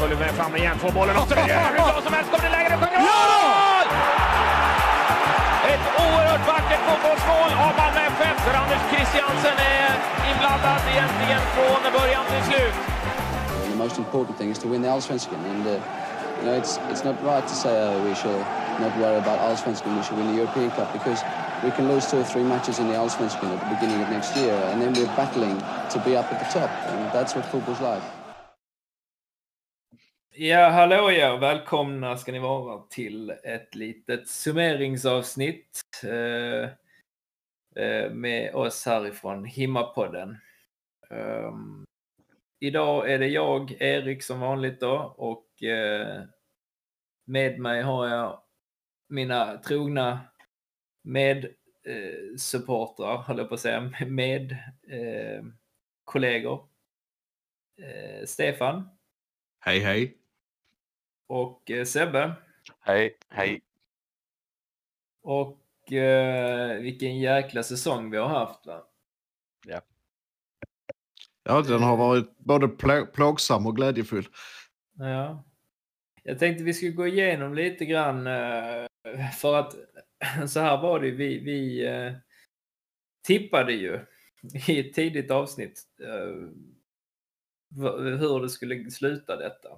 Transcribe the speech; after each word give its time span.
Följer 0.00 0.18
med 0.24 0.32
fram 0.40 0.56
igen, 0.56 0.76
får 0.78 0.92
bollen 0.98 1.16
och 1.16 1.28
så 1.28 1.34
är 1.34 1.40
hur 1.40 1.76
bra 1.76 2.00
som 2.06 2.12
helst. 2.16 2.28
Kommer 2.32 2.44
det 2.48 2.54
läge, 2.56 2.68
det 2.72 2.78
sjunger 2.82 3.00
mål! 3.10 3.86
Ett 5.72 5.86
oerhört 6.04 6.44
vackert 6.52 6.82
fotbollsmål 6.88 7.50
av 7.66 7.72
Malmö 7.80 8.00
FF 8.16 8.38
där 8.46 8.54
Anders 8.62 8.82
Christiansen 8.92 9.56
är 9.78 9.92
inblandad 10.30 10.80
egentligen 10.94 11.42
från 11.54 11.80
början 11.98 12.24
till 12.32 12.44
slut. 12.50 12.76
The 13.70 13.78
most 13.84 13.98
important 13.98 14.38
thing 14.38 14.50
is 14.50 14.58
to 14.58 14.68
win 14.68 14.82
the 14.82 14.88
Allsvenskan, 14.88 15.40
and 15.52 15.66
uh, 15.66 15.72
you 15.72 16.44
know 16.46 16.54
it's 16.60 16.72
it's 16.90 17.04
not 17.08 17.16
right 17.32 17.46
to 17.52 17.54
say 17.54 17.74
uh, 17.82 18.04
we 18.08 18.14
should 18.14 18.42
not 18.84 18.92
worry 19.02 19.18
about 19.24 19.38
Allsvenskan. 19.46 19.96
We 19.96 20.02
should 20.02 20.18
win 20.18 20.28
the 20.32 20.38
European 20.42 20.70
Cup 20.70 20.88
because 20.92 21.20
we 21.64 21.70
can 21.76 21.84
lose 21.92 22.04
two 22.10 22.20
or 22.20 22.28
three 22.32 22.46
matches 22.52 22.78
in 22.78 22.86
the 22.88 22.96
Allsvenskan 23.02 23.48
at 23.54 23.60
the 23.64 23.70
beginning 23.74 24.02
of 24.04 24.08
next 24.16 24.36
year, 24.36 24.56
and 24.70 24.76
then 24.82 24.92
we're 24.96 25.16
battling 25.16 25.56
to 25.92 25.98
be 26.06 26.12
up 26.20 26.32
at 26.32 26.38
the 26.42 26.60
top, 26.60 26.70
and 26.90 26.98
that's 27.16 27.34
what 27.34 27.44
football's 27.52 27.80
like. 27.80 28.02
Ja, 30.38 30.68
hallå 30.68 31.10
ja, 31.10 31.36
välkomna 31.36 32.16
ska 32.16 32.32
ni 32.32 32.38
vara 32.38 32.82
till 32.82 33.30
ett 33.30 33.74
litet 33.74 34.28
summeringsavsnitt 34.28 35.80
eh, 36.04 36.70
eh, 37.84 38.10
med 38.10 38.54
oss 38.54 38.86
härifrån 38.86 39.44
Himmapodden. 39.44 40.36
Um, 41.10 41.84
idag 42.60 43.10
är 43.10 43.18
det 43.18 43.26
jag, 43.26 43.76
Erik 43.82 44.22
som 44.22 44.40
vanligt 44.40 44.80
då, 44.80 45.14
och 45.16 45.62
eh, 45.62 46.22
med 47.24 47.58
mig 47.58 47.82
har 47.82 48.08
jag 48.08 48.42
mina 49.08 49.58
trogna 49.58 50.20
med 51.02 51.44
eh, 51.84 52.36
supportrar, 52.38 53.18
höll 53.18 53.38
jag 53.38 53.48
på 53.48 53.54
att 53.54 53.60
säga, 53.60 53.92
med 54.06 54.52
eh, 54.88 55.44
kollegor. 56.04 56.68
Eh, 57.82 58.26
Stefan 58.26 58.88
Hej 59.60 59.80
hej 59.80 60.25
och 61.26 61.70
eh, 61.70 61.84
Sebbe. 61.84 62.32
Hej, 62.80 63.18
hej. 63.28 63.60
Och 65.22 65.92
eh, 65.92 66.80
vilken 66.80 67.18
jäkla 67.18 67.62
säsong 67.62 68.10
vi 68.10 68.16
har 68.16 68.28
haft 68.28 68.66
va? 68.66 68.86
Ja, 71.42 71.62
den 71.62 71.82
har 71.82 71.96
varit 71.96 72.38
både 72.38 72.66
plå- 72.66 73.06
plågsam 73.06 73.66
och 73.66 73.76
glädjefull. 73.76 74.28
Ja. 74.98 75.44
Jag 76.22 76.38
tänkte 76.38 76.64
vi 76.64 76.74
skulle 76.74 76.92
gå 76.92 77.06
igenom 77.06 77.54
lite 77.54 77.84
grann 77.84 78.26
eh, 78.26 78.86
för 79.38 79.54
att 79.54 79.74
så 80.48 80.60
här 80.60 80.82
var 80.82 81.00
det 81.00 81.10
vi, 81.10 81.38
vi 81.38 81.86
eh, 81.86 82.12
tippade 83.26 83.72
ju 83.72 84.00
i 84.68 84.80
ett 84.80 84.94
tidigt 84.94 85.30
avsnitt 85.30 85.82
eh, 86.00 86.48
hur 88.18 88.42
det 88.42 88.48
skulle 88.48 88.90
sluta 88.90 89.36
detta. 89.36 89.68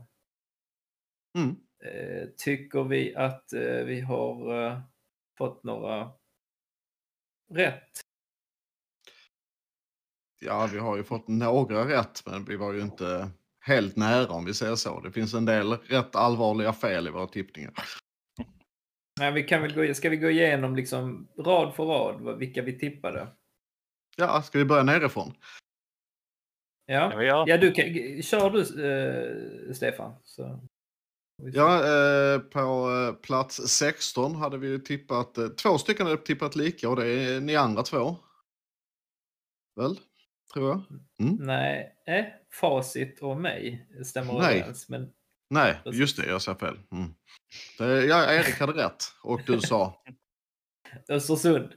Mm. 1.34 1.56
Eh, 1.84 2.28
tycker 2.36 2.84
vi 2.84 3.14
att 3.14 3.52
eh, 3.52 3.60
vi 3.60 4.00
har 4.00 4.64
eh, 4.66 4.80
fått 5.38 5.64
några 5.64 6.10
rätt? 7.54 8.00
Ja, 10.40 10.68
vi 10.72 10.78
har 10.78 10.96
ju 10.96 11.04
fått 11.04 11.28
några 11.28 11.88
rätt, 11.88 12.26
men 12.26 12.44
vi 12.44 12.56
var 12.56 12.72
ju 12.72 12.80
inte 12.80 13.30
helt 13.60 13.96
nära 13.96 14.32
om 14.32 14.44
vi 14.44 14.54
säger 14.54 14.74
så. 14.74 15.00
Det 15.00 15.12
finns 15.12 15.34
en 15.34 15.44
del 15.44 15.72
rätt 15.72 16.16
allvarliga 16.16 16.72
fel 16.72 17.06
i 17.06 17.10
våra 17.10 17.26
tippningar. 17.26 17.72
Nej, 19.18 19.32
vi 19.32 19.42
kan 19.42 19.62
väl 19.62 19.74
gå, 19.74 19.94
ska 19.94 20.08
vi 20.10 20.16
gå 20.16 20.30
igenom 20.30 20.76
liksom 20.76 21.28
rad 21.38 21.74
för 21.74 21.84
rad 21.84 22.38
vilka 22.38 22.62
vi 22.62 22.78
tippade? 22.78 23.28
Ja, 24.16 24.42
ska 24.42 24.58
vi 24.58 24.64
börja 24.64 24.82
nerifrån? 24.82 25.34
Ja, 26.86 27.12
Ja, 27.12 27.22
ja. 27.22 27.44
ja 27.48 27.56
du 27.56 27.72
kan, 27.72 27.84
kör 28.22 28.50
du 28.50 28.60
eh, 28.60 29.72
Stefan. 29.74 30.14
Så. 30.24 30.67
Ja, 31.42 31.76
eh, 31.76 32.38
på 32.38 32.90
eh, 32.90 33.14
plats 33.14 33.68
16 33.68 34.34
hade 34.34 34.58
vi 34.58 34.68
ju 34.68 34.78
tippat, 34.78 35.38
eh, 35.38 35.48
två 35.48 35.78
stycken 35.78 36.06
hade 36.06 36.18
tippat 36.18 36.56
lika 36.56 36.88
och 36.88 36.96
det 36.96 37.06
är 37.06 37.40
ni 37.40 37.56
andra 37.56 37.82
två. 37.82 38.16
Väl? 39.76 40.00
Tror 40.52 40.68
jag. 40.68 40.82
Nej, 41.40 41.96
eh, 42.06 42.24
facit 42.60 43.22
och 43.22 43.36
mig 43.36 43.88
stämmer 44.04 44.32
Nej. 44.32 44.58
överens. 44.58 44.88
Men 44.88 45.10
Nej, 45.50 45.80
just 45.84 46.16
det, 46.16 46.26
jag 46.26 46.42
sa 46.42 46.54
fel. 46.54 46.78
Mm. 46.92 47.14
Det, 47.78 48.04
ja, 48.04 48.32
Erik 48.32 48.60
hade 48.60 48.72
rätt 48.84 49.04
och 49.22 49.40
du 49.46 49.60
sa. 49.60 50.02
Östersund. 51.08 51.72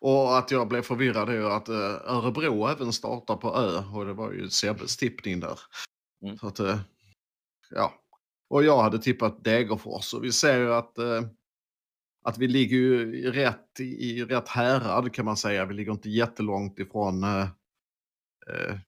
Och 0.00 0.38
att 0.38 0.50
jag 0.50 0.68
blev 0.68 0.82
förvirrad 0.82 1.28
är 1.28 1.32
ju 1.32 1.46
att 1.46 1.68
Örebro 1.68 2.66
även 2.66 2.92
startar 2.92 3.36
på 3.36 3.56
Ö 3.56 3.84
och 3.94 4.06
det 4.06 4.12
var 4.12 4.32
ju 4.32 4.50
Sebbes 4.50 4.96
tippning 4.96 5.40
där. 5.40 5.60
Mm. 6.22 6.38
Så 6.38 6.46
att, 6.46 6.58
ja. 7.70 8.05
Och 8.48 8.64
jag 8.64 8.82
hade 8.82 8.98
tippat 8.98 9.44
Degerfors 9.44 10.14
och 10.14 10.24
vi 10.24 10.32
ser 10.32 10.58
ju 10.58 10.74
att, 10.74 10.98
eh, 10.98 11.22
att 12.22 12.38
vi 12.38 12.48
ligger 12.48 12.76
ju 12.76 13.18
i 13.18 13.30
rätt, 13.30 13.80
i, 13.80 14.24
rätt 14.24 14.48
härad 14.48 15.14
kan 15.14 15.24
man 15.24 15.36
säga. 15.36 15.66
Vi 15.66 15.74
ligger 15.74 15.92
inte 15.92 16.10
jättelångt 16.10 16.78
ifrån 16.78 17.24
eh, 17.24 17.48
eh, 18.48 18.78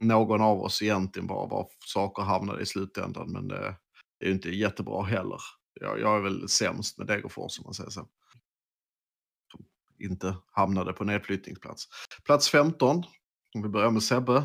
någon 0.00 0.40
av 0.40 0.60
oss 0.60 0.82
egentligen 0.82 1.26
bara 1.26 1.46
var 1.46 1.68
saker 1.86 2.22
hamnade 2.22 2.62
i 2.62 2.66
slutändan. 2.66 3.32
Men 3.32 3.48
det, 3.48 3.76
det 4.18 4.26
är 4.26 4.28
ju 4.28 4.34
inte 4.34 4.50
jättebra 4.50 5.02
heller. 5.02 5.40
Jag, 5.80 6.00
jag 6.00 6.16
är 6.16 6.20
väl 6.20 6.48
sämst 6.48 6.98
med 6.98 7.06
Degerfors 7.06 7.58
om 7.58 7.64
man 7.64 7.74
säger 7.74 7.90
så 7.90 8.08
inte 9.98 10.36
hamnade 10.52 10.92
på 10.92 11.04
nedflyttningsplats. 11.04 11.88
Plats 12.24 12.50
15, 12.50 13.04
om 13.54 13.62
vi 13.62 13.68
börjar 13.68 13.90
med 13.90 14.02
Sebbe. 14.02 14.44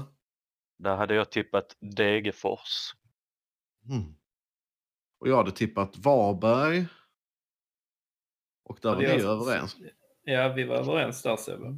Där 0.78 0.96
hade 0.96 1.16
jag 1.16 1.32
tippat 1.32 1.78
Degerfors. 1.80 2.96
Mm. 3.90 4.16
Och 5.22 5.28
jag 5.28 5.38
hade 5.38 5.52
tippat 5.52 5.98
Varberg. 5.98 6.86
Och 8.64 8.80
där 8.82 8.90
Ja, 8.90 8.96
var 8.96 9.02
det 9.02 9.18
ni 9.18 9.24
är- 9.24 9.28
överens. 9.28 9.78
Ja, 10.24 10.54
vi 10.54 10.64
var 10.64 10.76
överens 10.76 11.22
där 11.22 11.36
Sebbe. 11.38 11.78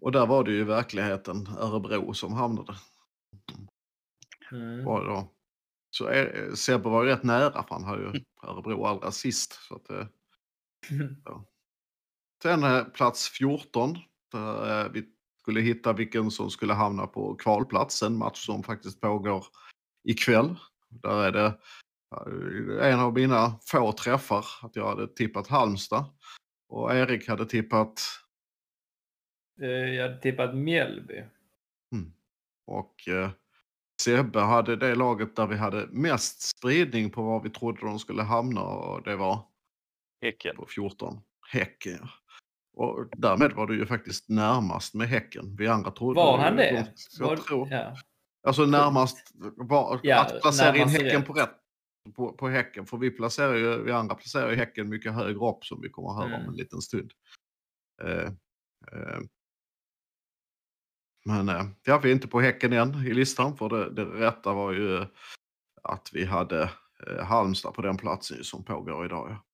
Och 0.00 0.12
där 0.12 0.26
var 0.26 0.44
det 0.44 0.50
ju 0.52 0.60
i 0.60 0.64
verkligheten 0.64 1.46
Örebro 1.58 2.14
som 2.14 2.32
hamnade. 2.32 2.74
Mm. 4.52 4.84
Var 4.84 5.00
det 5.04 5.08
då. 5.10 5.34
Så 5.90 6.06
är, 6.06 6.54
Sebbe 6.54 6.88
var 6.88 7.04
ju 7.04 7.10
rätt 7.10 7.22
nära 7.22 7.62
för 7.62 7.74
han 7.74 7.84
har 7.84 7.98
ju 7.98 8.20
Örebro 8.42 8.84
allra 8.84 9.10
sist. 9.12 9.52
Så 9.52 9.74
att, 9.74 9.90
eh, 9.90 10.06
Sen 12.42 12.64
eh, 12.64 12.84
plats 12.84 13.28
14. 13.28 13.98
Där 14.32 14.84
eh, 14.84 14.92
vi 14.92 15.04
skulle 15.40 15.60
hitta 15.60 15.92
vilken 15.92 16.30
som 16.30 16.50
skulle 16.50 16.72
hamna 16.74 17.06
på 17.06 17.34
kvalplats. 17.34 18.02
En 18.02 18.18
match 18.18 18.46
som 18.46 18.62
faktiskt 18.62 19.00
pågår 19.00 19.46
ikväll. 20.04 20.54
Där 20.88 21.22
är 21.24 21.32
det 21.32 21.44
eh, 21.46 21.52
en 22.80 23.00
av 23.00 23.12
mina 23.14 23.58
få 23.66 23.92
träffar 23.92 24.44
att 24.62 24.76
jag 24.76 24.88
hade 24.88 25.06
tippat 25.14 25.46
Halmstad. 25.48 26.04
Och 26.68 26.94
Erik 26.94 27.28
hade 27.28 27.46
tippat 27.46 28.00
Eh, 29.62 29.68
Jag 29.68 30.02
hade 30.08 30.20
tippat 30.20 30.54
Mjällby. 30.56 31.24
och 32.66 33.08
eh, 33.08 33.30
Sebbe 34.02 34.40
hade 34.40 34.76
det 34.76 34.94
laget 34.94 35.36
där 35.36 35.46
vi 35.46 35.56
hade 35.56 35.86
mest 35.90 36.42
spridning 36.42 37.10
på 37.10 37.22
var 37.22 37.40
vi 37.42 37.50
trodde 37.50 37.80
de 37.80 37.98
skulle 37.98 38.22
hamna 38.22 38.62
och 38.62 39.02
det 39.02 39.16
var 39.16 39.40
Häcken. 40.22 40.56
på 40.56 40.66
14. 40.66 41.20
Häcken. 41.52 41.98
ja. 42.02 42.08
Och 42.72 43.08
därmed 43.16 43.52
var 43.52 43.66
du 43.66 43.78
ju 43.78 43.86
faktiskt 43.86 44.28
närmast 44.28 44.94
med 44.94 45.08
Häcken. 45.08 45.56
Vi 45.56 45.66
andra 45.66 45.90
trodde... 45.90 46.16
Var 46.20 46.38
han 46.38 46.56
det? 46.56 46.92
Jag 47.18 47.26
Var- 47.26 47.36
tror. 47.36 47.68
Ja. 47.70 47.96
Alltså 48.46 48.64
närmast 48.66 49.32
var, 49.56 50.00
Ja, 50.02 50.20
att 50.20 50.40
placera 50.42 50.76
in 50.76 50.88
Häcken 50.88 51.06
rätt. 51.20 51.26
på 51.26 51.32
rätt. 51.32 51.50
På, 52.16 52.32
på 52.32 52.48
Häcken. 52.48 52.86
För 52.86 52.96
vi 52.96 53.10
placerar 53.10 53.54
ju, 53.54 53.82
vi 53.82 53.92
andra 53.92 54.14
placerar 54.14 54.50
ju 54.50 54.56
Häcken 54.56 54.88
mycket 54.88 55.12
högre 55.12 55.48
upp 55.48 55.64
som 55.64 55.80
vi 55.80 55.90
kommer 55.90 56.10
att 56.10 56.16
höra 56.16 56.26
om 56.26 56.40
Mm. 56.40 56.48
en 56.48 56.56
liten 56.56 56.80
stund. 56.80 57.12
Eh, 58.02 58.26
eh, 58.92 59.18
men 61.24 61.48
eh, 61.48 61.66
ja, 61.84 61.98
vi 61.98 62.08
är 62.08 62.14
inte 62.14 62.28
på 62.28 62.40
Häcken 62.40 62.72
än 62.72 62.94
i 63.06 63.14
listan 63.14 63.56
för 63.56 63.68
det, 63.68 63.90
det 63.90 64.04
rätta 64.04 64.52
var 64.52 64.72
ju 64.72 65.06
att 65.82 66.10
vi 66.12 66.24
hade 66.24 66.70
eh, 67.06 67.24
Halmstad 67.24 67.74
på 67.74 67.82
den 67.82 67.96
platsen 67.96 68.44
som 68.44 68.64
pågår 68.64 69.04
idag. 69.04 69.30
Ja. 69.30 69.44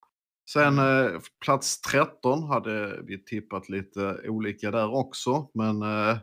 Sen 0.50 0.78
eh, 0.78 1.20
plats 1.44 1.80
13 1.80 2.42
hade 2.42 3.02
vi 3.02 3.24
tippat 3.24 3.68
lite 3.68 4.20
olika 4.28 4.70
där 4.70 4.94
också. 4.94 5.50
Men 5.54 5.82
eh, 5.82 6.18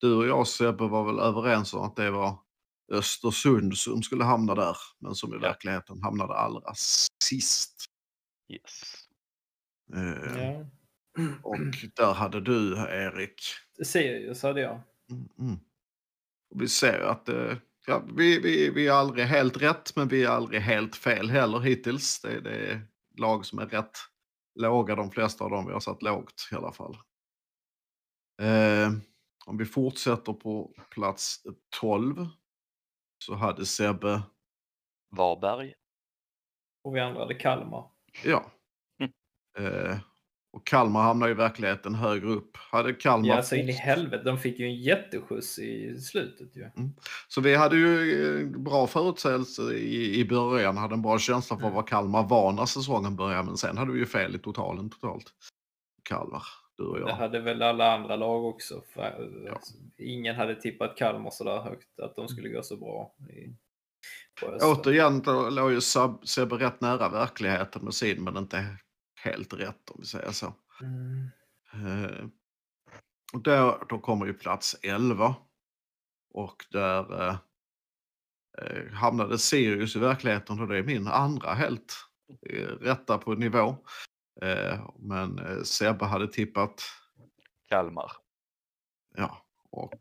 du 0.00 0.14
och 0.14 0.26
jag 0.26 0.46
Sebbe 0.46 0.88
var 0.88 1.04
väl 1.04 1.18
överens 1.18 1.74
om 1.74 1.82
att 1.82 1.96
det 1.96 2.10
var 2.10 2.38
Östersund 2.92 3.78
som 3.78 4.02
skulle 4.02 4.24
hamna 4.24 4.54
där. 4.54 4.76
Men 4.98 5.14
som 5.14 5.34
i 5.34 5.38
verkligheten 5.38 6.02
hamnade 6.02 6.34
allra 6.34 6.74
sist. 7.24 7.84
Yes. 8.52 8.82
Eh, 9.94 10.42
Ja. 10.42 10.66
Och 11.42 11.56
där 11.96 12.14
hade 12.14 12.40
du 12.40 12.76
Erik. 12.76 13.40
Sirius 13.84 14.42
hade 14.42 14.60
jag. 14.60 14.80
Mm, 15.10 15.28
mm. 15.38 15.58
Och 16.50 16.62
vi 16.62 16.68
ser 16.68 17.00
att 17.00 17.28
eh, 17.28 17.56
ja, 17.86 18.02
vi, 18.16 18.40
vi, 18.40 18.70
vi 18.70 18.86
är 18.86 18.92
aldrig 18.92 19.26
helt 19.26 19.56
rätt, 19.62 19.96
men 19.96 20.08
vi 20.08 20.24
är 20.24 20.28
aldrig 20.28 20.60
helt 20.60 20.96
fel 20.96 21.30
heller 21.30 21.60
hittills. 21.60 22.20
Det, 22.20 22.40
det 22.40 22.70
är 22.70 22.86
lag 23.16 23.46
som 23.46 23.58
är 23.58 23.66
rätt 23.66 23.98
låga, 24.54 24.94
de 24.94 25.10
flesta 25.10 25.44
av 25.44 25.50
dem 25.50 25.66
vi 25.66 25.72
har 25.72 25.80
satt 25.80 26.02
lågt 26.02 26.48
i 26.52 26.54
alla 26.54 26.72
fall. 26.72 26.96
Eh, 28.42 28.92
om 29.46 29.56
vi 29.56 29.64
fortsätter 29.64 30.32
på 30.32 30.74
plats 30.90 31.42
12 31.80 32.28
så 33.26 33.34
hade 33.34 33.66
Sebbe, 33.66 34.22
Varberg. 35.10 35.74
Och 36.84 36.96
vi 36.96 37.00
andra 37.00 37.20
hade 37.20 37.34
Kalmar. 37.34 37.84
ja. 38.24 38.52
Eh, 39.58 39.96
och 40.52 40.66
Kalmar 40.66 41.02
hamnar 41.02 41.28
i 41.28 41.34
verkligheten 41.34 41.94
högre 41.94 42.26
upp. 42.28 42.56
Hade 42.56 42.92
Kalmar 42.92 43.28
Ja, 43.28 43.42
så 43.42 43.56
in 43.56 43.68
i 43.68 43.72
helvete. 43.72 44.24
De 44.24 44.38
fick 44.38 44.58
ju 44.58 44.66
en 44.66 44.74
jätteskjuts 44.74 45.58
i 45.58 46.00
slutet 46.00 46.56
ju. 46.56 46.70
Så 47.28 47.40
vi 47.40 47.54
hade 47.54 47.76
ju 47.76 48.40
eh, 48.40 48.46
bra 48.60 48.86
förutsägelse 48.86 49.62
i, 49.62 50.20
i 50.20 50.24
början, 50.24 50.76
hade 50.76 50.94
en 50.94 51.02
bra 51.02 51.18
känsla 51.18 51.58
för 51.58 51.70
vad 51.70 51.88
Kalmar 51.88 52.28
var 52.28 52.52
när 52.52 52.66
säsongen 52.66 53.16
började, 53.16 53.42
men 53.42 53.56
sen 53.56 53.78
hade 53.78 53.92
vi 53.92 53.98
ju 53.98 54.06
fel 54.06 54.34
i 54.34 54.38
totalen 54.38 54.90
totalt. 54.90 55.32
Kalmar, 56.02 56.42
du 56.76 56.84
och 56.84 56.94
Det 57.00 57.00
jag. 57.00 57.16
hade 57.16 57.40
väl 57.40 57.62
alla 57.62 57.92
andra 57.94 58.16
lag 58.16 58.44
också. 58.44 58.82
Alltså, 58.96 59.74
ingen 59.98 60.36
hade 60.36 60.54
tippat 60.54 60.96
Kalmar 60.96 61.30
så 61.30 61.44
där 61.44 61.60
högt, 61.60 62.00
att 62.00 62.16
de 62.16 62.28
skulle 62.28 62.48
gå 62.48 62.62
så 62.62 62.76
bra. 62.76 63.14
I. 63.30 63.56
Återigen 64.62 65.20
då 65.22 65.50
låg 65.50 65.70
ju 65.72 65.78
Seb- 65.80 66.24
Sebbe 66.24 66.56
rätt 66.56 66.80
nära 66.80 67.08
verkligheten 67.08 67.84
med 67.84 67.94
sin, 67.94 68.24
men 68.24 68.36
inte 68.36 68.76
helt 69.24 69.52
rätt 69.52 69.90
om 69.90 69.96
vi 70.00 70.06
säger 70.06 70.30
så. 70.30 70.54
Mm. 70.80 71.30
Eh, 71.72 72.26
där, 73.40 73.86
då 73.88 73.98
kommer 73.98 74.26
ju 74.26 74.34
plats 74.34 74.76
11. 74.82 75.34
Och 76.34 76.64
där 76.70 77.28
eh, 77.28 77.36
eh, 78.58 78.92
hamnade 78.92 79.38
Sirius 79.38 79.96
i 79.96 79.98
verkligheten 79.98 80.60
och 80.60 80.68
det 80.68 80.78
är 80.78 80.82
min 80.82 81.06
andra 81.06 81.54
helt 81.54 81.94
eh, 82.50 82.66
rätta 82.66 83.18
på 83.18 83.34
nivå. 83.34 83.76
Eh, 84.42 84.90
men 84.98 85.38
eh, 85.38 85.62
Sebbe 85.62 86.04
hade 86.04 86.28
tippat, 86.28 86.82
Kalmar. 87.68 88.12
ja, 89.16 89.46
och 89.70 90.00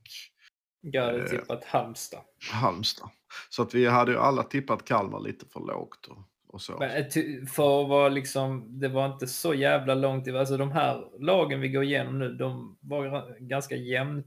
Jag 0.82 1.04
hade 1.06 1.20
Eh. 1.24 1.30
tippat 1.30 1.64
Halmstad. 1.66 2.22
Halmstad. 2.52 3.10
Så 3.50 3.62
att 3.62 3.74
vi 3.74 3.86
hade 3.86 4.12
ju 4.12 4.18
alla 4.18 4.44
tippat 4.44 4.86
Kalmar 4.86 5.20
lite 5.20 5.46
för 5.46 5.60
lågt 5.60 6.06
och, 6.08 6.18
och 6.48 6.62
så. 6.62 6.78
Men, 6.80 7.10
för 7.48 7.84
att 7.84 7.90
vara 7.90 8.10
liksom, 8.10 8.80
det 8.80 8.88
var 8.88 9.06
inte 9.14 9.28
så 9.28 9.54
jävla 9.54 9.96
långt. 9.96 10.28
Alltså 10.28 10.58
de 10.58 10.72
här 10.72 11.08
lagen 11.20 11.60
vi 11.62 11.70
går 11.70 11.84
igenom 11.84 12.20
nu, 12.20 12.34
de 12.34 12.78
var 12.82 13.38
ganska 13.40 13.76
jämn, 13.76 14.24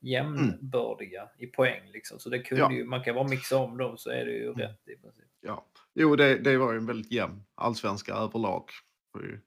jämnbördiga 0.00 1.28
i 1.38 1.46
poäng. 1.46 1.90
Liksom. 1.92 2.18
Så 2.18 2.30
det 2.30 2.38
kunde 2.38 2.62
Ja. 2.64 2.72
ju, 2.72 2.84
man 2.84 3.04
kan 3.04 3.14
bara 3.14 3.28
mixa 3.28 3.56
om 3.58 3.76
dem 3.78 3.98
så 3.98 4.10
är 4.10 4.24
det 4.24 4.32
ju 4.32 4.52
rätt 4.52 4.88
i 4.88 4.96
princip. 4.96 5.24
Ja. 5.40 5.66
Jo, 5.94 6.16
det, 6.16 6.38
det 6.38 6.56
var 6.58 6.72
ju 6.72 6.78
en 6.78 6.86
väldigt 6.86 7.12
jämn 7.12 7.42
allsvenska 7.54 8.14
överlag. 8.14 8.64
Den 9.12 9.42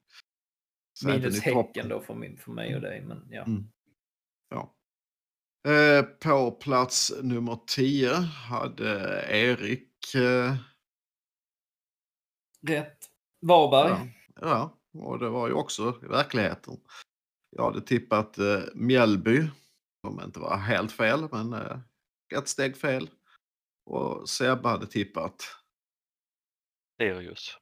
Minus. 1.05 1.39
Häcken 1.39 1.89
då 1.89 2.01
för, 2.01 2.13
min, 2.13 2.37
för 2.37 2.51
mig 2.51 2.75
och 2.75 2.81
dig. 2.81 3.01
Men 3.01 3.27
ja. 3.29 3.43
Mm. 3.43 3.63
Ja. 4.49 4.75
Eh, 5.71 6.03
på 6.03 6.51
plats 6.51 7.13
nummer 7.21 7.59
10 7.67 8.13
hade 8.49 9.23
Erik. 9.29 10.15
Eh, 10.15 10.55
Rätt. 12.67 12.97
Varberg. 13.41 14.13
ja, 14.35 14.41
ja, 14.41 14.77
och 15.01 15.19
det 15.19 15.29
var 15.29 15.47
ju 15.47 15.53
också 15.53 15.99
i 16.03 16.07
verkligheten. 16.07 16.79
Jag 17.49 17.63
hade 17.63 17.81
tippat 17.81 18.37
eh, 18.37 18.61
Mjällby, 18.73 19.47
som 20.07 20.21
inte 20.21 20.39
var 20.39 20.57
helt 20.57 20.91
fel, 20.91 21.27
men 21.31 21.53
eh, 21.53 21.79
ett 22.35 22.47
steg 22.47 22.77
fel. 22.77 23.09
Och 23.85 24.29
Sebbe 24.29 24.67
hade 24.67 24.87
tippat, 24.87 25.43
Sirius. 27.01 27.57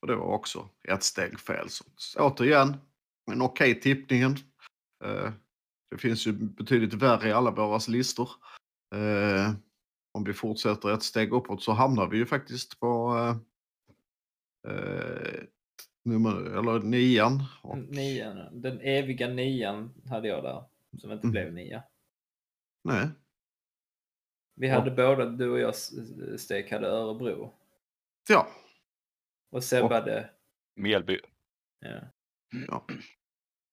Och 0.00 0.06
det 0.06 0.16
var 0.16 0.26
också 0.26 0.68
ett 0.88 1.02
steg 1.02 1.40
fel. 1.40 1.66
Så, 1.68 1.84
återigen, 2.18 2.76
en 3.32 3.42
okej 3.42 3.80
tippningen. 3.80 4.36
Eh, 5.04 5.32
det 5.90 5.98
finns 5.98 6.26
ju 6.26 6.32
betydligt 6.32 6.94
värre 6.94 7.28
i 7.28 7.32
alla 7.32 7.50
våras 7.50 7.88
listor. 7.88 8.28
Eh, 8.94 9.52
om 10.12 10.24
vi 10.24 10.32
fortsätter 10.32 10.90
ett 10.94 11.02
steg 11.02 11.32
uppåt 11.32 11.62
så 11.62 11.72
hamnar 11.72 12.06
vi 12.06 12.16
ju 12.16 12.26
faktiskt 12.26 12.80
på 12.80 13.14
eh, 14.68 15.42
nummer, 16.04 16.58
eller 16.58 16.80
nian. 16.80 17.42
Och, 17.62 17.78
Nian. 17.78 18.60
Den 18.60 18.80
eviga 18.80 19.28
nian 19.28 19.90
hade 20.08 20.28
jag 20.28 20.42
där. 20.42 20.64
Som 20.98 21.12
inte 21.12 21.26
Mm. 21.26 21.30
blev 21.32 21.52
nia. 21.52 21.82
nej, 22.84 23.08
Vi 24.54 24.68
hade 24.68 24.90
båda, 24.90 25.26
du 25.26 25.50
och 25.50 25.58
jag, 25.58 25.74
Stek 26.40 26.70
hade 26.72 26.86
Örebro. 26.88 27.52
ja, 28.28 28.48
Och 29.50 29.64
Sebbe 29.64 29.94
hade... 29.94 30.30
Mjällby. 30.76 31.20
Ja. 31.80 32.00
ja. 32.68 32.86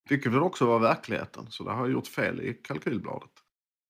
Vilket 0.10 0.32
väl 0.32 0.42
också 0.42 0.66
var 0.66 0.80
verkligheten, 0.80 1.52
så 1.52 1.64
det 1.64 1.72
har 1.72 1.80
jag 1.80 1.92
gjort 1.92 2.08
fel 2.08 2.42
i 2.42 2.54
kalkylbladet. 2.54 3.32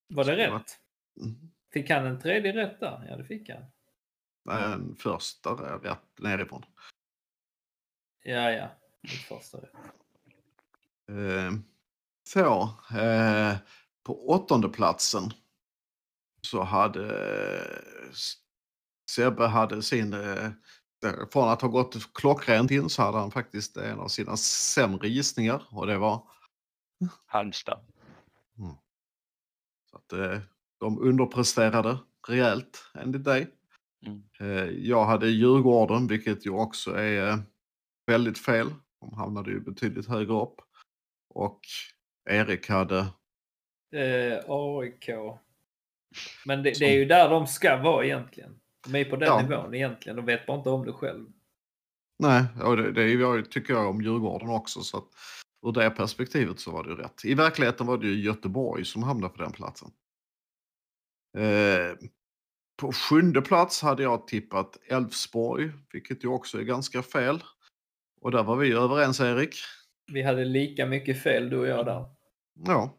Var 0.07 0.23
det 0.23 0.47
Så 0.47 0.55
rätt? 0.55 0.79
Mm. 1.21 1.51
Fick 1.73 1.89
han 1.89 2.05
en 2.05 2.19
tredje 2.19 2.53
rätt 2.53 2.79
där? 2.79 3.05
Ja, 3.09 3.17
det 3.17 3.25
fick 3.25 3.49
han. 3.49 3.63
Nej, 4.45 4.63
en 4.63 4.95
första 4.95 5.49
rätt 5.83 6.19
nerifrån. 6.19 6.65
Ja, 8.23 8.51
ja. 8.51 8.69
Mitt 9.01 9.11
första 9.11 9.57
rätt. 9.57 9.73
Eh, 11.09 11.51
så, 12.23 12.61
eh, 12.97 13.57
på 14.03 14.29
åttonde 14.29 14.69
platsen 14.69 15.23
så 16.41 16.63
hade 16.63 17.03
eh, 17.03 18.11
Sebbe 19.09 19.47
hade 19.47 19.83
sin, 19.83 20.13
eh, 20.13 20.49
från 21.31 21.49
att 21.49 21.61
ha 21.61 21.69
gått 21.69 22.13
klockrent 22.13 22.71
in 22.71 22.89
så 22.89 23.01
hade 23.01 23.17
han 23.17 23.31
faktiskt 23.31 23.77
en 23.77 23.99
av 23.99 24.07
sina 24.07 24.37
sämre 24.37 25.07
gissningar 25.07 25.63
och 25.69 25.87
det 25.87 25.97
var 25.97 26.23
Halmstad. 27.25 27.79
så 29.91 29.97
att 29.97 30.13
eh, 30.13 30.39
de 30.79 30.99
underpresterade 30.99 31.97
rejält 32.27 32.91
enligt 32.93 33.23
dig. 33.23 33.47
Mm. 34.05 34.23
Eh, 34.39 34.69
jag 34.69 35.05
hade 35.05 35.27
Djurgården, 35.27 36.07
vilket 36.07 36.45
ju 36.45 36.49
också 36.49 36.91
är 36.91 37.29
eh, 37.29 37.37
väldigt 38.05 38.37
fel. 38.37 38.73
De 39.01 39.13
hamnade 39.13 39.51
ju 39.51 39.59
betydligt 39.59 40.07
högre 40.07 40.33
upp. 40.33 40.61
Och 41.29 41.61
Erik 42.29 42.69
hade 42.69 43.07
Eh, 43.91 44.39
AIK. 44.47 45.09
Men 46.45 46.63
det, 46.63 46.79
det 46.79 46.85
är 46.85 46.93
ju 46.93 47.05
där 47.05 47.29
de 47.29 47.47
ska 47.47 47.77
vara 47.77 48.05
egentligen. 48.05 48.59
De 48.85 48.95
är 48.95 49.05
på 49.05 49.15
den 49.15 49.27
Ja. 49.27 49.41
nivån 49.41 49.73
egentligen. 49.73 50.15
De 50.15 50.25
vet 50.25 50.45
bara 50.45 50.57
inte 50.57 50.69
om 50.69 50.85
det 50.85 50.93
själv. 50.93 51.25
Nej, 52.19 52.43
och 52.63 52.77
det, 52.77 52.91
det 52.91 53.43
tycker 53.43 53.73
jag 53.73 53.89
om 53.89 54.01
Djurgården 54.01 54.49
också. 54.49 54.81
Så 54.81 54.97
att 54.97 55.07
ur 55.67 55.71
det 55.71 55.89
perspektivet 55.89 56.59
så 56.59 56.71
var 56.71 56.83
det 56.83 56.89
ju 56.89 56.95
rätt. 56.95 57.25
I 57.25 57.33
verkligheten 57.33 57.87
var 57.87 57.97
det 57.97 58.07
ju 58.07 58.21
Göteborg 58.23 58.85
som 58.85 59.03
hamnade 59.03 59.33
på 59.33 59.43
den 59.43 59.51
platsen. 59.51 59.91
Eh, 61.37 61.95
på 62.81 62.91
sjunde 62.91 63.41
plats 63.41 63.81
hade 63.81 64.03
jag 64.03 64.27
tippat 64.27 64.77
Elfsborg, 64.89 65.71
vilket 65.93 66.23
ju 66.23 66.27
också 66.27 66.59
är 66.59 66.63
ganska 66.63 67.03
fel. 67.03 67.43
Och 68.21 68.31
där 68.31 68.43
var 68.43 68.55
vi 68.55 68.71
överens 68.71 69.19
Erik. 69.19 69.55
Vi 70.11 70.21
hade 70.21 70.45
lika 70.45 70.85
mycket 70.85 71.23
fel 71.23 71.49
du 71.49 71.57
och 71.59 71.67
jag 71.67 71.85
där. 71.85 72.05
Ja. 72.65 72.97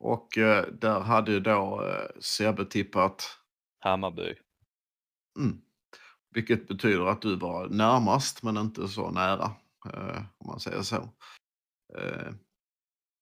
Och 0.00 0.38
eh, 0.38 0.66
där 0.66 1.00
hade 1.00 1.40
då 1.40 1.82
eh, 1.86 2.20
Sebbe 2.20 2.64
tippat, 2.64 3.22
Hammarby. 3.80 4.34
Mm, 5.40 5.60
vilket 6.30 6.68
betyder 6.68 7.06
att 7.06 7.22
du 7.22 7.36
var 7.36 7.68
närmast 7.68 8.42
men 8.42 8.56
inte 8.56 8.88
så 8.88 9.10
nära. 9.10 9.52
Eh, 9.86 10.22
om 10.38 10.46
man 10.46 10.60
säger 10.60 10.82
så. 10.82 10.96
Eh, 11.98 12.32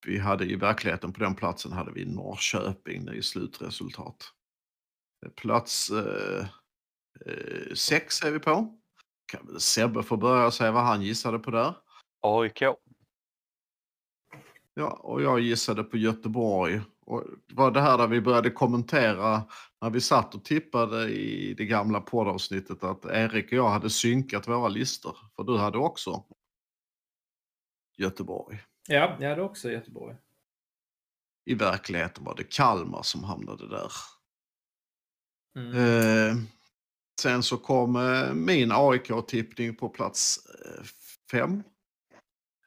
vi 0.06 0.18
hade 0.18 0.44
i 0.44 0.56
verkligheten 0.56 1.12
på 1.12 1.20
den 1.20 1.34
platsen 1.34 1.72
hade 1.72 1.92
vi 1.92 2.04
Norrköping 2.04 3.08
i 3.08 3.22
slutresultat. 3.22 4.32
Eh, 5.26 5.32
Plats 5.32 5.90
eh, 5.90 6.46
eh, 7.26 7.74
sex 7.74 8.22
är 8.22 8.30
vi 8.30 8.38
på. 8.38 8.78
Kan 9.26 9.46
väl 9.46 9.60
Sebbe 9.60 10.02
få 10.02 10.16
börja 10.16 10.46
och 10.46 10.54
säga 10.54 10.72
vad 10.72 10.84
han 10.84 11.02
gissade 11.02 11.38
på 11.38 11.50
där. 11.50 11.74
AIK. 12.20 12.62
Ja, 14.74 14.90
och 14.90 15.22
jag 15.22 15.40
gissade 15.40 15.84
på 15.84 15.96
Göteborg 15.96 16.80
Och 17.08 17.24
det 17.46 17.54
var 17.54 17.70
det 17.70 17.80
här 17.80 17.98
där 17.98 18.06
vi 18.06 18.20
började 18.20 18.50
kommentera 18.50 19.42
när 19.80 19.90
vi 19.90 20.00
satt 20.00 20.34
och 20.34 20.44
tippade 20.44 21.10
i 21.10 21.54
det 21.54 21.64
gamla 21.64 22.00
poddavsnittet 22.00 22.84
att 22.84 23.04
Erik 23.04 23.46
och 23.46 23.52
jag 23.52 23.68
hade 23.68 23.90
synkat 23.90 24.48
våra 24.48 24.68
listor. 24.68 25.16
För 25.36 25.44
du 25.44 25.58
hade 25.58 25.78
också 25.78 26.24
Göteborg. 27.96 28.62
Ja, 28.88 29.16
jag 29.20 29.28
hade 29.28 29.42
också 29.42 29.70
Göteborg. 29.70 30.16
I 31.44 31.54
verkligheten 31.54 32.24
var 32.24 32.34
det 32.36 32.44
Kalmar 32.44 33.02
som 33.02 33.24
hamnade 33.24 33.68
där. 33.68 33.92
Mm. 35.58 35.72
Eh, 35.74 36.36
sen 37.20 37.42
så 37.42 37.56
kom 37.56 37.96
eh, 37.96 38.34
min 38.34 38.72
AIK-tippning 38.72 39.76
på 39.76 39.88
plats 39.88 40.38
eh, 40.46 40.84
fem. 41.30 41.62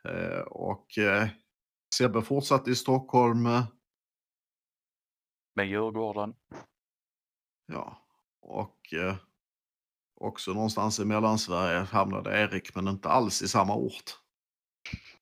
Eh, 0.03 0.41
och 0.41 0.97
eh, 0.97 1.27
Sebbe 1.95 2.21
fortsatte 2.21 2.71
i 2.71 2.75
Stockholm. 2.75 3.47
Med 5.53 5.67
Djurgården. 5.67 6.33
Ja, 7.67 7.97
och 8.41 8.93
eh, 8.93 9.15
också 10.15 10.53
någonstans 10.53 10.99
i 10.99 11.05
Mellansverige 11.05 11.79
hamnade 11.79 12.41
Erik, 12.41 12.75
men 12.75 12.87
inte 12.87 13.09
alls 13.09 13.41
i 13.41 13.47
samma 13.47 13.75
ort. 13.75 14.17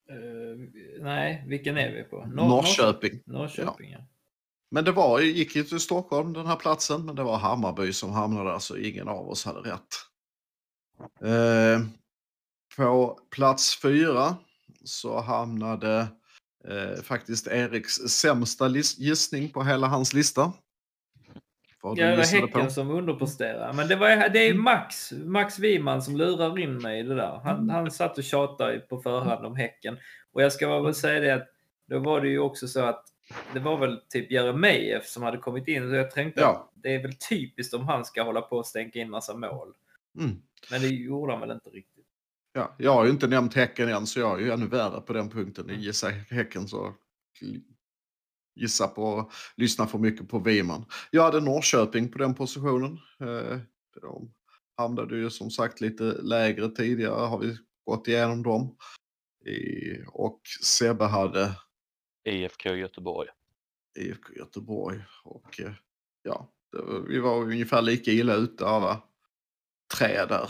Eh, 0.10 0.58
nej, 1.04 1.44
vilken 1.48 1.78
är 1.78 1.92
vi 1.92 2.04
på? 2.04 2.18
Nor- 2.18 2.48
Norrköping. 2.48 3.22
Norrköping, 3.26 3.92
ja. 3.92 4.00
Men 4.72 4.84
det 4.86 4.92
var, 4.92 5.20
gick 5.20 5.56
ju 5.56 5.64
till 5.64 5.80
Stockholm 5.80 6.34
den 6.34 6.46
här 6.46 6.56
platsen, 6.56 7.06
men 7.06 7.16
det 7.16 7.24
var 7.24 7.38
Hammarby 7.38 7.94
som 7.94 8.12
hamnade 8.12 8.52
där 8.52 8.60
så 8.60 8.78
ingen 8.78 9.08
av 9.08 9.30
oss 9.30 9.46
hade 9.46 9.60
rätt. 9.60 9.96
Eh, 11.22 11.82
på 12.78 13.20
plats 13.30 13.82
fyra 13.82 14.38
så 14.84 15.20
hamnade 15.22 16.08
eh, 16.68 17.02
faktiskt 17.04 17.48
Eriks 17.48 17.94
sämsta 17.96 18.68
gissning 18.98 19.50
på 19.50 19.64
hela 19.64 19.88
hans 19.88 20.14
lista. 20.14 20.54
Ja, 21.82 21.94
det 21.96 22.16
var 22.18 22.24
Häcken 22.24 22.66
på. 22.66 22.70
som 22.70 22.90
underpresterar. 22.92 23.74
Men 23.74 23.88
det, 23.88 23.96
var, 23.96 24.30
det 24.30 24.40
är 24.48 24.54
Max, 24.54 25.12
Max 25.12 25.60
Wiman 25.60 26.02
som 26.02 26.16
lurar 26.18 26.60
in 26.60 26.78
mig 26.78 27.00
i 27.00 27.04
det 27.04 27.16
där. 27.16 27.42
Han, 27.44 27.70
han 27.70 27.92
satt 27.92 28.18
och 28.18 28.24
tjatade 28.24 28.80
på 28.80 29.02
förhand 29.02 29.46
om 29.46 29.56
Häcken. 29.56 29.98
Och 30.32 30.42
jag 30.44 30.54
ska 30.54 30.80
väl 30.80 30.96
säga 30.96 31.20
det 31.20 31.32
att 31.36 31.48
då 31.88 32.00
var 32.00 32.22
det 32.22 32.28
ju 32.30 32.40
också 32.40 32.68
så 32.68 32.80
att 32.86 33.06
det 33.54 33.60
var 33.60 33.78
väl 33.78 34.02
typ 34.10 34.32
Jeremejeff 34.32 35.06
som 35.08 35.24
hade 35.24 35.38
kommit 35.38 35.68
in. 35.68 35.90
Så 35.90 35.96
jag 35.96 36.12
tänkte 36.12 36.42
Ja. 36.42 36.50
att 36.50 36.82
det 36.84 36.96
är 36.96 37.02
väl 37.02 37.14
typiskt 37.30 37.74
om 37.74 37.88
han 37.88 38.06
ska 38.06 38.24
hålla 38.24 38.42
på 38.42 38.58
och 38.58 38.66
stänka 38.66 39.00
in 39.00 39.10
massa 39.10 39.34
mål. 39.36 39.74
Mm. 40.20 40.42
Men 40.72 40.82
det 40.82 40.88
gjorde 40.88 41.32
han 41.34 41.42
väl 41.42 41.52
inte 41.52 41.70
riktigt. 41.70 41.99
Ja, 42.54 42.76
jag 42.78 42.94
har 42.94 43.06
ju 43.06 43.12
inte 43.12 43.28
nämnt 43.28 43.54
Häcken 43.54 43.90
än, 43.90 44.08
så 44.08 44.20
jag 44.20 44.40
är 44.40 44.46
ju 44.46 44.52
ännu 44.52 44.68
värre 44.68 45.02
på 45.02 45.14
den 45.14 45.30
punkten. 45.30 45.70
I 45.70 45.76
Gissa 45.76 46.10
Häcken 46.10 46.68
så 46.68 46.96
gissa 48.56 48.88
på, 48.88 49.32
lyssna 49.56 49.88
för 49.88 49.98
mycket 49.98 50.30
på 50.30 50.40
Wiman. 50.40 50.86
Jag 51.12 51.24
hade 51.24 51.42
Norrköping 51.42 52.12
på 52.12 52.18
den 52.18 52.36
positionen. 52.36 53.00
Eh, 53.20 53.60
De 54.02 54.34
hamnade 54.78 55.18
ju 55.18 55.30
som 55.30 55.52
sagt 55.52 55.82
lite 55.82 56.04
lägre 56.04 56.70
tidigare, 56.70 57.26
har 57.26 57.40
vi 57.40 57.58
gått 57.86 58.08
igenom 58.08 58.44
dem. 58.44 58.78
Och 60.08 60.42
Sebbe 60.64 61.06
hade 61.06 61.56
IFK 62.30 62.70
Göteborg. 62.70 63.30
IFK 64.00 64.34
Göteborg. 64.34 65.04
Och 65.24 65.60
eh, 65.60 65.72
ja, 66.24 66.52
vi 67.08 67.20
var 67.20 67.42
ungefär 67.42 67.82
lika 67.82 68.12
illa 68.12 68.34
ute 68.36 68.66
alla 68.66 69.02
tre 69.98 70.26
där. 70.26 70.50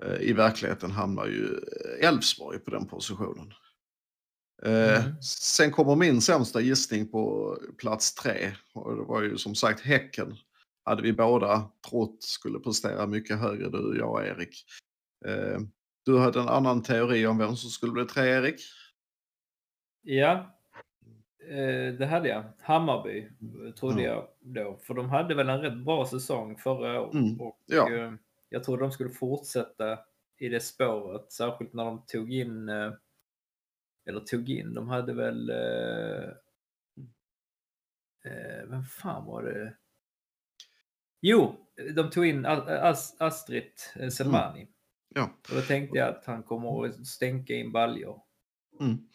Eh, 0.00 0.20
I 0.20 0.32
verkligheten 0.32 0.90
hamnar 0.90 1.26
ju 1.26 1.44
eh, 2.00 2.08
Elfsborg 2.08 2.58
på 2.58 2.70
den 2.70 2.86
positionen. 2.86 3.52
Eh, 4.62 5.04
Mm. 5.06 5.22
Sen 5.22 5.70
kommer 5.70 5.96
min 5.96 6.20
sämsta 6.20 6.60
gissning 6.60 7.08
på 7.08 7.56
plats 7.78 8.14
tre. 8.14 8.52
Och 8.74 8.96
det 8.96 9.02
var 9.02 9.22
ju 9.22 9.38
som 9.38 9.54
sagt 9.54 9.80
Häcken. 9.80 10.36
Hade 10.84 11.02
vi 11.02 11.12
båda 11.12 11.70
trott 11.90 12.22
skulle 12.22 12.58
prestera 12.58 13.06
mycket 13.06 13.38
högre, 13.38 13.68
du, 13.70 13.98
jag 13.98 14.10
och 14.10 14.24
Erik. 14.26 14.64
Du 16.04 16.18
hade 16.18 16.40
en 16.40 16.48
annan 16.48 16.82
teori 16.82 17.26
om 17.26 17.38
vem 17.38 17.56
som 17.56 17.70
skulle 17.70 17.92
bli 17.92 18.04
tre, 18.04 18.28
Erik. 18.28 18.60
Ja, 20.02 20.58
det 21.98 22.06
hade 22.10 22.28
jag. 22.28 22.44
Hammarby 22.60 23.28
trodde 23.78 24.02
Ja. 24.02 24.08
jag 24.10 24.28
då. 24.64 24.78
För 24.82 24.94
de 24.94 25.10
hade 25.10 25.34
väl 25.34 25.48
en 25.48 25.60
rätt 25.60 25.84
bra 25.84 26.06
säsong 26.06 26.56
förra 26.58 27.00
året. 27.00 27.14
Mm, 27.14 27.40
Och, 27.40 27.58
ja. 27.66 27.88
Jag 28.52 28.64
trodde 28.64 28.82
de 28.82 28.92
skulle 28.92 29.10
fortsätta 29.10 29.98
i 30.38 30.48
det 30.48 30.60
spåret. 30.60 31.32
Särskilt 31.32 31.72
när 31.72 31.84
de 31.84 32.06
tog 32.06 32.32
in, 32.32 32.68
eh, 32.68 32.92
eller 34.08 34.20
tog 34.20 34.50
in, 34.50 34.74
de 34.74 34.88
hade 34.88 35.14
väl, 35.14 35.50
eh, 35.50 36.28
eh, 38.24 38.66
vem 38.68 38.84
fan 38.84 39.24
var 39.26 39.42
det? 39.42 39.76
Jo, 41.20 41.66
de 41.94 42.10
tog 42.10 42.26
in 42.26 42.46
As- 42.46 42.68
As- 42.68 43.16
Astrid 43.18 43.72
eh, 43.96 44.08
Selmani. 44.08 44.68
Ja. 45.14 45.30
Och 45.50 45.54
då 45.56 45.60
tänkte 45.60 45.98
jag 45.98 46.08
att 46.08 46.24
han 46.24 46.42
kommer 46.42 46.86
att 46.86 47.06
stänka 47.06 47.54
in 47.54 47.72
baljor. 47.72 48.22
Mm. 48.80 49.08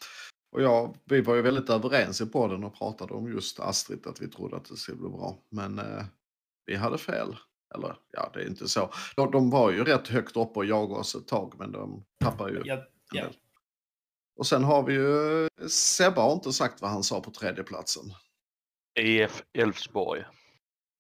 Och 0.52 0.62
ja, 0.62 0.96
vi 1.06 1.22
var 1.22 1.36
ju 1.36 1.42
väldigt 1.42 1.70
överens 1.70 2.22
i 2.22 2.26
podden 2.26 2.64
och 2.64 2.76
pratade 2.78 3.14
om 3.14 3.32
just 3.32 3.60
Astrid, 3.60 4.08
att 4.08 4.22
vi 4.22 4.28
trodde 4.28 4.56
att 4.58 4.66
det 4.66 4.76
skulle 4.78 4.98
bli 4.98 5.10
bra. 5.10 5.38
Men 5.50 5.80
eh, 5.80 6.06
vi 6.66 6.76
hade 6.76 6.98
fel. 6.98 7.36
Eller 7.76 7.98
ja, 8.12 8.32
det 8.34 8.42
är 8.42 8.48
inte 8.48 8.68
så. 8.68 8.94
De, 9.16 9.32
de 9.32 9.50
var 9.50 9.72
ju 9.72 9.84
rätt 9.84 10.08
högt 10.08 10.38
upp 10.38 10.58
och 10.58 10.66
jagade 10.66 11.00
oss 11.00 11.16
ett 11.16 11.28
tag, 11.28 11.54
men 11.60 11.72
de 11.72 12.06
tappar 12.20 12.50
ju. 12.50 12.62
Ja, 12.66 12.84
ja. 13.14 13.26
Och 14.36 14.48
sen 14.48 14.64
har 14.64 14.84
vi 14.84 14.94
ju, 14.94 15.50
Sebbe 15.70 16.22
har 16.22 16.34
inte 16.34 16.54
sagt 16.54 16.82
vad 16.82 16.92
han 16.92 17.04
sa 17.04 17.22
på 17.22 17.32
tredjeplatsen. 17.32 18.04
IF 19.00 19.44
Elfsborg. 19.54 20.26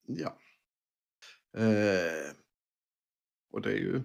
Ja. 0.08 0.38
Eh, 1.58 2.32
och 3.52 3.62
det 3.62 3.70
är 3.72 3.78
ju 3.78 4.02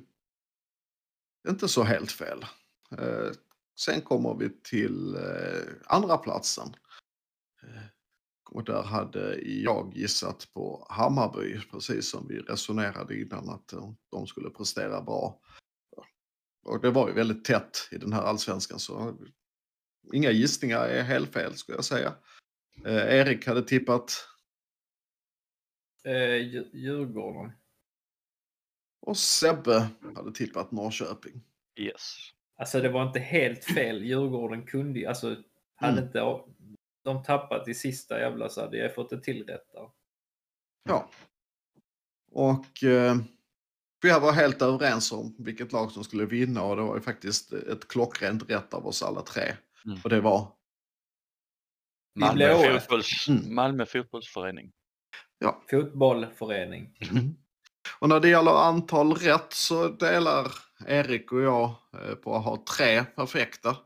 inte 1.48 1.68
så 1.68 1.82
helt 1.82 2.12
fel. 2.12 2.44
Eh, 2.98 3.30
sen 3.80 4.00
kommer 4.00 4.34
vi 4.34 4.50
till 4.62 5.14
eh, 5.14 5.72
andra 5.86 6.16
platsen. 6.18 6.74
Och 8.54 8.64
där 8.64 8.82
hade 8.82 9.40
jag 9.42 9.92
gissat 9.96 10.48
på 10.54 10.86
Hammarby, 10.90 11.60
precis 11.70 12.10
som 12.10 12.28
vi 12.28 12.38
resonerade 12.38 13.20
innan 13.20 13.48
att 13.50 13.74
de 14.10 14.26
skulle 14.26 14.50
prestera 14.50 15.02
bra. 15.02 15.40
Och 16.64 16.80
det 16.80 16.90
var 16.90 17.08
ju 17.08 17.14
väldigt 17.14 17.44
tätt 17.44 17.88
i 17.92 17.98
den 17.98 18.12
här 18.12 18.22
allsvenskan 18.22 18.78
så 18.78 19.16
inga 20.12 20.30
gissningar 20.30 20.80
är 20.84 21.02
helt 21.02 21.32
fel 21.32 21.54
skulle 21.54 21.78
jag 21.78 21.84
säga. 21.84 22.14
Eh, 22.84 23.14
Erik 23.18 23.46
hade 23.46 23.62
tippat 23.62 24.28
Eh, 26.04 26.34
Djur- 26.36 26.70
Djurgården. 26.72 27.52
Och 29.00 29.16
Sebbe 29.16 29.88
hade 30.16 30.32
tippat 30.32 30.72
Norrköping. 30.72 31.42
Yes. 31.76 32.16
Alltså 32.56 32.80
det 32.80 32.88
var 32.88 33.06
inte 33.06 33.18
helt 33.20 33.64
fel. 33.64 34.02
Djurgården 34.04 34.66
kunde 34.66 34.98
ju, 34.98 35.06
alltså 35.06 35.36
hade 35.74 35.92
Mm. 35.92 36.04
inte 36.04 36.20
de 37.04 37.22
tappat 37.22 37.68
i 37.68 37.74
sista 37.74 38.20
jävla 38.20 38.48
så 38.48 38.60
hade 38.60 38.76
jag 38.76 38.94
fått 38.94 39.12
ett 39.12 39.22
till 39.22 39.46
rätt 39.46 39.72
där. 39.72 39.90
Ja. 40.88 41.08
Och 42.32 42.84
eh, 42.84 43.16
vi 44.02 44.10
var 44.10 44.32
helt 44.32 44.62
överens 44.62 45.12
om 45.12 45.36
vilket 45.38 45.72
lag 45.72 45.90
som 45.90 46.04
skulle 46.04 46.26
vinna 46.26 46.62
och 46.62 46.76
det 46.76 46.82
var 46.82 46.94
ju 46.94 47.00
faktiskt 47.00 47.52
ett 47.52 47.88
klockrent 47.88 48.50
rätt 48.50 48.74
av 48.74 48.86
oss 48.86 49.02
alla 49.02 49.22
tre. 49.22 49.52
Mm. 49.86 49.98
Och 50.04 50.10
det 50.10 50.20
var, 50.20 50.52
Malmö, 52.14 52.78
fotbolls, 52.80 53.28
Mm. 53.28 53.54
Malmö 53.54 53.86
fotbollsförening. 53.86 54.72
Fotbollförening. 55.70 56.90
och 57.98 58.08
när 58.08 58.20
det 58.20 58.28
gäller 58.28 58.50
antal 58.50 59.14
rätt 59.14 59.52
så 59.52 59.88
delar 59.88 60.52
Erik 60.86 61.32
och 61.32 61.40
jag 61.40 61.74
eh, 61.92 62.14
på 62.14 62.36
att 62.36 62.44
ha 62.44 62.64
tre 62.76 63.04
perfekta 63.04 63.76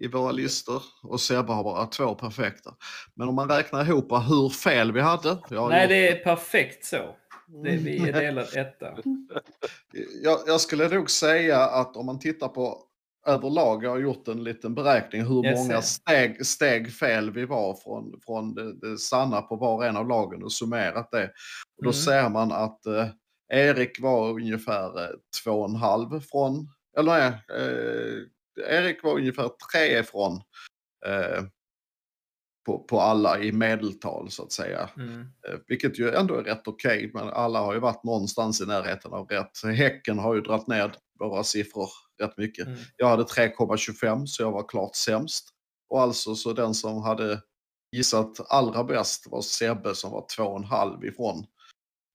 i 0.00 0.08
våra 0.08 0.32
listor 0.32 0.82
och 1.02 1.20
Sebbe 1.20 1.52
har 1.52 1.64
bara 1.64 1.86
två 1.86 2.14
perfekta. 2.14 2.74
Men 3.14 3.28
om 3.28 3.34
man 3.34 3.48
räknar 3.48 3.84
ihop 3.84 4.12
hur 4.12 4.48
fel 4.48 4.92
vi 4.92 5.00
hade. 5.00 5.28
Nej, 5.50 5.80
gjort- 5.82 5.88
det 5.88 6.08
är 6.08 6.24
perfekt 6.24 6.84
så. 6.84 7.16
Det, 7.64 7.70
vi 7.76 8.08
är 8.08 8.12
delat 8.12 8.56
etta. 8.56 8.86
jag, 10.22 10.38
jag 10.46 10.60
skulle 10.60 10.88
nog 10.88 11.10
säga 11.10 11.58
att 11.60 11.96
om 11.96 12.06
man 12.06 12.18
tittar 12.18 12.48
på 12.48 12.82
överlag, 13.26 13.84
jag 13.84 13.90
har 13.90 13.98
gjort 13.98 14.28
en 14.28 14.44
liten 14.44 14.74
beräkning 14.74 15.22
hur 15.22 15.44
Jag 15.44 15.58
många 15.58 15.82
steg, 15.82 16.46
steg 16.46 16.92
fel 16.92 17.30
vi 17.30 17.44
var 17.44 17.74
från, 17.74 18.20
från 18.26 18.54
det, 18.54 18.72
det 18.80 18.98
sanna 18.98 19.42
på 19.42 19.56
var 19.56 19.74
och 19.74 19.86
en 19.86 19.96
av 19.96 20.08
lagen 20.08 20.42
och 20.42 20.52
summerat 20.52 21.10
det. 21.10 21.24
Och 21.78 21.84
då 21.84 21.90
Mm. 21.90 21.92
ser 21.92 22.28
man 22.28 22.52
att 22.52 22.86
eh, 22.86 23.06
Erik 23.52 24.00
var 24.00 24.30
ungefär 24.30 25.02
eh, 25.02 25.10
två 25.44 25.50
och 25.52 25.68
en 25.68 25.76
halv 25.76 26.20
från, 26.20 26.68
eller 26.98 27.12
nej, 27.12 27.26
eh, 27.28 28.18
Erik 28.60 29.02
var 29.02 29.14
ungefär 29.14 29.50
tre 29.72 29.98
ifrån 29.98 30.42
eh, 31.06 31.44
på, 32.66 32.78
på 32.78 33.00
alla 33.00 33.38
i 33.38 33.52
medeltal 33.52 34.30
så 34.30 34.42
att 34.42 34.52
säga. 34.52 34.90
Mm. 34.96 35.20
Eh, 35.20 35.58
Vilket 35.66 35.98
ju 35.98 36.10
ändå 36.10 36.34
är 36.34 36.42
rätt 36.42 36.68
okej, 36.68 37.10
men 37.14 37.28
alla 37.28 37.60
har 37.60 37.74
ju 37.74 37.80
varit 37.80 38.04
någonstans 38.04 38.60
i 38.60 38.66
närheten 38.66 39.12
av 39.12 39.26
rätt. 39.26 39.64
Häcken 39.76 40.18
har 40.18 40.34
ju 40.34 40.40
dragit 40.40 40.66
ner 40.66 40.94
våra 41.18 41.44
siffror 41.44 41.88
rätt 42.22 42.36
mycket. 42.36 42.66
Mm. 42.66 42.78
Jag 42.96 43.08
hade 43.08 43.22
3,25 43.22 44.26
så 44.26 44.42
jag 44.42 44.52
var 44.52 44.68
klart 44.68 44.96
sämst. 44.96 45.48
Och 45.88 46.00
alltså 46.00 46.34
så 46.34 46.52
den 46.52 46.74
som 46.74 47.02
hade 47.02 47.42
gissa 47.96 48.18
att 48.18 48.52
allra 48.52 48.84
bäst 48.84 49.26
var 49.30 49.40
Sebbe 49.42 49.94
som 49.94 50.10
var 50.10 50.26
två 50.36 50.44
och 50.44 50.58
en 50.58 50.64
halv 50.64 51.04
ifrån 51.04 51.46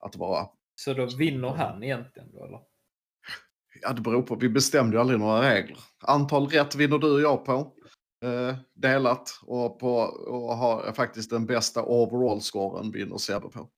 att 0.06 0.16
vara. 0.16 0.48
Så 0.76 0.94
då 0.94 1.06
vinner 1.06 1.50
han 1.50 1.84
egentligen 1.84 2.32
då 2.32 2.46
eller? 2.46 2.60
Ja, 3.82 3.94
det 3.94 4.02
beror 4.02 4.22
på. 4.22 4.36
Vi 4.36 4.50
bestämde 4.50 4.96
ju 4.96 5.02
aldrig 5.02 5.20
några 5.20 5.54
regler. 5.54 5.78
Antal 6.04 6.48
rätt 6.48 6.76
vinner 6.76 6.98
du 6.98 7.12
och 7.14 7.22
jag 7.22 7.46
på. 7.46 7.72
Eh, 8.24 8.56
delat 8.74 9.40
och, 9.42 9.80
på, 9.80 9.96
och 10.28 10.58
har 10.58 10.94
faktiskt 10.94 11.30
den 11.30 11.46
bästa 11.46 11.84
overall-scoren 11.84 12.92
vinner 12.92 13.18
Sebbe 13.18 13.50
på. 13.50 13.70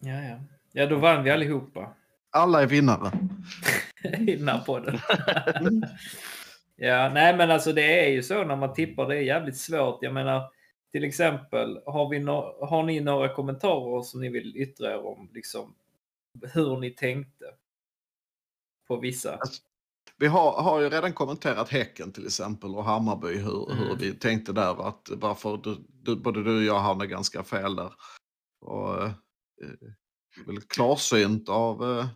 Ja, 0.00 0.22
ja. 0.22 0.40
Ja, 0.72 0.86
då 0.86 0.96
vann 0.96 1.24
vi 1.24 1.30
allihopa. 1.30 1.94
Alla 2.30 2.62
är 2.62 2.66
vinnare. 2.66 3.12
Innan 4.18 4.64
podden. 4.64 4.98
ja, 6.76 7.10
nej 7.14 7.36
men 7.36 7.50
alltså 7.50 7.72
det 7.72 8.06
är 8.06 8.10
ju 8.10 8.22
så 8.22 8.44
när 8.44 8.56
man 8.56 8.74
tippar, 8.74 9.08
det 9.08 9.16
är 9.16 9.20
jävligt 9.20 9.56
svårt. 9.56 9.98
Jag 10.02 10.14
menar, 10.14 10.42
till 10.92 11.04
exempel, 11.04 11.80
har, 11.86 12.08
vi 12.08 12.18
no 12.18 12.66
har 12.66 12.82
ni 12.82 13.00
några 13.00 13.34
kommentarer 13.34 14.02
som 14.02 14.20
ni 14.20 14.28
vill 14.28 14.56
yttra 14.56 14.90
er 14.90 15.06
om 15.06 15.30
liksom, 15.34 15.74
hur 16.54 16.76
ni 16.76 16.90
tänkte? 16.90 17.44
På 18.88 19.00
vissa? 19.00 19.36
Alltså, 19.36 19.62
vi 20.16 20.26
har, 20.26 20.62
har 20.62 20.80
ju 20.80 20.88
redan 20.90 21.12
kommenterat 21.12 21.68
Häcken 21.68 22.12
till 22.12 22.26
exempel 22.26 22.74
och 22.74 22.84
Hammarby 22.84 23.36
hur, 23.36 23.72
Mm. 23.72 23.84
hur 23.88 23.96
vi 23.96 24.12
tänkte 24.12 24.52
där. 24.52 24.88
Att 24.88 25.10
varför 25.16 25.56
du, 25.56 25.76
du, 25.88 26.16
både 26.16 26.44
du 26.44 26.56
och 26.56 26.62
jag 26.62 26.80
hamnade 26.80 27.10
ganska 27.10 27.42
fel 27.44 27.76
där. 27.76 27.92
Och, 28.60 29.02
eh, 29.02 29.10
eh, 29.62 30.46
väl 30.46 30.60
klarsynt 30.60 31.48
av, 31.48 31.98
eh, 31.98 32.06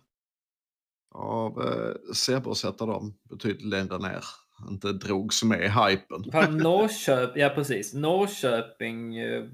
av 1.14 1.62
eh, 1.62 2.12
Sebbe 2.14 2.50
att 2.50 2.56
sätta 2.56 2.86
dem 2.86 3.18
betydligt 3.30 3.66
längre 3.66 3.98
ner. 3.98 4.24
Inte 4.70 4.92
drogs 4.92 5.42
med 5.44 5.60
i 5.64 5.68
hypen. 5.68 6.32
Fan, 6.32 6.56
Norrköp, 6.58 7.36
ja 7.36 7.48
precis. 7.48 7.94
Norrköping 7.94 9.16
eh, 9.16 9.44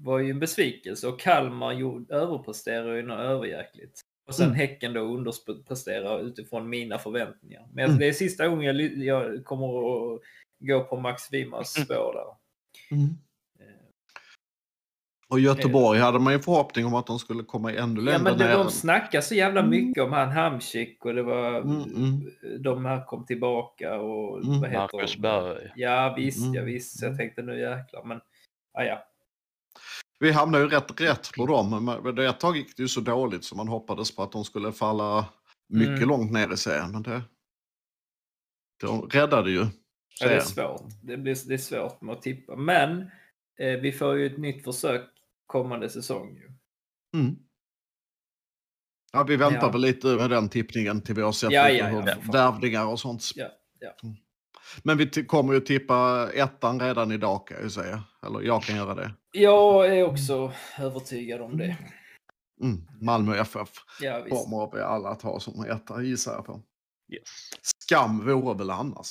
var 0.00 0.18
ju 0.18 0.30
en 0.30 0.40
besvikelse 0.40 1.08
och 1.08 1.20
Kalmar 1.20 1.72
gjorde, 1.72 2.14
överpresterade 2.14 2.96
ju 2.96 3.02
något 3.02 3.18
överjäkligt. 3.20 4.00
Och 4.28 4.34
sen 4.34 4.46
Mm. 4.46 4.56
Häcken 4.56 4.92
då 4.92 5.00
underpresterar 5.00 6.20
utifrån 6.20 6.68
mina 6.70 6.98
förväntningar. 6.98 7.66
Men 7.72 7.84
Mm. 7.84 7.98
det 7.98 8.08
är 8.08 8.12
sista 8.12 8.48
gången 8.48 8.64
jag, 8.78 8.96
jag 8.96 9.44
kommer 9.44 9.66
att 10.14 10.20
gå 10.58 10.84
på 10.84 10.96
Max 10.96 11.32
Wimars 11.32 11.66
spår 11.66 12.12
där. 12.14 12.34
Och 15.30 15.40
Göteborg 15.40 15.98
hade 16.00 16.18
man 16.18 16.32
ju 16.32 16.38
förhoppning 16.38 16.86
om 16.86 16.94
att 16.94 17.06
de 17.06 17.18
skulle 17.18 17.42
komma 17.42 17.72
ännu 17.72 18.00
Ja, 18.00 18.04
längre 18.04 18.18
men 18.22 18.38
det, 18.38 18.44
ner. 18.48 18.54
de 18.58 18.70
snackar 18.70 19.20
så 19.20 19.34
jävla 19.34 19.62
mycket 19.62 20.02
om 20.04 20.12
han 20.12 20.28
Hamsik 20.30 21.04
och 21.04 21.14
det 21.14 21.22
var 21.22 21.56
Mm, 21.60 21.82
mm. 21.82 22.30
de 22.62 22.84
här 22.84 23.04
kom 23.04 23.26
tillbaka 23.26 24.00
och 24.00 24.44
Mm. 24.44 24.60
vad 24.60 24.70
heter 24.70 24.78
Marcus? 24.96 25.16
Berg. 25.16 25.72
Ja 25.76 26.14
visst, 26.16 26.44
ja 26.54 26.60
Mm. 26.60 26.64
visst. 26.64 26.98
Så 26.98 27.04
jag 27.06 27.16
tänkte 27.16 27.42
nu 27.42 27.60
jäklar 27.60 28.04
men 28.04 28.20
ja, 28.72 28.84
ja. 28.84 29.04
Vi 30.18 30.32
hamnade 30.32 30.64
ju 30.64 30.70
rätt 30.70 31.00
rätt 31.00 31.30
på 31.36 31.46
dem. 31.46 31.84
Men 32.04 32.18
ett 32.18 32.40
tag 32.40 32.56
gick 32.56 32.76
det 32.76 32.82
ju 32.82 32.88
så 32.88 33.00
dåligt 33.00 33.44
så 33.44 33.56
man 33.56 33.68
hoppades 33.68 34.16
på 34.16 34.22
att 34.22 34.32
de 34.32 34.44
skulle 34.44 34.72
falla 34.72 35.26
mycket 35.68 35.96
Mm. 35.96 36.08
långt 36.08 36.32
ner 36.32 36.52
i 36.52 36.56
serien. 36.56 36.90
Men 36.92 37.02
det, 37.02 37.22
de 38.80 39.02
räddade 39.02 39.50
ju 39.50 39.66
Ja, 40.20 40.28
det 40.28 40.34
är 40.34 40.40
svårt. 40.40 40.82
Det, 41.02 41.16
blir, 41.16 41.48
det 41.48 41.54
är 41.54 41.58
svårt 41.58 42.00
med 42.00 42.12
att 42.14 42.22
tippa. 42.22 42.56
Men 42.56 43.00
eh, 43.60 43.80
vi 43.82 43.92
får 43.92 44.16
ju 44.16 44.26
ett 44.26 44.38
nytt 44.38 44.64
försök 44.64 45.10
kommande 45.46 45.88
säsong. 45.90 46.36
Ju. 46.36 46.50
Mm. 47.20 47.36
Ja, 49.12 49.22
vi 49.24 49.36
väntar 49.36 49.66
Ja. 49.66 49.70
väl 49.70 49.80
lite 49.80 50.06
med 50.06 50.30
den 50.30 50.48
tippningen 50.48 51.00
till 51.02 51.14
vi 51.14 51.22
har 51.22 51.32
sett 51.32 51.52
Ja, 51.52 51.68
ja, 51.70 51.90
ja, 51.90 52.14
hur 52.20 52.32
värvningar 52.32 52.86
och 52.86 53.00
sånt. 53.00 53.30
Ja, 53.34 53.48
ja. 53.78 53.90
Men 54.82 54.98
vi 54.98 55.06
kommer 55.06 55.54
ju 55.54 55.60
tippa 55.60 56.30
ettan 56.34 56.80
redan 56.80 57.12
idag 57.12 57.46
kan 57.46 57.56
jag 57.56 57.64
ju 57.64 57.70
säga. 57.70 58.04
Eller 58.26 58.40
jag 58.40 58.62
kan 58.62 58.76
göra 58.76 58.94
det. 58.94 59.14
Jag 59.32 59.98
är 59.98 60.04
också 60.04 60.52
övertygad 60.78 61.40
om 61.40 61.56
det. 61.56 61.76
Mm. 62.62 62.80
Malmö 63.00 63.36
FF 63.36 63.68
Ja, 64.00 64.22
visst. 64.22 64.36
kommer 64.36 64.76
vi 64.76 64.82
alla 64.82 65.08
att 65.08 65.22
ha 65.22 65.40
som 65.40 65.64
etta 65.64 66.02
gissar 66.02 66.32
jag 66.32 66.46
på. 66.46 66.62
Yes. 67.12 67.28
Skam 67.78 68.26
vore 68.26 68.58
väl 68.58 68.70
annars. 68.70 69.10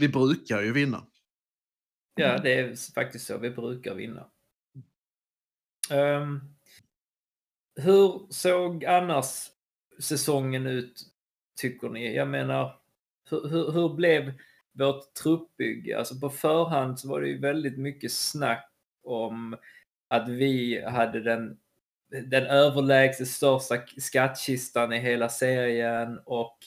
Vi 0.00 0.08
brukar 0.08 0.62
ju 0.62 0.72
vinna. 0.72 1.06
Ja, 2.14 2.38
det 2.38 2.54
är 2.54 2.92
faktiskt 2.94 3.26
så 3.26 3.38
vi 3.38 3.50
brukar 3.50 3.94
vinna. 3.94 4.26
Ehm, 5.90 6.40
hur 7.80 8.32
såg 8.32 8.84
annars 8.84 9.50
säsongen 10.00 10.66
ut, 10.66 11.06
tycker 11.60 11.88
ni? 11.88 12.16
Jag 12.16 12.28
menar, 12.28 12.80
hur, 13.30 13.48
hur, 13.48 13.72
hur 13.72 13.94
blev 13.94 14.32
vårt 14.72 15.14
truppbygge? 15.14 15.98
Alltså 15.98 16.20
på 16.20 16.30
förhand 16.30 16.98
så 16.98 17.08
var 17.08 17.20
det 17.20 17.28
ju 17.28 17.38
väldigt 17.38 17.78
mycket 17.78 18.12
snack 18.12 18.70
om 19.02 19.56
att 20.08 20.28
vi 20.28 20.84
hade 20.84 21.20
den, 21.20 21.58
den 22.10 22.46
överlägset 22.46 23.28
största 23.28 23.86
skattkistan 23.98 24.92
i 24.92 24.98
hela 24.98 25.28
serien 25.28 26.18
och 26.24 26.58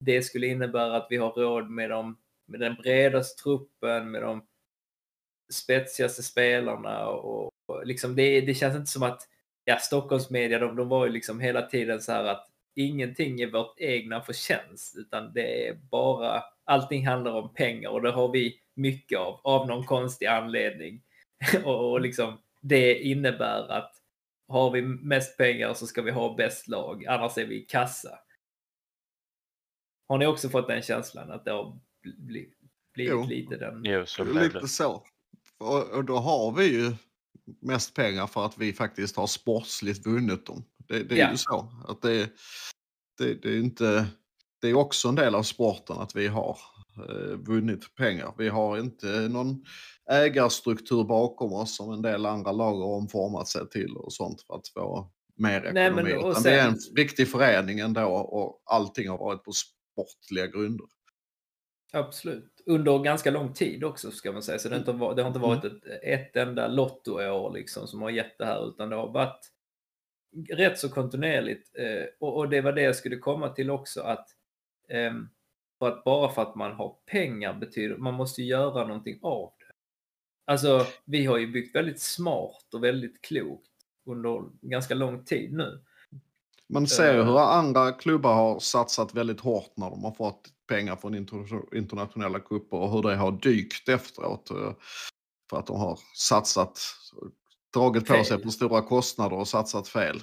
det 0.00 0.22
skulle 0.22 0.46
innebära 0.46 0.96
att 0.96 1.06
vi 1.10 1.16
har 1.16 1.30
råd 1.30 1.70
med, 1.70 1.90
dem, 1.90 2.18
med 2.46 2.60
den 2.60 2.74
bredaste 2.74 3.42
truppen, 3.42 4.10
med 4.10 4.22
de 4.22 4.46
spetsigaste 5.52 6.22
spelarna 6.22 7.06
och, 7.06 7.50
och 7.66 7.86
liksom 7.86 8.16
det, 8.16 8.40
det 8.40 8.54
känns 8.54 8.76
inte 8.76 8.90
som 8.90 9.02
att 9.02 9.28
ja, 9.64 9.76
Stockholmsmedia, 9.78 10.58
de, 10.58 10.76
de 10.76 10.88
var 10.88 11.06
ju 11.06 11.12
liksom 11.12 11.40
hela 11.40 11.62
tiden 11.62 12.00
så 12.00 12.12
här 12.12 12.24
att 12.24 12.49
ingenting 12.74 13.40
är 13.40 13.50
vårt 13.50 13.80
egna 13.80 14.20
förtjänst 14.20 14.96
utan 14.96 15.32
det 15.32 15.68
är 15.68 15.74
bara, 15.74 16.42
allting 16.64 17.06
handlar 17.06 17.32
om 17.32 17.54
pengar 17.54 17.90
och 17.90 18.02
det 18.02 18.10
har 18.10 18.32
vi 18.32 18.60
mycket 18.74 19.18
av, 19.18 19.40
av 19.44 19.66
någon 19.66 19.84
konstig 19.84 20.26
anledning. 20.26 21.02
och, 21.64 21.92
och 21.92 22.00
liksom 22.00 22.38
det 22.60 22.94
innebär 22.94 23.70
att 23.72 23.92
har 24.48 24.70
vi 24.70 24.82
mest 24.82 25.36
pengar 25.36 25.74
så 25.74 25.86
ska 25.86 26.02
vi 26.02 26.10
ha 26.10 26.34
bäst 26.34 26.68
lag, 26.68 27.06
annars 27.06 27.38
är 27.38 27.46
vi 27.46 27.60
kassa. 27.60 28.18
Har 30.08 30.18
ni 30.18 30.26
också 30.26 30.48
fått 30.48 30.68
den 30.68 30.82
känslan 30.82 31.30
att 31.30 31.44
det 31.44 31.50
har 31.50 31.78
bli, 32.02 32.50
blivit 32.94 33.12
Jo. 33.12 33.26
lite 33.26 33.56
den? 33.56 33.82
Jo. 33.84 34.04
Lite 34.24 34.68
så. 34.68 35.04
Och, 35.58 35.90
och 35.90 36.04
då 36.04 36.16
har 36.16 36.52
vi 36.52 36.64
ju 36.64 36.92
mest 37.60 37.94
pengar 37.94 38.26
för 38.26 38.46
att 38.46 38.58
vi 38.58 38.72
faktiskt 38.72 39.16
har 39.16 39.26
sportsligt 39.26 40.06
vunnit 40.06 40.46
dem. 40.46 40.64
Det, 40.90 41.02
det 41.02 41.14
är 41.14 41.18
Ja. 41.18 41.30
ju 41.30 41.36
så. 41.36 41.72
Att 41.88 42.02
det, 42.02 42.30
det, 43.18 43.34
det 43.34 43.48
är 43.48 43.58
inte... 43.58 44.06
Det 44.60 44.68
är 44.68 44.74
också 44.74 45.08
en 45.08 45.14
del 45.14 45.34
av 45.34 45.42
sporten 45.42 45.96
att 45.98 46.16
vi 46.16 46.26
har 46.26 46.58
eh, 47.08 47.36
vunnit 47.36 47.94
pengar. 47.94 48.34
Vi 48.38 48.48
har 48.48 48.78
inte 48.78 49.06
någon 49.06 49.64
ägarstruktur 50.10 51.04
bakom 51.04 51.52
oss 51.52 51.76
som 51.76 51.92
en 51.92 52.02
del 52.02 52.26
andra 52.26 52.52
lag 52.52 52.74
har 52.76 52.86
omformat 52.96 53.48
sig 53.48 53.68
till 53.68 53.96
och 53.96 54.12
sånt 54.12 54.42
för 54.42 54.54
att 54.54 54.68
få 54.68 55.10
mer 55.36 55.70
Nej, 55.72 55.86
ekonomi. 55.86 56.12
men 56.12 56.22
och 56.24 56.30
Utan 56.30 56.42
det 56.42 56.50
är 56.60 56.68
en 56.68 56.80
sen- 56.80 56.96
riktig 56.96 57.28
förening 57.28 57.78
ändå 57.78 58.04
och 58.06 58.62
allting 58.64 59.08
har 59.08 59.18
varit 59.18 59.44
på 59.44 59.52
sportliga 59.52 60.46
grunder. 60.46 60.86
Absolut. 61.92 62.62
Under 62.66 62.98
ganska 62.98 63.30
lång 63.30 63.52
tid 63.52 63.84
också 63.84 64.10
ska 64.10 64.32
man 64.32 64.42
säga. 64.42 64.58
Så 64.58 64.68
det 64.68 64.74
har 64.74 64.80
inte, 64.80 64.92
va- 64.92 65.14
det 65.14 65.22
har 65.22 65.28
inte 65.28 65.40
varit 65.40 65.64
ett, 65.64 65.84
ett 66.02 66.36
enda 66.36 66.68
lottoår 66.68 67.52
liksom 67.52 67.86
som 67.86 68.02
har 68.02 68.10
gett 68.10 68.38
det 68.38 68.44
här 68.46 68.68
utan 68.68 68.90
det 68.90 68.96
har 68.96 69.12
varit 69.12 69.40
rätt 70.48 70.78
så 70.78 70.88
kontinuerligt. 70.88 71.70
Eh, 71.78 72.04
och, 72.20 72.36
och 72.36 72.48
det 72.48 72.60
var 72.60 72.72
det 72.72 72.82
jag 72.82 72.96
skulle 72.96 73.16
komma 73.16 73.48
till 73.48 73.70
också 73.70 74.00
att, 74.00 74.28
ehm, 74.88 75.28
för 75.78 75.88
att 75.88 76.04
bara 76.04 76.32
för 76.32 76.42
att 76.42 76.54
man 76.54 76.72
har 76.72 76.96
pengar 77.06 77.54
betyder 77.54 77.96
man 77.96 78.14
måste 78.14 78.42
göra 78.42 78.86
någonting 78.86 79.18
av 79.22 79.52
det. 79.58 79.64
Alltså 80.52 80.86
vi 81.04 81.26
har 81.26 81.38
ju 81.38 81.46
byggt 81.52 81.74
väldigt 81.74 82.00
smart 82.00 82.74
och 82.74 82.84
väldigt 82.84 83.22
klokt 83.22 83.66
under 84.06 84.44
ganska 84.62 84.94
lång 84.94 85.24
tid 85.24 85.52
nu. 85.52 85.84
Man 86.68 86.86
ser 86.86 87.14
ju 87.14 87.20
Eh. 87.20 87.26
hur 87.26 87.38
andra 87.38 87.92
klubbar 87.92 88.34
har 88.34 88.58
satsat 88.60 89.14
väldigt 89.14 89.40
hårt 89.40 89.72
när 89.76 89.90
de 89.90 90.04
har 90.04 90.12
fått 90.12 90.48
pengar 90.68 90.96
från 90.96 91.14
inter- 91.14 91.76
internationella 91.76 92.40
kupper 92.40 92.76
och 92.76 92.90
hur 92.92 93.02
det 93.02 93.16
har 93.16 93.32
dykt 93.32 93.88
efteråt. 93.88 94.50
eh, 94.50 94.72
För 95.50 95.58
att 95.58 95.66
de 95.66 95.80
har 95.80 95.98
satsat, 96.16 96.78
dragit 97.72 98.06
på 98.06 98.14
sig 98.14 98.24
Fel. 98.24 98.42
på 98.42 98.50
stora 98.50 98.82
kostnader 98.82 99.36
och 99.36 99.48
satsat 99.48 99.88
fel. 99.88 100.22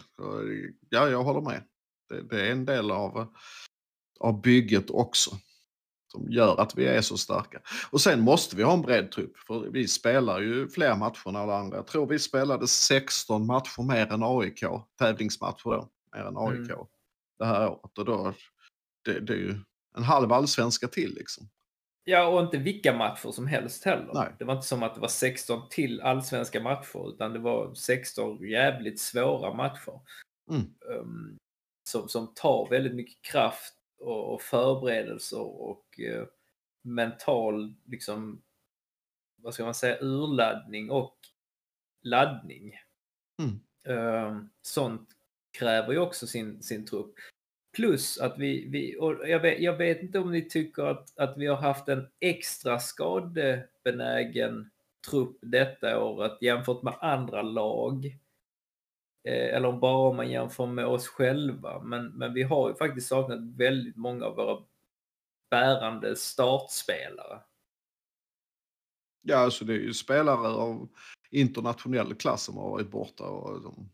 Ja, 0.89 1.09
jag 1.09 1.23
håller 1.23 1.41
med. 1.41 1.63
Det, 2.09 2.21
det 2.21 2.47
är 2.47 2.51
en 2.51 2.65
del 2.65 2.91
av, 2.91 3.33
av 4.19 4.41
bygget 4.41 4.89
också. 4.89 5.31
Som 6.11 6.31
gör 6.31 6.59
att 6.59 6.77
vi 6.77 6.85
är 6.85 7.01
så 7.01 7.17
starka. 7.17 7.61
Och 7.91 8.01
sen 8.01 8.21
måste 8.21 8.55
vi 8.55 8.63
ha 8.63 8.73
en 8.73 8.81
bred 8.81 9.11
trupp. 9.11 9.37
För 9.37 9.59
vi 9.59 9.87
spelar 9.87 10.39
ju 10.39 10.69
fler 10.69 10.95
matcher 10.95 11.29
än 11.29 11.35
alla 11.35 11.57
andra. 11.57 11.77
Jag 11.77 11.87
tror 11.87 12.07
vi 12.07 12.19
spelade 12.19 12.67
16 12.67 13.45
matcher 13.45 13.81
mer 13.81 14.13
än 14.13 14.23
AIK. 14.23 14.63
Tävlingsmatcher 14.99 15.63
då. 15.63 15.89
Mer 16.15 16.25
än 16.25 16.37
AIK. 16.37 16.71
Mm. 16.71 16.85
Det 17.39 17.45
här 17.45 17.69
året. 17.69 17.97
Och 17.97 18.05
då, 18.05 18.33
det, 19.05 19.19
det 19.19 19.33
är 19.33 19.37
ju 19.37 19.55
en 19.97 20.03
halv 20.03 20.33
allsvenska 20.33 20.87
till 20.87 21.15
liksom. 21.15 21.49
Ja, 22.09 22.27
och 22.27 22.41
inte 22.41 22.57
vilka 22.57 22.93
matcher 22.93 23.31
som 23.31 23.47
helst 23.47 23.83
heller. 23.83 24.13
Nej. 24.13 24.35
Det 24.39 24.45
var 24.45 24.53
inte 24.53 24.67
som 24.67 24.83
att 24.83 24.95
det 24.95 25.01
var 25.01 25.07
16 25.07 25.69
till 25.69 26.01
allsvenska 26.01 26.61
matcher, 26.61 27.09
utan 27.09 27.33
det 27.33 27.39
var 27.39 27.73
16 27.73 28.49
jävligt 28.49 28.99
svåra 28.99 29.53
matcher. 29.53 29.99
Mm. 30.49 30.61
Ehm, 30.61 31.37
som, 31.89 32.09
som 32.09 32.33
tar 32.33 32.69
väldigt 32.69 32.95
mycket 32.95 33.21
kraft 33.21 33.73
och, 33.99 34.33
och 34.33 34.41
förberedelser 34.41 35.41
och 35.41 35.99
eh, 35.99 36.25
mental, 36.81 37.73
liksom, 37.85 38.41
vad 39.35 39.53
ska 39.53 39.65
man 39.65 39.75
säga, 39.75 39.97
urladdning 40.01 40.91
och 40.91 41.17
laddning. 42.01 42.73
Mm. 43.41 43.59
Eh, 43.97 44.41
sånt 44.61 45.09
kräver 45.59 45.93
ju 45.93 45.99
också 45.99 46.27
sin, 46.27 46.63
sin 46.63 46.85
trupp. 46.85 47.15
Plus 47.77 48.17
att 48.17 48.37
vi, 48.37 48.67
vi 48.69 48.97
och 48.99 49.29
jag, 49.29 49.39
vet, 49.39 49.59
jag 49.59 49.77
vet 49.77 50.01
inte 50.01 50.19
om 50.19 50.31
ni 50.31 50.49
tycker 50.49 50.83
att, 50.83 51.19
att 51.19 51.37
vi 51.37 51.47
har 51.47 51.55
haft 51.55 51.87
en 51.89 52.07
extra 52.19 52.79
skadebenägen 52.79 54.69
trupp 55.09 55.37
detta 55.41 56.03
året 56.03 56.41
jämfört 56.41 56.83
med 56.83 56.93
andra 57.01 57.41
lag. 57.41 58.05
Eh, 59.27 59.55
eller 59.55 59.71
bara 59.71 60.09
om 60.09 60.15
man 60.15 60.31
jämför 60.31 60.65
med 60.65 60.85
oss 60.85 61.07
själva. 61.07 61.79
Men, 61.83 62.07
men 62.07 62.33
vi 62.33 62.43
har 62.43 62.69
ju 62.69 62.75
faktiskt 62.75 63.07
saknat 63.07 63.39
väldigt 63.39 63.97
många 63.97 64.25
av 64.25 64.35
våra 64.35 64.63
bärande 65.49 66.15
startspelare. 66.15 67.39
Ja, 69.21 69.37
alltså 69.37 69.65
det 69.65 69.73
är 69.73 69.79
ju 69.79 69.93
spelare 69.93 70.47
av 70.47 70.89
internationell 71.31 72.15
klass 72.15 72.43
som 72.43 72.57
har 72.57 72.69
varit 72.69 72.91
borta 72.91 73.23
och 73.23 73.61
som, 73.61 73.89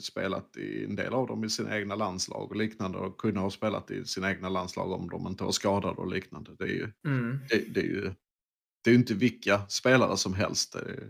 spelat 0.00 0.56
i 0.56 0.84
en 0.84 0.96
del 0.96 1.12
av 1.14 1.26
dem 1.26 1.44
i 1.44 1.50
sina 1.50 1.76
egna 1.78 1.94
landslag 1.94 2.50
och 2.50 2.56
liknande 2.56 2.98
och 2.98 3.18
kunna 3.18 3.40
ha 3.40 3.50
spelat 3.50 3.90
i 3.90 4.04
sina 4.04 4.30
egna 4.30 4.48
landslag 4.48 4.92
om 4.92 5.08
de 5.08 5.26
inte 5.26 5.44
var 5.44 5.52
skadade 5.52 5.94
och 5.96 6.08
liknande. 6.08 6.50
Det 6.58 6.64
är 6.64 6.68
ju, 6.68 6.92
Mm. 7.04 7.38
det, 7.48 7.74
det 7.74 7.80
är 7.80 7.84
ju 7.84 8.10
det 8.84 8.90
är 8.90 8.94
inte 8.94 9.14
vilka 9.14 9.66
spelare 9.68 10.16
som 10.16 10.34
helst. 10.34 10.72
Det 10.72 10.78
är 10.78 11.08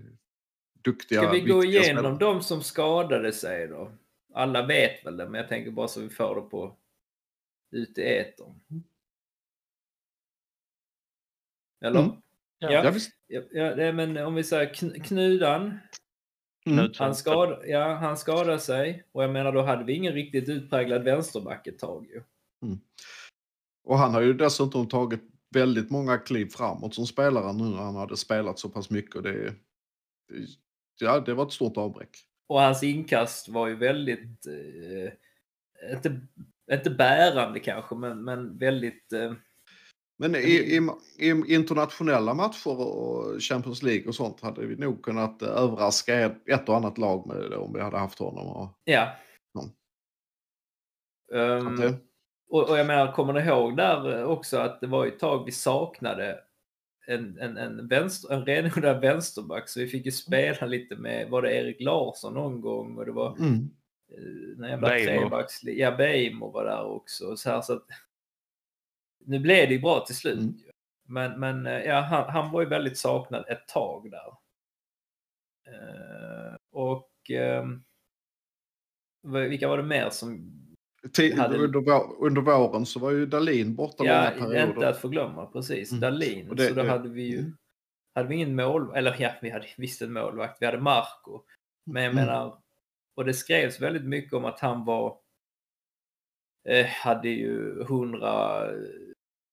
duktiga, 0.84 1.20
Ska 1.22 1.30
vi 1.32 1.40
gå 1.40 1.64
igenom 1.64 1.84
spelare. 1.84 2.16
de 2.18 2.42
som 2.42 2.62
skadade 2.62 3.32
sig 3.32 3.68
då? 3.68 3.92
Alla 4.34 4.66
vet 4.66 5.06
väl 5.06 5.16
det, 5.16 5.28
men 5.28 5.40
jag 5.40 5.48
tänker 5.48 5.70
bara 5.70 5.88
så 5.88 6.00
vi 6.00 6.08
får 6.08 6.34
det 6.36 6.40
på 6.42 6.76
ut 7.70 7.98
i 7.98 8.02
etern. 8.02 8.54
Eller? 11.84 12.00
Mm. 12.00 12.12
Ja. 12.58 12.70
Ja. 12.72 12.94
Ja, 13.50 13.76
ja, 13.82 13.92
men 13.92 14.16
om 14.16 14.34
vi 14.34 14.44
säger 14.44 14.74
Kn- 14.74 15.02
Knudan, 15.02 15.78
Mm. 16.66 16.92
Han, 16.98 17.14
skad, 17.14 17.62
ja, 17.66 17.94
han 17.94 18.16
skadade 18.16 18.58
sig 18.58 19.04
och 19.12 19.22
jag 19.22 19.30
menar 19.30 19.52
då 19.52 19.62
hade 19.62 19.84
vi 19.84 19.92
ingen 19.92 20.12
riktigt 20.12 20.48
utpräglad 20.48 21.04
vänsterback 21.04 21.66
ett 21.66 21.78
tag 21.78 22.06
ju. 22.06 22.22
Och 23.84 23.98
han 23.98 24.14
har 24.14 24.20
ju 24.20 24.32
dessutom 24.34 24.88
tagit 24.88 25.20
väldigt 25.50 25.90
många 25.90 26.18
kliv 26.18 26.46
framåt 26.46 26.94
som 26.94 27.06
spelare 27.06 27.52
nu 27.52 27.64
när 27.64 27.82
han 27.82 27.96
hade 27.96 28.16
spelat 28.16 28.58
så 28.58 28.68
pass 28.68 28.90
mycket. 28.90 29.14
Och 29.14 29.22
det, 29.22 29.54
det, 30.28 30.46
ja, 31.00 31.20
det 31.20 31.34
var 31.34 31.46
ett 31.46 31.52
stort 31.52 31.76
avbräck. 31.76 32.10
Och 32.46 32.60
hans 32.60 32.82
inkast 32.82 33.48
var 33.48 33.68
ju 33.68 33.76
väldigt, 33.76 34.46
eh, 34.46 35.12
inte, 35.94 36.20
inte 36.72 36.90
bärande 36.90 37.60
kanske, 37.60 37.94
men, 37.94 38.24
men 38.24 38.58
väldigt... 38.58 39.12
Eh, 39.12 39.32
Men 40.20 40.34
i, 40.34 40.38
i, 40.38 40.80
i 41.18 41.54
internationella 41.54 42.34
matcher 42.34 42.80
och 42.80 43.40
Champions 43.42 43.82
League 43.82 44.08
och 44.08 44.14
sånt 44.14 44.40
hade 44.40 44.66
vi 44.66 44.76
nog 44.76 45.02
kunnat 45.02 45.42
eh, 45.42 45.48
överraska 45.48 46.14
ett, 46.46 46.68
och 46.68 46.76
annat 46.76 46.98
lag 46.98 47.26
med 47.26 47.50
det 47.50 47.56
om 47.56 47.72
vi 47.72 47.80
hade 47.80 47.98
haft 47.98 48.18
honom. 48.18 48.46
Och, 48.46 48.68
ja. 48.84 49.12
Det, 51.80 51.94
och, 52.50 52.70
och 52.70 52.78
jag 52.78 52.86
menar, 52.86 53.12
kommer 53.12 53.32
ni 53.32 53.40
ihåg 53.40 53.76
där 53.76 54.18
eh, 54.18 54.24
också 54.24 54.58
att 54.58 54.80
det 54.80 54.86
var 54.86 55.06
ett 55.06 55.18
tag 55.18 55.44
vi 55.44 55.52
saknade 55.52 56.38
en, 57.06 57.38
en, 57.38 57.56
en, 57.56 57.88
vänster, 57.88 58.34
en 58.34 58.44
renodlad 58.44 59.00
vänsterback 59.00 59.68
så 59.68 59.80
vi 59.80 59.86
fick 59.86 60.04
ju 60.06 60.12
spela 60.12 60.66
lite 60.66 60.96
med, 60.96 61.30
var 61.30 61.42
det 61.42 61.54
Erik 61.54 61.80
Larsson 61.80 62.34
någon 62.34 62.60
gång 62.60 62.96
och 62.98 63.06
det 63.06 63.12
var 63.12 63.36
mm. 63.38 63.70
jävla 64.68 64.88
Beijmo. 64.88 65.28
trebacksli- 65.28 65.74
Ja, 65.76 65.96
Beijmo 65.96 66.50
var 66.50 66.64
där 66.64 66.84
också. 66.84 67.36
Så 67.36 67.50
här, 67.50 67.60
så 67.60 67.72
att, 67.72 67.86
nu 69.24 69.38
blev 69.38 69.68
det 69.68 69.74
ju 69.74 69.80
bra 69.80 70.00
till 70.06 70.16
slut. 70.16 70.38
Mm. 70.38 70.54
Men, 71.08 71.40
men 71.40 71.66
eh, 71.66 71.78
ja, 71.82 72.00
han, 72.00 72.30
han 72.30 72.50
var 72.50 72.60
ju 72.60 72.68
väldigt 72.68 72.98
saknad 72.98 73.44
ett 73.48 73.68
tag 73.68 74.10
där. 74.10 74.28
Eh, 75.66 76.54
och 76.72 77.10
vad- 79.22 79.42
vilka 79.48 79.68
var 79.68 79.76
det 79.76 79.82
mer 79.82 80.10
som... 80.10 80.56
Hade- 81.36 81.58
under, 81.58 82.22
under 82.22 82.40
våren 82.42 82.86
så 82.86 83.00
var 83.00 83.10
ju 83.10 83.26
Dalin 83.26 83.74
borta 83.74 84.04
Ja, 84.04 84.30
långa 84.30 84.30
perioder. 84.30 84.66
inte 84.66 84.88
att 84.88 85.00
förglömma, 85.00 85.46
precis. 85.46 85.90
Mm. 85.92 86.00
Dalin. 86.00 86.54
Det- 86.54 86.68
så 86.68 86.74
då 86.74 86.82
det- 86.82 86.90
hade 86.90 87.08
vi 87.08 87.22
ju... 87.22 87.38
mm. 87.38 87.56
Hade 88.14 88.28
vi 88.28 88.34
ingen 88.34 88.56
mål... 88.56 88.96
Eller 88.96 89.16
ja, 89.20 89.32
vi 89.42 89.50
hade 89.50 89.66
visst 89.76 90.02
en 90.02 90.12
målvakt. 90.12 90.56
Vi 90.62 90.66
hade 90.66 90.80
Marco. 90.80 91.42
Men 91.86 92.02
jag 92.02 92.12
Mm. 92.12 92.24
menar... 92.26 92.58
Och 93.16 93.24
det 93.24 93.34
skrevs 93.34 93.80
väldigt 93.80 94.04
mycket 94.04 94.32
om 94.32 94.44
att 94.44 94.60
han 94.60 94.84
var... 94.84 95.18
Eh, 96.68 96.86
hade 96.86 97.28
ju 97.28 97.84
hundra 97.84 98.66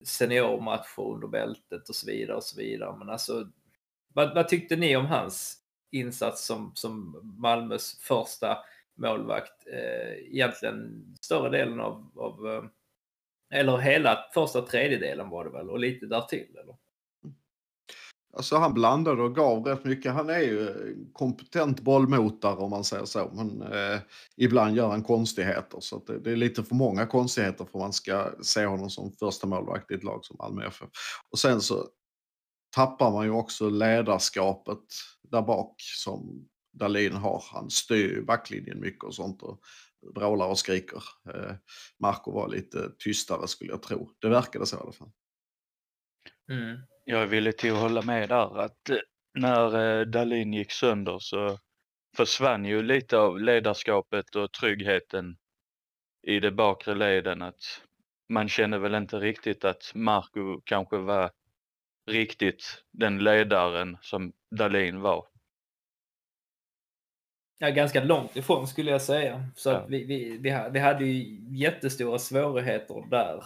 seniormatcher 0.04 1.12
under 1.12 1.28
bältet 1.28 1.88
och 1.88 1.94
så 1.94 2.06
vidare 2.06 2.36
och 2.36 2.44
så 2.44 2.56
vidare. 2.56 2.96
Men 2.98 3.10
alltså... 3.10 3.48
Vad, 4.12 4.34
vad 4.34 4.48
tyckte 4.48 4.76
ni 4.76 4.96
om 4.96 5.06
hans 5.06 5.58
insats 5.90 6.46
som, 6.46 6.72
som 6.74 7.20
Malmös 7.38 7.98
första 8.00 8.58
målvakt? 8.94 9.66
Eh, 9.66 10.12
egentligen 10.34 11.04
större 11.20 11.50
delen 11.50 11.80
av, 11.80 12.10
av 12.16 12.48
eh, 12.48 12.64
eller 13.50 13.78
hela 13.78 14.24
första 14.34 14.62
tredjedelen 14.62 15.28
var 15.28 15.44
det 15.44 15.50
väl 15.50 15.70
och 15.70 15.78
lite 15.78 16.06
därtill 16.06 16.56
eller? 16.62 16.76
Alltså 18.38 18.56
han 18.56 18.74
blandade 18.74 19.22
och 19.22 19.34
gav 19.34 19.64
rätt 19.64 19.84
mycket. 19.84 20.12
Han 20.12 20.30
är 20.30 20.38
ju 20.38 20.74
kompetent 21.12 21.80
bollmotare 21.80 22.56
om 22.56 22.70
man 22.70 22.84
säger 22.84 23.04
så. 23.04 23.30
Men 23.34 23.62
eh, 23.62 24.00
ibland 24.36 24.76
gör 24.76 24.88
han 24.88 25.02
konstigheter. 25.02 25.80
Så 25.80 25.96
att 25.96 26.06
det, 26.06 26.18
det 26.18 26.30
är 26.30 26.36
lite 26.36 26.64
för 26.64 26.74
många 26.74 27.06
konstigheter 27.06 27.64
för 27.64 27.78
man 27.78 27.92
ska 27.92 28.30
se 28.42 28.66
honom 28.66 28.90
som 28.90 29.12
första 29.12 29.46
målvakt 29.46 29.90
i 29.90 29.94
ett 29.94 30.04
lag 30.04 30.24
som 30.24 30.36
Malmö 30.38 30.66
FF. 30.66 30.88
Och 31.30 31.38
sen 31.38 31.60
så 31.60 31.88
tappar 32.74 33.10
man 33.10 33.24
ju 33.24 33.30
också 33.30 33.70
ledarskapet 33.70 34.84
där 35.22 35.42
bak 35.42 35.74
som 35.78 36.48
Dahlin 36.72 37.12
har. 37.12 37.44
Han 37.52 37.70
styr 37.70 38.22
backlinjen 38.22 38.80
mycket 38.80 39.04
och 39.04 39.14
sånt 39.14 39.42
och 39.42 39.60
vrålar 40.14 40.46
och 40.46 40.58
skriker. 40.58 41.02
Eh, 41.34 41.54
Marco 42.00 42.32
var 42.32 42.48
lite 42.48 42.90
tystare 43.04 43.48
skulle 43.48 43.70
jag 43.70 43.82
tro. 43.82 44.10
Det 44.18 44.28
verkade 44.28 44.66
så 44.66 44.76
i 44.76 44.80
alla 44.80 44.92
fall. 44.92 45.10
Mm. 46.50 46.78
Jag 47.10 47.22
är 47.22 47.26
villig 47.26 47.58
till 47.58 47.72
att 47.72 47.80
hålla 47.80 48.02
med 48.02 48.28
där 48.28 48.58
att 48.58 48.88
eh, 48.90 48.96
när 49.34 49.98
eh, 50.00 50.06
Dalin 50.06 50.52
gick 50.52 50.72
sönder 50.72 51.18
så 51.18 51.58
försvann 52.16 52.64
ju 52.64 52.82
lite 52.82 53.18
av 53.18 53.40
ledarskapet 53.40 54.36
och 54.36 54.52
tryggheten 54.52 55.36
i 56.26 56.40
de 56.40 56.50
bakre 56.50 56.94
leden. 56.94 57.42
Att 57.42 57.82
man 58.28 58.48
kände 58.48 58.78
väl 58.78 58.94
inte 58.94 59.16
riktigt 59.16 59.64
att 59.64 59.92
Marco 59.94 60.60
kanske 60.64 60.96
var 60.96 61.30
riktigt 62.10 62.84
den 62.92 63.18
ledaren 63.18 63.96
som 64.00 64.32
Dalin 64.56 65.00
var. 65.00 65.26
Ja, 67.58 67.70
ganska 67.70 68.04
långt 68.04 68.36
ifrån 68.36 68.68
skulle 68.68 68.90
jag 68.90 69.02
säga. 69.02 69.44
Så 69.56 69.70
Ja. 69.70 69.86
vi, 69.88 70.04
vi, 70.04 70.38
vi 70.72 70.78
hade 70.80 71.04
ju 71.04 71.40
jättestora 71.58 72.18
svårigheter 72.18 73.04
där. 73.10 73.44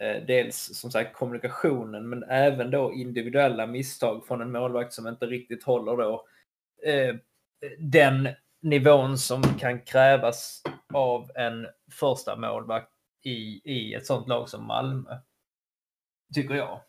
Eh, 0.00 0.22
dels 0.26 0.78
som 0.80 0.90
sagt 0.90 1.16
kommunikationen 1.16 2.08
men 2.08 2.22
även 2.22 2.70
då 2.70 2.92
individuella 2.92 3.66
misstag 3.66 4.26
från 4.26 4.40
en 4.40 4.52
målvakt 4.52 4.92
som 4.92 5.06
inte 5.06 5.26
riktigt 5.26 5.64
håller 5.64 5.96
då 5.96 6.26
eh, 6.84 7.14
den 7.78 8.28
nivån 8.62 9.18
som 9.18 9.42
kan 9.42 9.80
krävas 9.80 10.62
av 10.94 11.30
en 11.34 11.66
första 11.92 12.36
målvakt 12.36 12.92
i, 13.22 13.60
i 13.64 13.94
ett 13.94 14.06
sånt 14.06 14.28
lag 14.28 14.48
som 14.48 14.66
Malmö. 14.66 15.16
Tycker 16.34 16.54
jag. 16.54 16.80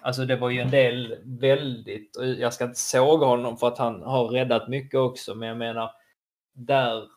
Alltså 0.00 0.24
det 0.24 0.36
var 0.36 0.50
ju 0.50 0.60
en 0.60 0.70
del 0.70 1.18
väldigt, 1.24 2.16
och 2.16 2.26
jag 2.26 2.54
ska 2.54 2.64
inte 2.64 2.78
såga 2.78 3.26
honom 3.26 3.56
för 3.56 3.68
att 3.68 3.78
han 3.78 4.02
har 4.02 4.28
räddat 4.28 4.68
mycket 4.68 5.00
också, 5.00 5.34
men 5.34 5.48
jag 5.48 5.58
menar 5.58 5.90
där 6.52 7.08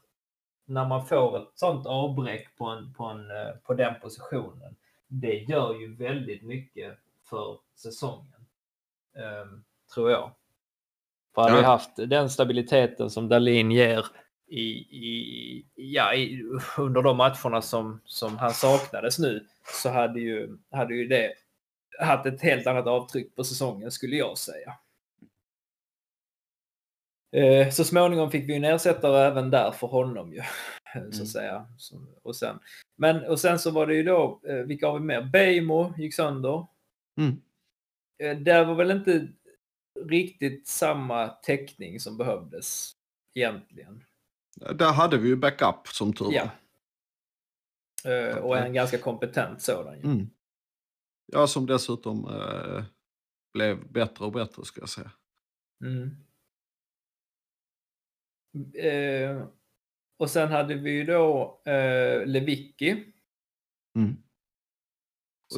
när 0.66 0.86
man 0.86 1.06
får 1.06 1.38
ett 1.38 1.52
sånt 1.56 1.86
avbräck 1.86 2.58
på, 2.58 2.66
en, 2.66 2.94
på, 2.94 3.04
en, 3.04 3.32
eh, 3.32 3.56
på 3.64 3.74
den 3.74 4.00
positionen, 4.02 4.76
det 5.08 5.36
gör 5.36 5.80
ju 5.80 5.96
väldigt 5.96 6.44
mycket 6.44 6.98
för 7.30 7.60
säsongen. 7.76 8.46
Ehm, 9.16 9.64
tror 9.94 10.12
jag. 10.12 10.32
För 11.36 11.42
hade 11.42 11.54
Ja. 11.56 11.60
vi 11.60 11.66
haft 11.66 11.96
den 11.96 12.30
stabiliteten 12.30 13.10
som 13.10 13.30
Dalin 13.30 13.72
ger 13.72 14.06
i, 14.48 14.70
i, 15.08 15.66
ja, 15.76 16.14
i, 16.14 16.44
under 16.78 17.02
de 17.02 17.18
matcherna 17.18 17.62
som, 17.62 18.02
som 18.06 18.38
han 18.38 18.54
saknades 18.54 19.20
nu 19.20 19.48
så 19.82 19.90
hade 19.90 20.20
ju, 20.20 20.58
hade 20.72 20.96
ju 20.96 21.08
det 21.08 21.34
haft 22.00 22.26
ett 22.26 22.42
helt 22.42 22.68
annat 22.68 22.88
avtryck 22.88 23.36
på 23.36 23.44
säsongen 23.44 23.92
skulle 23.92 24.16
jag 24.16 24.38
säga. 24.38 24.78
Eh, 27.32 27.70
Så 27.70 27.84
småningom 27.84 28.32
fick 28.32 28.50
vi 28.50 28.56
en 28.56 28.64
ersättare 28.64 29.18
även 29.28 29.50
där 29.52 29.72
för 29.72 29.88
honom 29.88 30.34
ju. 30.34 30.42
Så 31.00 31.06
Mm. 31.16 31.22
att 31.22 31.28
säga. 31.30 31.68
Så- 31.78 32.08
Och 32.24 32.36
sen, 32.36 32.60
men, 32.96 33.26
och 33.26 33.40
sen 33.40 33.60
så 33.60 33.72
var 33.72 33.88
det 33.88 33.96
ju 33.96 34.04
då, 34.04 34.42
eh, 34.48 34.56
vilka 34.56 34.88
har 34.88 35.00
vi 35.00 35.06
mer? 35.06 35.22
Beijmo 35.22 35.94
gick 35.98 36.16
sönder. 36.16 36.68
Mm. 37.18 37.42
Eh, 38.24 38.38
Där 38.44 38.66
var 38.66 38.76
väl 38.76 38.92
inte 38.92 39.28
riktigt 40.06 40.68
samma 40.68 41.28
täckning 41.28 42.00
som 42.00 42.18
behövdes 42.18 42.92
egentligen. 43.34 44.04
Där 44.76 44.92
hade 44.94 45.18
vi 45.18 45.28
ju 45.28 45.36
backup 45.36 45.88
som 45.88 46.14
tur. 46.14 46.30
Ja. 46.34 46.50
Eh, 48.12 48.38
Och 48.38 48.58
en 48.58 48.74
ganska 48.74 48.98
kompetent 48.98 49.62
sådan. 49.62 49.96
ju. 49.98 50.04
Mm. 50.04 50.30
Ja, 51.26 51.48
som 51.48 51.66
dessutom 51.66 52.26
eh, 52.28 52.84
blev 53.54 53.92
bättre 53.92 54.26
och 54.26 54.32
bättre 54.32 54.66
ska 54.66 54.82
jag 54.82 54.90
säga. 54.90 55.12
Mm. 55.84 56.10
Och 60.18 60.30
sen 60.30 60.52
hade 60.52 60.76
vi 60.76 60.92
ju 60.92 61.04
då 61.04 61.62
eh, 61.66 62.26
Lewicki. 62.26 63.14
Mm. 63.96 64.16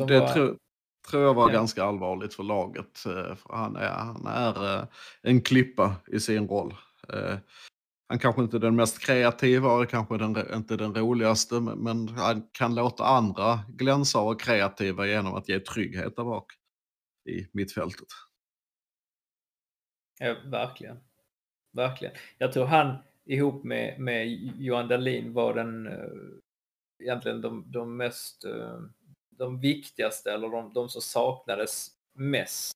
Och 0.01 0.07
det 0.07 0.19
var- 0.19 0.27
tror, 0.33 0.57
tror 1.09 1.23
jag 1.23 1.33
var 1.33 1.49
Ja. 1.49 1.53
ganska 1.53 1.83
allvarligt 1.83 2.33
för 2.33 2.43
laget. 2.43 3.05
eh, 3.05 3.35
För 3.35 3.53
han 3.55 3.75
är, 3.75 3.89
han 3.89 4.25
är 4.27 4.79
eh, 4.79 4.87
en 5.21 5.41
klippa 5.41 5.95
i 6.07 6.19
sin 6.19 6.47
roll. 6.47 6.75
Eh, 7.13 7.37
Han 8.09 8.19
kanske 8.19 8.41
inte 8.41 8.57
är 8.57 8.61
den 8.61 8.75
mest 8.75 8.99
kreativa 8.99 9.73
och 9.73 9.89
kanske 9.89 10.17
den, 10.17 10.53
inte 10.53 10.77
den 10.77 10.95
roligaste, 10.95 11.59
men- 11.59 11.79
men 11.83 12.07
han 12.09 12.49
kan 12.51 12.75
låta 12.75 13.03
andra 13.05 13.59
glänsa 13.69 14.19
och 14.19 14.25
vara 14.25 14.35
kreativa 14.37 15.07
genom 15.07 15.33
att 15.35 15.49
ge 15.49 15.59
trygghet 15.59 16.15
där 16.15 16.23
bak 16.23 16.53
i 17.29 17.47
mittfältet. 17.53 18.07
Ja, 20.19 20.35
verkligen. 20.45 20.99
Verkligen. 21.73 22.13
Jag 22.37 22.53
tror 22.53 22.65
han 22.65 22.97
ihop 23.27 23.63
med, 23.63 23.99
med 23.99 24.27
Johan 24.57 24.87
Dahlin 24.87 25.33
var 25.33 25.53
den 25.53 25.87
eh, 25.87 26.09
egentligen 27.03 27.41
de, 27.41 27.71
de 27.71 27.97
mest 27.97 28.45
eh, 28.45 28.79
de 29.29 29.59
viktigaste 29.59 30.31
eller 30.31 30.49
de, 30.49 30.73
de 30.73 30.89
som 30.89 31.01
saknades 31.01 31.87
mest 32.13 32.71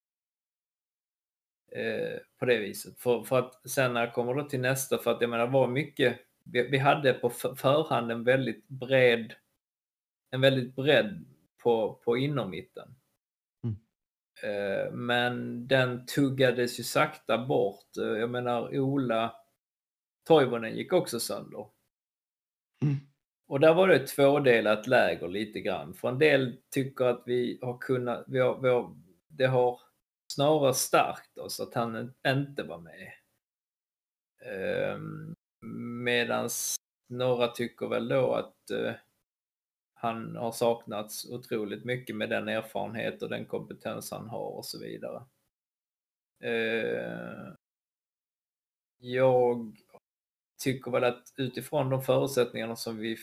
eh, 1.71 2.19
på 2.39 2.45
det 2.45 2.57
viset. 2.57 2.99
För, 2.99 3.23
för 3.23 3.39
att 3.39 3.69
sen 3.69 3.93
när 3.93 4.01
jag 4.01 4.13
kommer 4.13 4.33
då 4.33 4.43
till 4.43 4.59
nästa, 4.61 4.97
för 4.97 5.11
att 5.11 5.21
jag 5.21 5.29
menar 5.29 5.47
var 5.47 5.67
mycket, 5.67 6.19
vi, 6.43 6.67
vi 6.67 6.77
hade 6.77 7.13
på 7.13 7.29
för- 7.29 7.55
förhand 7.55 8.11
en 8.11 8.23
väldigt 8.23 8.67
bred, 8.67 9.33
en 10.29 10.41
väldigt 10.41 10.75
bredd 10.75 11.25
på, 11.63 11.93
på 12.05 12.17
innermitten. 12.17 12.95
Eh, 14.43 14.91
Men 14.91 15.67
den 15.67 16.05
tuggades 16.05 16.79
ju 16.79 16.83
sakta 16.83 17.45
bort. 17.45 17.85
Jag 17.95 18.29
menar 18.29 18.79
Ola 18.79 19.35
Toivonen 20.23 20.75
gick 20.75 20.93
också 20.93 21.19
sönder. 21.19 21.67
Mm. 22.81 22.95
Och 23.47 23.59
där 23.59 23.73
var 23.73 23.87
det 23.87 23.95
ett 23.95 24.07
tvådelat 24.07 24.87
läger 24.87 25.27
lite 25.27 25.61
grann. 25.61 25.93
För 25.93 26.09
en 26.09 26.19
del 26.19 26.57
tycker 26.69 27.05
att 27.05 27.23
vi 27.25 27.59
har 27.61 27.77
kunnat, 27.77 28.23
vi 28.27 28.39
har, 28.39 28.61
vi 28.61 28.69
har, 28.69 28.95
det 29.27 29.45
har 29.45 29.81
snarare 30.33 30.73
stärkt 30.73 31.37
oss 31.37 31.59
att 31.59 31.73
han 31.73 32.13
inte 32.27 32.63
var 32.63 32.77
med. 32.77 33.13
Um, 34.95 35.35
medans 36.03 36.75
några 37.09 37.47
tycker 37.47 37.87
väl 37.87 38.07
då 38.07 38.33
att 38.33 38.69
eh, 38.69 38.93
han 39.93 40.35
har 40.35 40.51
saknats 40.51 41.29
otroligt 41.29 41.85
mycket 41.85 42.15
med 42.15 42.29
den 42.29 42.47
erfarenhet 42.47 43.21
och 43.21 43.29
den 43.29 43.45
kompetens 43.45 44.11
han 44.11 44.27
har 44.27 44.57
och 44.57 44.65
så 44.65 44.79
vidare. 44.79 45.23
Eh, 46.43 47.53
jag 48.97 49.77
tycker 50.61 50.91
väl 50.91 51.03
att 51.03 51.33
utifrån 51.37 51.89
de 51.89 52.01
förutsättningarna 52.01 52.75
som 52.75 52.97
vi 52.97 53.17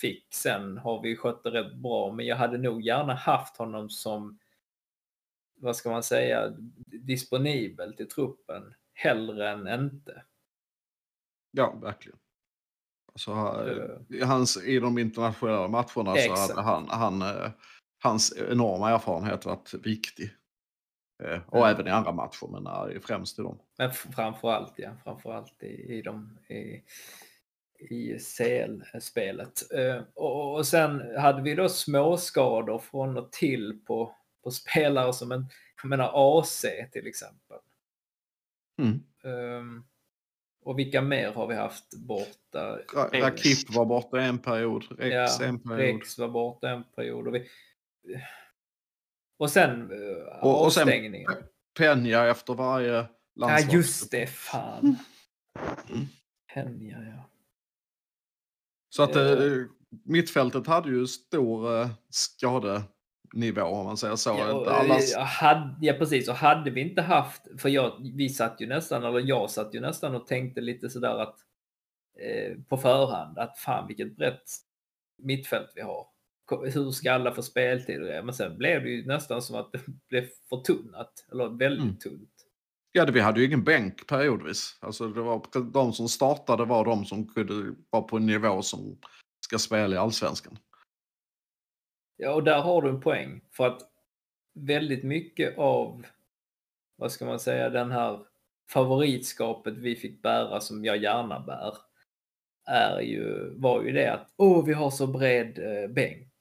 fick 0.00 0.34
sen 0.34 0.78
har 0.78 1.02
vi 1.02 1.16
skött 1.16 1.42
det 1.42 1.50
rätt 1.50 1.74
bra, 1.74 2.12
men 2.12 2.26
jag 2.26 2.36
hade 2.36 2.58
nog 2.58 2.82
gärna 2.82 3.14
haft 3.14 3.56
honom 3.56 3.90
som, 3.90 4.38
vad 5.60 5.76
ska 5.76 5.90
man 5.90 6.02
säga, 6.02 6.48
disponibel 6.86 7.96
till 7.96 8.08
truppen 8.08 8.74
hellre 8.94 9.50
än 9.50 9.84
inte. 9.84 10.24
Ja, 11.50 11.78
verkligen. 11.82 12.18
Alltså, 13.12 13.32
ha- 13.32 13.64
i, 14.08 14.22
hans, 14.22 14.56
I 14.64 14.78
de 14.78 14.98
internationella 14.98 15.68
matcherna 15.68 15.86
så 16.14 16.18
Exakt. 16.18 16.40
hade 16.56 16.62
han, 16.62 16.88
han, 16.88 17.22
eh, 17.22 17.50
hans 18.02 18.36
enorma 18.36 18.90
erfarenhet 18.90 19.44
varit 19.44 19.74
viktig. 19.74 20.30
Eh, 21.24 21.40
Och 21.48 21.58
Mm. 21.58 21.70
även 21.70 21.86
i 21.86 21.90
andra 21.90 22.12
matcher, 22.12 22.46
men 22.46 23.00
främst 23.02 23.38
i 23.38 23.42
dem. 23.42 23.58
Men 23.78 23.92
framförallt, 23.92 24.72
ja, 24.76 24.90
framförallt 25.04 25.62
i, 25.62 25.66
i, 25.66 26.02
de, 26.02 26.38
i, 26.48 26.82
i 27.78 28.18
CL-spelet. 28.18 29.72
Eh, 29.72 30.02
och, 30.14 30.54
och 30.54 30.66
sen 30.66 31.16
hade 31.18 31.42
vi 31.42 31.54
då 31.54 31.68
småskador 31.68 32.78
från 32.78 33.16
och 33.16 33.32
till 33.32 33.80
på, 33.86 34.14
på 34.44 34.50
spelare 34.50 35.12
som 35.12 35.32
en, 35.32 35.46
jag 35.82 35.88
menar 35.88 36.40
AC 36.40 36.64
till 36.92 37.06
exempel. 37.06 37.58
Mm. 38.78 39.02
Ehm, 39.24 39.84
och 40.64 40.78
vilka 40.78 41.02
mer 41.02 41.32
har 41.32 41.46
vi 41.46 41.54
haft 41.54 41.94
borta? 41.94 42.78
Ra- 42.94 43.20
Rakip 43.20 43.74
var 43.74 43.84
borta 43.84 44.20
en 44.20 44.38
period, 44.38 44.84
Rex 44.98 45.40
ja, 45.40 45.46
en 45.46 45.58
period. 45.62 45.78
Rex 45.78 46.18
var 46.18 46.28
borta 46.28 46.68
en 46.70 46.84
period. 46.84 47.26
Och, 47.28 47.34
vi, 47.34 47.48
och 49.42 49.50
sen 49.50 49.90
uh, 49.92 50.44
Och, 50.44 50.64
och 50.64 50.72
sen 50.72 50.82
avstängningen. 50.82 51.30
Pe- 51.30 51.42
Peña 51.78 52.30
efter 52.30 52.54
varje 52.54 52.92
Ja, 52.92 53.06
landslag. 53.34 53.74
just 53.74 54.10
det. 54.10 54.26
Fan. 54.26 54.96
Mm. 55.90 56.06
Penja, 56.54 56.98
ja. 57.16 57.24
Så 58.88 59.02
att 59.02 59.16
Eh. 59.16 59.22
eh, 59.30 59.64
mittfältet 60.04 60.66
hade 60.66 60.88
ju 60.90 61.06
stor 61.06 61.80
eh, 61.80 61.88
skadenivå 62.10 63.62
om 63.62 63.84
man 63.86 63.96
säger 63.96 64.16
så. 64.16 64.30
Ja, 64.30 64.52
och, 64.52 64.66
eh, 64.66 65.22
hade, 65.24 65.74
ja 65.80 65.92
precis, 65.92 66.28
och 66.28 66.34
hade 66.34 66.70
vi 66.70 66.80
inte 66.80 67.02
haft, 67.02 67.60
för 67.60 67.68
jag, 67.68 68.10
vi 68.14 68.28
satt 68.28 68.60
ju 68.60 68.66
nästan, 68.66 69.04
eller 69.04 69.20
jag 69.20 69.50
satt 69.50 69.74
ju 69.74 69.80
nästan 69.80 70.14
och 70.14 70.26
tänkte 70.26 70.60
lite 70.60 70.90
sådär 70.90 71.18
att 71.18 71.36
eh, 72.20 72.56
på 72.68 72.76
förhand 72.76 73.38
att 73.38 73.58
fan 73.58 73.86
vilket 73.88 74.16
brett 74.16 74.50
mittfält 75.18 75.72
vi 75.74 75.80
har. 75.80 76.06
Hur 76.56 76.90
ska 76.90 77.12
alla 77.12 77.32
få 77.34 77.42
speltid? 77.42 78.00
och 78.00 78.06
det? 78.08 78.22
Men 78.22 78.34
sen 78.34 78.58
blev 78.58 78.82
det 78.82 78.90
ju 78.90 79.06
nästan 79.06 79.42
som 79.42 79.56
att 79.56 79.72
det 79.72 79.80
blev 80.08 80.28
förtunnat, 80.48 81.12
eller 81.32 81.48
väldigt 81.58 81.82
Mm. 81.84 81.98
tunt. 81.98 82.28
Ja, 82.92 83.04
det- 83.04 83.12
vi 83.12 83.20
hade 83.20 83.40
ju 83.40 83.46
ingen 83.46 83.64
bänk 83.64 84.06
periodvis. 84.06 84.78
Alltså 84.80 85.08
det 85.08 85.20
var, 85.22 85.46
de 85.72 85.92
som 85.92 86.08
startade 86.08 86.64
var 86.64 86.84
de 86.84 87.04
som 87.04 87.28
kunde 87.28 87.74
vara 87.90 88.02
på 88.02 88.16
en 88.16 88.26
nivå 88.26 88.62
som 88.62 88.98
ska 89.44 89.58
spela 89.58 89.94
i 89.94 89.98
allsvenskan. 89.98 90.58
Ja, 92.16 92.34
och 92.34 92.44
där 92.44 92.60
har 92.60 92.82
du 92.82 92.88
en 92.88 93.00
poäng. 93.00 93.40
För 93.50 93.66
att 93.66 93.80
väldigt 94.54 95.04
mycket 95.04 95.58
av, 95.58 96.06
vad 96.96 97.12
ska 97.12 97.24
man 97.24 97.40
säga, 97.40 97.70
den 97.70 97.90
här 97.90 98.20
favoritskapet 98.70 99.74
vi 99.78 99.96
fick 99.96 100.22
bära 100.22 100.60
som 100.60 100.84
jag 100.84 100.96
gärna 100.96 101.40
bär, 101.40 101.76
är 102.66 103.00
ju, 103.00 103.54
var 103.58 103.82
ju 103.82 103.92
det 103.92 104.12
att 104.12 104.34
åh, 104.36 104.64
vi 104.64 104.72
har 104.72 104.90
så 104.90 105.06
bred 105.06 105.58
eh, 105.58 105.88
bänk. 105.90 106.31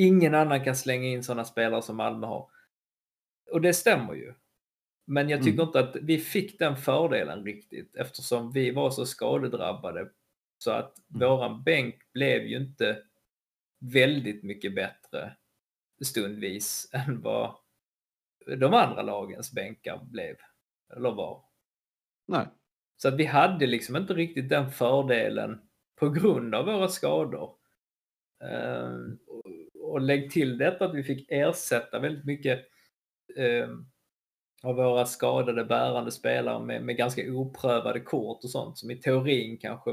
Ingen 0.00 0.34
annan 0.34 0.64
kan 0.64 0.76
slänga 0.76 1.08
in 1.08 1.24
sådana 1.24 1.44
spelare 1.44 1.82
som 1.82 1.96
Malmö 1.96 2.26
har. 2.26 2.50
Och 3.50 3.60
det 3.60 3.74
stämmer 3.74 4.14
ju. 4.14 4.34
Men 5.06 5.28
jag 5.28 5.40
tycker 5.42 5.52
Mm. 5.62 5.66
inte 5.66 5.80
att 5.80 5.96
vi 5.96 6.18
fick 6.18 6.58
den 6.58 6.76
fördelen 6.76 7.44
riktigt 7.44 7.96
eftersom 7.96 8.52
vi 8.52 8.70
var 8.70 8.90
så 8.90 9.06
skadedrabbade. 9.06 10.10
Så 10.58 10.70
att 10.70 10.94
våran 11.08 11.62
bänk 11.62 12.12
blev 12.12 12.42
ju 12.42 12.56
inte 12.56 13.02
väldigt 13.78 14.42
mycket 14.42 14.74
bättre 14.74 15.36
stundvis 16.02 16.90
än 16.92 17.20
vad 17.22 17.54
de 18.58 18.74
andra 18.74 19.02
lagens 19.02 19.52
bänkar 19.52 20.04
blev. 20.04 20.36
Eller 20.96 21.10
var. 21.10 21.44
Nej. 22.26 22.46
Så 22.96 23.08
att 23.08 23.14
vi 23.14 23.24
hade 23.24 23.66
liksom 23.66 23.96
inte 23.96 24.14
riktigt 24.14 24.48
den 24.48 24.70
fördelen 24.70 25.60
på 25.96 26.10
grund 26.10 26.54
av 26.54 26.66
våra 26.66 26.88
skador. 26.88 27.56
Och- 29.90 30.00
lägg 30.00 30.30
till 30.30 30.58
detta 30.58 30.84
att 30.84 30.94
vi 30.94 31.02
fick 31.02 31.26
ersätta 31.30 31.98
väldigt 31.98 32.24
mycket 32.24 32.66
eh, 33.36 33.68
av 34.62 34.74
våra 34.76 35.06
skadade 35.06 35.64
bärande 35.64 36.10
spelare 36.12 36.64
med, 36.64 36.84
med 36.84 36.96
ganska 36.96 37.32
oprövade 37.32 38.00
kort 38.00 38.44
och 38.44 38.50
sånt 38.50 38.78
som 38.78 38.90
i 38.90 38.96
teorin 38.96 39.58
kanske 39.58 39.90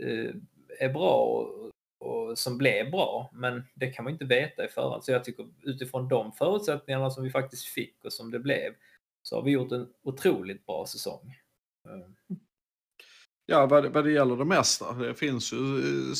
eh, 0.00 0.34
är 0.80 0.92
bra 0.92 1.14
och, 1.24 1.70
och 2.08 2.38
som 2.38 2.58
blev 2.58 2.90
bra. 2.90 3.30
Men 3.32 3.62
det 3.74 3.90
kan 3.90 4.04
man 4.04 4.12
inte 4.12 4.24
veta 4.24 4.64
i 4.64 4.68
förhand. 4.68 5.04
Så 5.04 5.12
jag 5.12 5.24
tycker 5.24 5.48
utifrån 5.62 6.08
de 6.08 6.32
förutsättningarna 6.32 7.10
som 7.10 7.24
vi 7.24 7.30
faktiskt 7.30 7.64
fick 7.64 8.04
och 8.04 8.12
som 8.12 8.30
det 8.30 8.38
blev 8.38 8.74
så 9.22 9.36
har 9.36 9.42
vi 9.42 9.50
gjort 9.50 9.72
en 9.72 9.92
otroligt 10.02 10.66
bra 10.66 10.86
säsong. 10.86 11.34
Ja, 13.46 13.66
vad, 13.66 13.82
det- 13.82 13.88
vad 13.88 14.04
det 14.04 14.12
gäller 14.12 14.36
det 14.36 14.44
mesta. 14.44 14.92
Det 14.92 15.14
finns 15.14 15.52
ju 15.52 15.56
eh, 15.78 16.14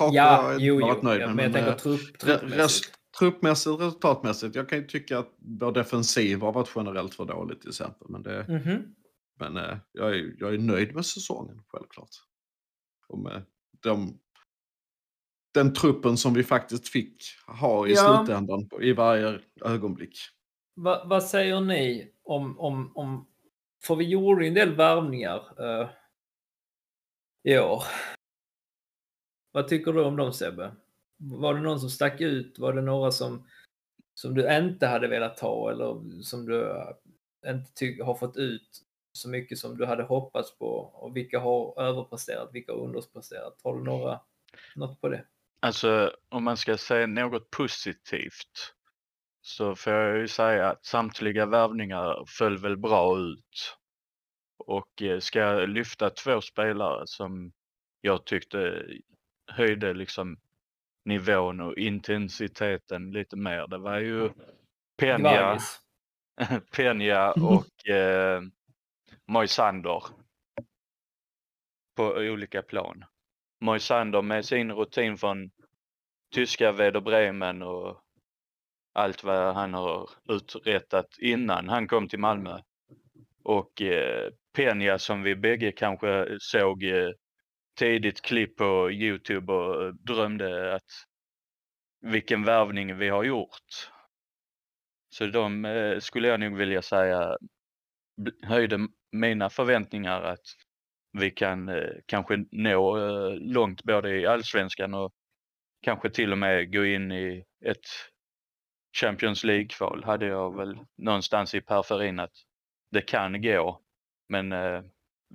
eh, 0.00 0.06
saker 0.06 0.16
Ja, 0.16 0.56
jo, 0.58 0.80
varit 0.80 0.98
jo. 1.02 1.08
nöjd 1.08 1.22
Ja, 1.22 1.26
med. 1.26 1.36
men 1.36 1.44
jag 1.44 1.52
tänker 1.52 1.70
eh, 1.70 1.76
trupp, 1.76 2.18
truppmässigt. 2.18 2.94
truppmässigt, 3.18 3.80
resultatmässigt. 3.80 4.54
Jag 4.54 4.68
kan 4.68 4.78
ju 4.78 4.86
tycka 4.86 5.18
att 5.18 5.34
vår 5.38 5.72
defensiv 5.72 6.40
har 6.40 6.52
varit 6.52 6.70
generellt 6.76 7.14
för 7.14 7.24
dåligt 7.24 7.60
till 7.60 7.70
exempel. 7.70 8.06
Men, 8.08 8.22
det, 8.22 8.46
Mhm. 8.48 8.94
men 9.38 9.56
eh, 9.56 9.76
jag, 9.92 10.10
är, 10.16 10.34
jag 10.38 10.54
är 10.54 10.58
nöjd 10.58 10.94
med 10.94 11.06
säsongen, 11.06 11.62
självklart. 11.68 12.08
Och 13.08 13.18
med 13.18 13.42
de, 13.82 14.18
den 15.54 15.74
truppen 15.74 16.16
som 16.16 16.34
vi 16.34 16.44
faktiskt 16.44 16.88
fick 16.88 17.22
ha 17.46 17.86
i 17.86 17.92
Ja. 17.92 18.24
slutändan 18.24 18.68
i 18.80 18.92
varje 18.92 19.40
ögonblick. 19.64 20.18
Va, 20.76 21.02
vad 21.06 21.22
säger 21.24 21.60
ni 21.60 22.12
om, 22.22 22.58
om, 22.60 22.92
om... 22.96 23.26
För 23.82 23.96
vi 23.96 24.04
gjorde 24.08 24.46
en 24.46 24.54
del 24.54 24.74
värvningar 24.76 25.36
eh, 25.80 25.88
i 27.44 27.58
år. 27.58 27.82
Vad 29.52 29.68
tycker 29.68 29.92
du 29.92 30.04
om 30.04 30.16
dem 30.16 30.32
Sebbe? 30.32 30.74
Var 31.16 31.54
det 31.54 31.60
någon 31.60 31.80
som 31.80 31.90
stack 31.90 32.20
ut? 32.20 32.58
Var 32.58 32.72
det 32.72 32.82
några 32.82 33.10
som, 33.10 33.46
som 34.14 34.34
du 34.34 34.56
inte 34.56 34.86
hade 34.86 35.08
velat 35.08 35.36
ta 35.36 35.70
eller 35.70 36.22
som 36.22 36.46
du 36.46 36.74
inte 37.46 37.72
ty- 37.74 38.02
har 38.02 38.14
fått 38.14 38.36
ut 38.36 38.82
så 39.12 39.28
mycket 39.28 39.58
som 39.58 39.76
du 39.76 39.86
hade 39.86 40.02
hoppats 40.02 40.58
på? 40.58 40.66
Och 40.76 41.16
vilka 41.16 41.38
har 41.38 41.82
överpresterat, 41.82 42.50
vilka 42.52 42.72
har 42.72 42.80
underpresterat? 42.80 43.60
Har 43.64 43.76
du 43.76 43.84
några, 43.84 44.20
något 44.76 45.00
på 45.00 45.08
det? 45.08 45.24
Alltså 45.60 46.12
om 46.28 46.44
man 46.44 46.56
ska 46.56 46.76
säga 46.76 47.06
något 47.06 47.50
positivt 47.50 48.74
så 49.42 49.74
får 49.74 49.92
jag 49.92 50.18
ju 50.18 50.28
säga 50.28 50.70
att 50.70 50.84
samtliga 50.84 51.46
värvningar 51.46 52.24
föll 52.26 52.58
väl 52.58 52.76
bra 52.76 53.18
ut. 53.18 53.76
Och 54.66 55.02
eh, 55.02 55.18
ska 55.18 55.38
jag 55.38 55.68
lyfta 55.68 56.10
två 56.10 56.40
spelare 56.40 57.02
som 57.06 57.52
jag 58.00 58.26
tyckte 58.26 58.86
höjde 59.50 59.94
liksom 59.94 60.36
nivån 61.04 61.60
och 61.60 61.76
intensiteten 61.76 63.10
lite 63.10 63.36
mer. 63.36 63.66
Det 63.66 63.78
var 63.78 63.98
ju 63.98 64.30
Peña. 65.02 65.58
Peña 66.76 67.30
och 67.30 67.88
eh, 67.94 68.42
Moisander 69.26 70.02
på 71.96 72.04
olika 72.04 72.62
plan. 72.62 73.04
Moisander 73.60 74.22
med 74.22 74.44
sin 74.44 74.72
rutin 74.72 75.16
från 75.16 75.50
tyska 76.34 76.72
Werder 76.72 77.00
Bremen 77.00 77.62
och 77.62 78.00
allt 78.94 79.24
vad 79.24 79.54
han 79.54 79.74
har 79.74 80.10
uträttat 80.28 81.18
innan 81.18 81.68
han 81.68 81.88
kom 81.88 82.08
till 82.08 82.18
Malmö. 82.18 82.60
Och 83.42 83.82
eh, 83.82 84.30
Peña 84.56 84.98
som 84.98 85.22
vi 85.22 85.36
bägge 85.36 85.72
kanske 85.72 86.36
såg 86.40 86.84
eh, 86.84 87.10
tidigt 87.80 88.22
klipp 88.22 88.56
på 88.56 88.90
Youtube 88.90 89.52
och 89.52 89.84
eh, 89.84 89.92
drömde 89.92 90.74
att 90.74 90.90
vilken 92.00 92.44
värvning 92.44 92.96
vi 92.96 93.08
har 93.08 93.24
gjort. 93.24 93.90
Så 95.14 95.26
de 95.26 95.64
eh, 95.64 95.98
skulle 95.98 96.28
jag 96.28 96.40
nog 96.40 96.56
vilja 96.56 96.82
säga 96.82 97.36
höjde 98.42 98.78
mina 99.12 99.50
förväntningar 99.50 100.22
att 100.22 100.44
vi 101.18 101.30
kan 101.30 101.68
eh, 101.68 101.90
kanske 102.06 102.44
nå 102.50 102.98
eh, 102.98 103.34
långt 103.34 103.82
både 103.82 104.20
i 104.20 104.26
allsvenskan 104.26 104.94
och 104.94 105.12
kanske 105.82 106.10
till 106.10 106.32
och 106.32 106.38
med 106.38 106.72
gå 106.72 106.84
in 106.84 107.12
i 107.12 107.44
ett 107.64 107.86
Champions 109.00 109.44
League-kval 109.44 110.04
hade 110.04 110.26
jag 110.26 110.56
väl 110.56 110.78
någonstans 110.96 111.54
i 111.54 111.60
periferin 111.60 112.20
att 112.20 112.34
det 112.90 113.02
kan 113.02 113.42
gå. 113.42 113.80
Men 114.28 114.52
eh, 114.52 114.82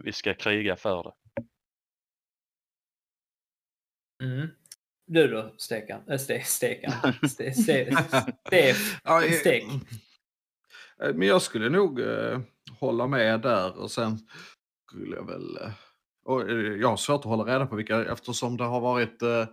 vi 0.04 0.12
ska 0.12 0.34
kriga 0.34 0.76
för 0.76 1.04
det. 1.04 1.25
Mm. 4.24 4.48
Du 5.08 5.28
då, 5.28 5.54
Stekan? 5.58 6.02
Äh, 6.10 6.18
ste, 6.18 6.42
stekan? 6.44 6.94
Ste, 7.30 7.54
ste, 7.54 7.90
eh, 8.52 8.76
stek? 9.40 9.64
eh, 11.04 11.14
Men 11.14 11.28
jag 11.28 11.42
skulle 11.42 11.70
nog 11.70 12.00
eh, 12.00 12.40
hålla 12.80 13.08
med 13.08 13.42
där 13.42 13.78
och 13.78 13.92
sen 13.92 14.20
skulle 14.92 15.16
jag 15.16 15.26
väl... 15.28 15.58
Eh, 15.58 15.72
och, 16.26 16.50
eh, 16.50 16.58
jag 16.58 16.90
har 16.90 16.98
svårt 16.98 17.20
att 17.20 17.26
hålla 17.26 17.44
reda 17.44 17.66
på 17.66 17.76
vilka 17.76 18.12
eftersom 18.12 18.58
det 18.58 18.64
har 18.64 18.82
varit 18.82 19.22
eh, 19.22 19.48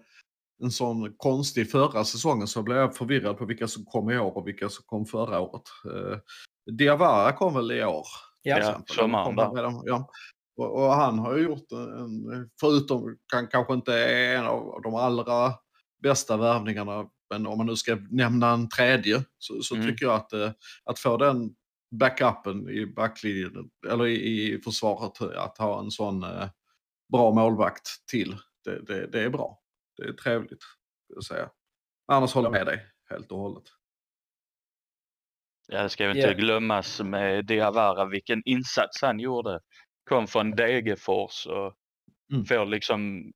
en 0.62 0.70
sån 0.70 1.14
konstig 1.16 1.70
förra 1.70 2.04
säsongen 2.04 2.46
så 2.46 2.62
blev 2.62 2.78
jag 2.78 2.96
förvirrad 2.96 3.38
på 3.38 3.44
vilka 3.44 3.68
som 3.68 3.84
kom 3.84 4.10
i 4.10 4.18
år 4.18 4.36
och 4.36 4.48
vilka 4.48 4.68
som 4.68 4.84
kom 4.84 5.06
förra 5.06 5.40
året. 5.40 5.62
Eh, 5.84 6.18
Diawara 6.72 7.32
kom 7.32 7.54
väl 7.54 7.72
i 7.72 7.84
år? 7.84 8.06
Ja. 8.42 8.82
till 8.86 8.96
Ja, 9.84 10.10
Och, 10.56 10.74
och 10.84 10.90
han 10.92 11.18
har 11.18 11.36
ju 11.36 11.42
gjort 11.44 11.72
en, 11.72 12.32
en 12.32 12.50
förutom 12.60 13.16
kan, 13.32 13.48
kanske 13.48 13.74
inte 13.74 13.94
är 13.94 14.36
en 14.36 14.46
av 14.46 14.80
de 14.82 14.94
allra 14.94 15.52
bästa 16.02 16.36
värvningarna, 16.36 17.06
men 17.30 17.46
om 17.46 17.58
man 17.58 17.66
nu 17.66 17.76
ska 17.76 17.98
nämna 18.10 18.50
en 18.50 18.68
tredje 18.68 19.24
så, 19.38 19.62
så 19.62 19.74
Mm. 19.74 19.86
tycker 19.86 20.06
jag 20.06 20.14
att, 20.14 20.32
eh, 20.32 20.50
att 20.84 20.98
få 20.98 21.16
den 21.16 21.50
backupen 22.00 22.68
i 22.70 22.86
backlinjen, 22.86 23.70
eller 23.90 24.06
i, 24.06 24.52
i 24.54 24.60
försvaret, 24.62 25.20
att 25.36 25.58
ha 25.58 25.80
en 25.80 25.90
sån 25.90 26.22
eh, 26.22 26.48
bra 27.12 27.30
målvakt 27.34 27.88
till, 28.10 28.36
det, 28.64 28.80
det, 28.86 29.06
det 29.06 29.22
är 29.22 29.30
bra. 29.30 29.58
Det 29.96 30.02
är 30.08 30.12
trevligt, 30.12 30.62
skulle 31.04 31.16
jag 31.16 31.24
säga. 31.24 31.48
Annars 32.12 32.32
håller 32.34 32.46
jag 32.46 32.52
med 32.52 32.66
dig 32.66 32.86
helt 33.10 33.32
och 33.32 33.38
hållet. 33.38 33.64
Ja, 35.68 35.82
det 35.82 35.88
ska 35.88 36.04
ju 36.04 36.10
inte 36.10 36.20
Ja. 36.20 36.32
glömmas 36.32 37.00
med 37.00 37.46
Diawara 37.46 38.04
vilken 38.04 38.42
insats 38.44 39.02
han 39.02 39.20
gjorde. 39.20 39.60
Kom 40.08 40.26
från 40.26 40.50
Degerfors 40.50 41.46
och 41.46 41.74
Mm. 42.32 42.44
får 42.44 42.66
liksom 42.66 43.32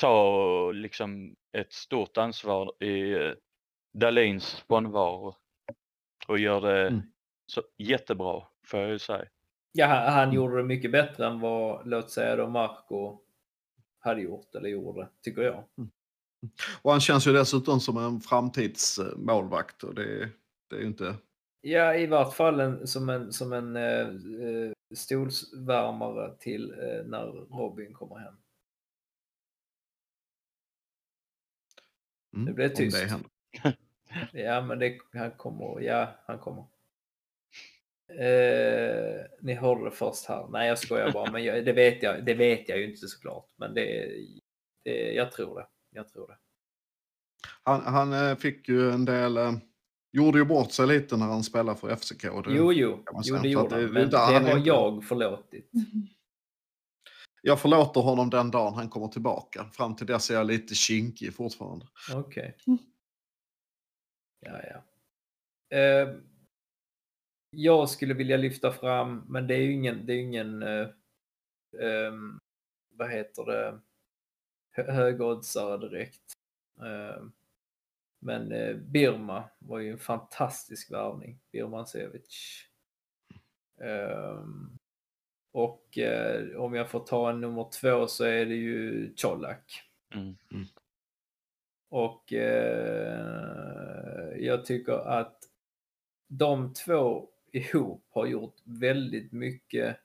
ta 0.00 0.70
liksom 0.72 1.34
ett 1.52 1.72
stort 1.72 2.16
ansvar 2.18 2.82
i 2.84 3.12
eh, 3.12 3.32
Dahlins 3.98 4.64
frånvaro. 4.68 5.34
Och 6.28 6.38
gör 6.38 6.60
det 6.60 6.86
Mm. 6.86 7.02
så 7.46 7.62
jättebra 7.78 8.42
får 8.66 8.80
jag 8.80 8.90
ju 8.90 8.98
säga. 8.98 9.24
Ja, 9.72 9.86
han, 9.86 10.12
han 10.12 10.22
Mm. 10.22 10.34
gjorde 10.34 10.56
det 10.56 10.62
mycket 10.64 10.92
bättre 10.92 11.26
än 11.26 11.40
vad, 11.40 11.86
låt 11.88 12.10
säga 12.10 12.36
då, 12.36 12.48
Marco 12.48 13.18
hade 13.98 14.20
gjort 14.22 14.54
eller 14.54 14.68
gjorde, 14.68 15.08
tycker 15.22 15.42
jag. 15.42 15.64
Och 16.82 16.90
han 16.90 17.00
känns 17.00 17.26
ju 17.26 17.32
dessutom 17.32 17.80
som 17.80 17.96
en 17.96 18.20
framtidsmålvakt 18.20 19.82
och 19.82 19.94
det, 19.94 20.28
det 20.70 20.76
är 20.76 20.80
ju 20.80 20.86
inte... 20.86 21.14
Ja, 21.60 21.94
i 21.94 22.06
vart 22.06 22.34
fall 22.34 22.60
en, 22.60 22.86
som 22.86 23.08
en, 23.08 23.32
som 23.32 23.52
en 23.52 23.76
eh, 23.76 24.00
eh, 24.00 24.72
stolsvärmare 24.96 26.36
till 26.38 26.70
eh, 26.70 27.04
när 27.06 27.26
Robin 27.26 27.94
kommer 27.94 28.16
hem. 28.18 28.34
Mm, 32.34 32.46
Det 32.46 32.52
blev 32.52 32.68
tyst. 32.68 32.96
Det. 33.62 33.76
Ja, 34.32 34.60
men 34.60 34.78
det, 34.78 34.98
han 35.12 35.30
kommer. 35.30 35.80
Ja, 35.80 36.14
han 36.26 36.38
kommer. 36.38 36.64
Eh, 38.08 39.24
ni 39.40 39.54
hörde 39.54 39.84
det 39.84 39.90
först 39.90 40.26
här. 40.26 40.48
Nej, 40.48 40.68
jag 40.68 40.78
skojar 40.78 41.12
bara. 41.12 41.32
Men 41.32 41.44
jag, 41.44 41.64
det, 41.64 41.72
vet 41.72 42.02
jag, 42.02 42.24
det 42.24 42.34
vet 42.34 42.68
jag 42.68 42.78
ju 42.78 42.90
inte 42.90 43.08
såklart. 43.08 43.48
Men 43.56 43.74
det, 43.74 44.12
det, 44.82 45.12
jag 45.12 45.32
tror 45.32 45.58
det. 45.58 45.66
Jag 45.90 46.08
tror 46.08 46.28
det. 46.28 46.38
Han, 47.62 47.82
han 47.82 48.12
eh, 48.12 48.36
fick 48.36 48.68
ju 48.68 48.90
en 48.90 49.04
del... 49.04 49.38
eh, 50.14 50.16
Gjorde 50.16 50.38
ju 50.38 50.44
bort 50.44 50.72
sig 50.72 50.86
lite 50.86 51.16
när 51.16 51.26
han 51.26 51.42
spelade 51.44 51.78
för 51.80 51.96
FCK. 51.96 52.22
Det, 52.22 52.28
Jo, 52.54 52.72
jo, 52.72 53.04
jo 53.24 53.36
det 53.42 53.48
gjorde 53.48 53.74
han. 53.74 53.84
Men 53.92 54.10
det- 54.10 54.18
har 54.50 54.66
jag 54.66 55.04
förlåtit. 55.04 55.70
Jag 57.46 57.60
förlåter 57.60 58.00
honom 58.00 58.30
den 58.30 58.50
dagen 58.50 58.74
han 58.74 58.88
kommer 58.88 59.08
tillbaka. 59.08 59.64
Fram 59.72 59.96
till 59.96 60.06
dess 60.06 60.30
är 60.30 60.34
jag 60.34 60.46
lite 60.46 60.74
kinkig 60.74 61.34
fortfarande. 61.34 61.86
Okej. 62.14 62.56
Ja, 64.46 64.60
ja. 64.70 64.84
Eh, 65.78 66.08
jag 67.50 67.88
skulle 67.90 68.14
vilja 68.14 68.36
lyfta 68.36 68.72
fram, 68.72 69.22
men 69.28 69.46
det 69.46 69.54
är 69.54 69.58
ju 69.58 69.72
ingen, 69.72 70.06
det 70.06 70.12
är 70.12 70.18
ingen 70.20 70.62
eh, 70.62 70.88
ehm, 71.80 72.38
vad 72.90 73.10
heter 73.10 73.44
det, 73.44 73.80
hö- 74.70 74.92
högoddsare 74.92 75.78
direkt. 75.88 76.22
Men 78.24 78.52
eh, 78.52 78.76
Birma 78.76 79.44
var 79.58 79.78
ju 79.78 79.90
en 79.90 79.98
fantastisk 79.98 80.92
värvning, 80.92 81.40
Birman 81.52 81.86
Sevic. 81.86 82.64
Ehm, 83.80 84.78
och 85.52 85.98
eh, 85.98 86.56
om 86.56 86.74
jag 86.74 86.90
får 86.90 87.00
ta 87.00 87.30
en 87.30 87.40
nummer 87.40 87.70
två 87.80 88.06
så 88.06 88.24
är 88.24 88.46
det 88.46 88.54
ju 88.54 89.14
Colak. 89.16 89.82
Mm. 90.14 90.36
Och 91.88 92.32
eh, 92.32 93.56
jag 94.36 94.64
tycker 94.64 95.08
att 95.08 95.38
de 96.28 96.74
två 96.74 97.28
ihop 97.52 98.06
har 98.08 98.26
gjort 98.26 98.56
väldigt 98.64 99.32
mycket. 99.32 99.98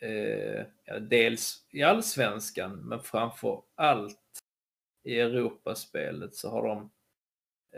Eh, 0.00 0.64
dels 1.00 1.66
i 1.70 1.82
allsvenskan 1.82 2.72
men 2.72 3.00
framför 3.00 3.62
allt 3.74 4.20
i 5.02 5.20
Europaspelet 5.20 6.34
så 6.34 6.50
har 6.50 6.68
de 6.68 6.90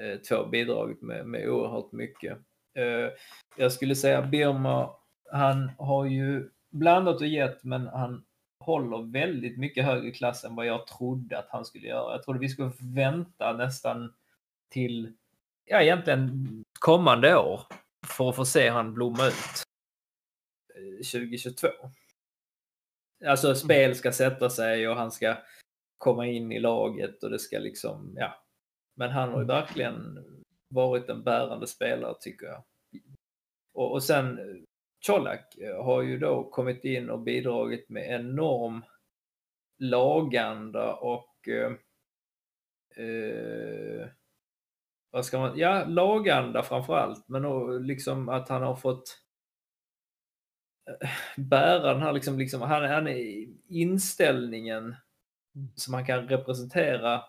Eh, 0.01 0.19
två 0.19 0.47
bidragit 0.47 1.03
med, 1.03 1.27
med 1.27 1.49
oerhört 1.49 1.93
mycket. 1.93 2.39
Eh, 2.75 3.11
jag 3.57 3.73
skulle 3.73 3.97
säga 3.97 4.23
Birma, 4.23 4.91
han 5.33 5.71
har 5.79 6.05
ju 6.05 6.51
blandat 6.71 7.21
och 7.21 7.27
gett 7.27 7.65
men 7.65 7.87
han 7.87 8.25
håller 8.61 9.13
väldigt 9.13 9.59
mycket 9.59 9.85
högre 9.85 10.11
klass 10.11 10.45
än 10.45 10.55
vad 10.55 10.67
jag 10.67 10.87
trodde 10.87 11.39
att 11.39 11.49
han 11.51 11.65
skulle 11.65 11.87
göra. 11.87 12.13
Jag 12.13 12.23
trodde 12.23 12.38
vi 12.38 12.49
skulle 12.49 12.73
vänta 12.81 13.53
nästan 13.53 14.15
till, 14.71 15.13
ja 15.65 15.83
egentligen 15.83 16.47
kommande 16.81 17.37
år 17.37 17.61
för 18.07 18.29
att 18.29 18.37
få 18.37 18.44
se 18.44 18.69
han 18.69 18.94
blomma 18.94 19.27
ut 19.27 19.63
eh, 20.75 20.97
2022. 20.97 21.69
Alltså 23.27 23.55
spel 23.55 23.94
ska 23.94 24.13
sätta 24.13 24.51
sig 24.51 24.88
och 24.88 24.97
han 24.97 25.11
ska 25.11 25.37
komma 25.99 26.27
in 26.27 26.53
i 26.53 26.61
laget 26.61 27.23
och 27.23 27.31
det 27.31 27.38
ska 27.38 27.59
liksom, 27.59 28.15
ja. 28.17 28.46
Men 28.97 29.11
han 29.11 29.33
har 29.33 29.40
ju 29.40 29.47
verkligen 29.47 30.25
varit 30.69 31.09
en 31.09 31.23
bärande 31.23 31.67
spelare 31.67 32.15
tycker 32.21 32.47
jag. 32.47 32.63
Och, 33.75 33.92
och 33.92 34.03
sen 34.03 34.38
eh, 34.38 34.63
Colak 35.07 35.57
eh, 35.57 35.85
har 35.85 36.03
ju 36.03 36.19
då 36.19 36.51
kommit 36.51 36.85
in 36.85 37.11
och 37.11 37.21
bidragit 37.21 37.88
med 37.88 38.11
enorm 38.11 38.85
laganda 39.79 40.94
och 40.94 41.49
eh, 41.49 41.73
eh, 43.05 44.09
vad 45.11 45.25
ska 45.25 45.38
man, 45.38 45.59
ja, 45.59 45.85
laganda 45.85 46.63
framför 46.63 46.97
allt, 46.97 47.29
men 47.29 47.44
och 47.44 47.81
liksom 47.81 48.29
att 48.29 48.49
han 48.49 48.63
har 48.63 48.77
fått 48.77 49.23
bära 51.37 51.92
den 51.92 52.03
här 52.03 52.13
liksom, 52.13 52.38
liksom 52.38 52.61
han, 52.61 52.85
han 52.85 53.09
är 53.09 53.47
inställningen 53.69 54.97
som 55.75 55.94
han 55.94 56.07
kan 56.07 56.29
representera 56.29 57.25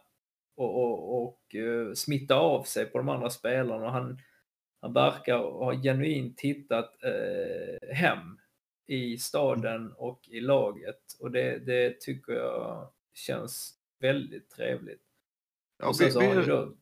och, 0.58 0.84
och, 0.84 1.24
och 1.24 1.56
uh, 1.56 1.94
smitta 1.94 2.36
av 2.36 2.64
sig 2.64 2.86
på 2.86 2.98
de 2.98 3.10
andra 3.10 3.30
spelarna. 3.30 3.86
Och 3.86 3.92
han, 3.92 4.20
han 4.82 4.94
verkar 4.94 5.38
ha 5.38 5.74
genuint 5.74 6.42
hittat 6.42 6.96
uh, 7.06 7.94
hem 7.96 8.40
i 8.88 9.18
staden 9.18 9.94
och 9.98 10.28
i 10.28 10.40
laget 10.40 11.02
och 11.20 11.32
det, 11.32 11.60
det 11.60 12.02
tycker 12.02 12.34
jag 12.34 12.90
känns 13.14 13.74
väldigt 14.00 14.50
trevligt. 14.50 15.02
Ja, 15.80 15.94
vi, 16.00 16.06
vi, 16.06 16.26
är, 16.26 16.48
då, 16.48 16.74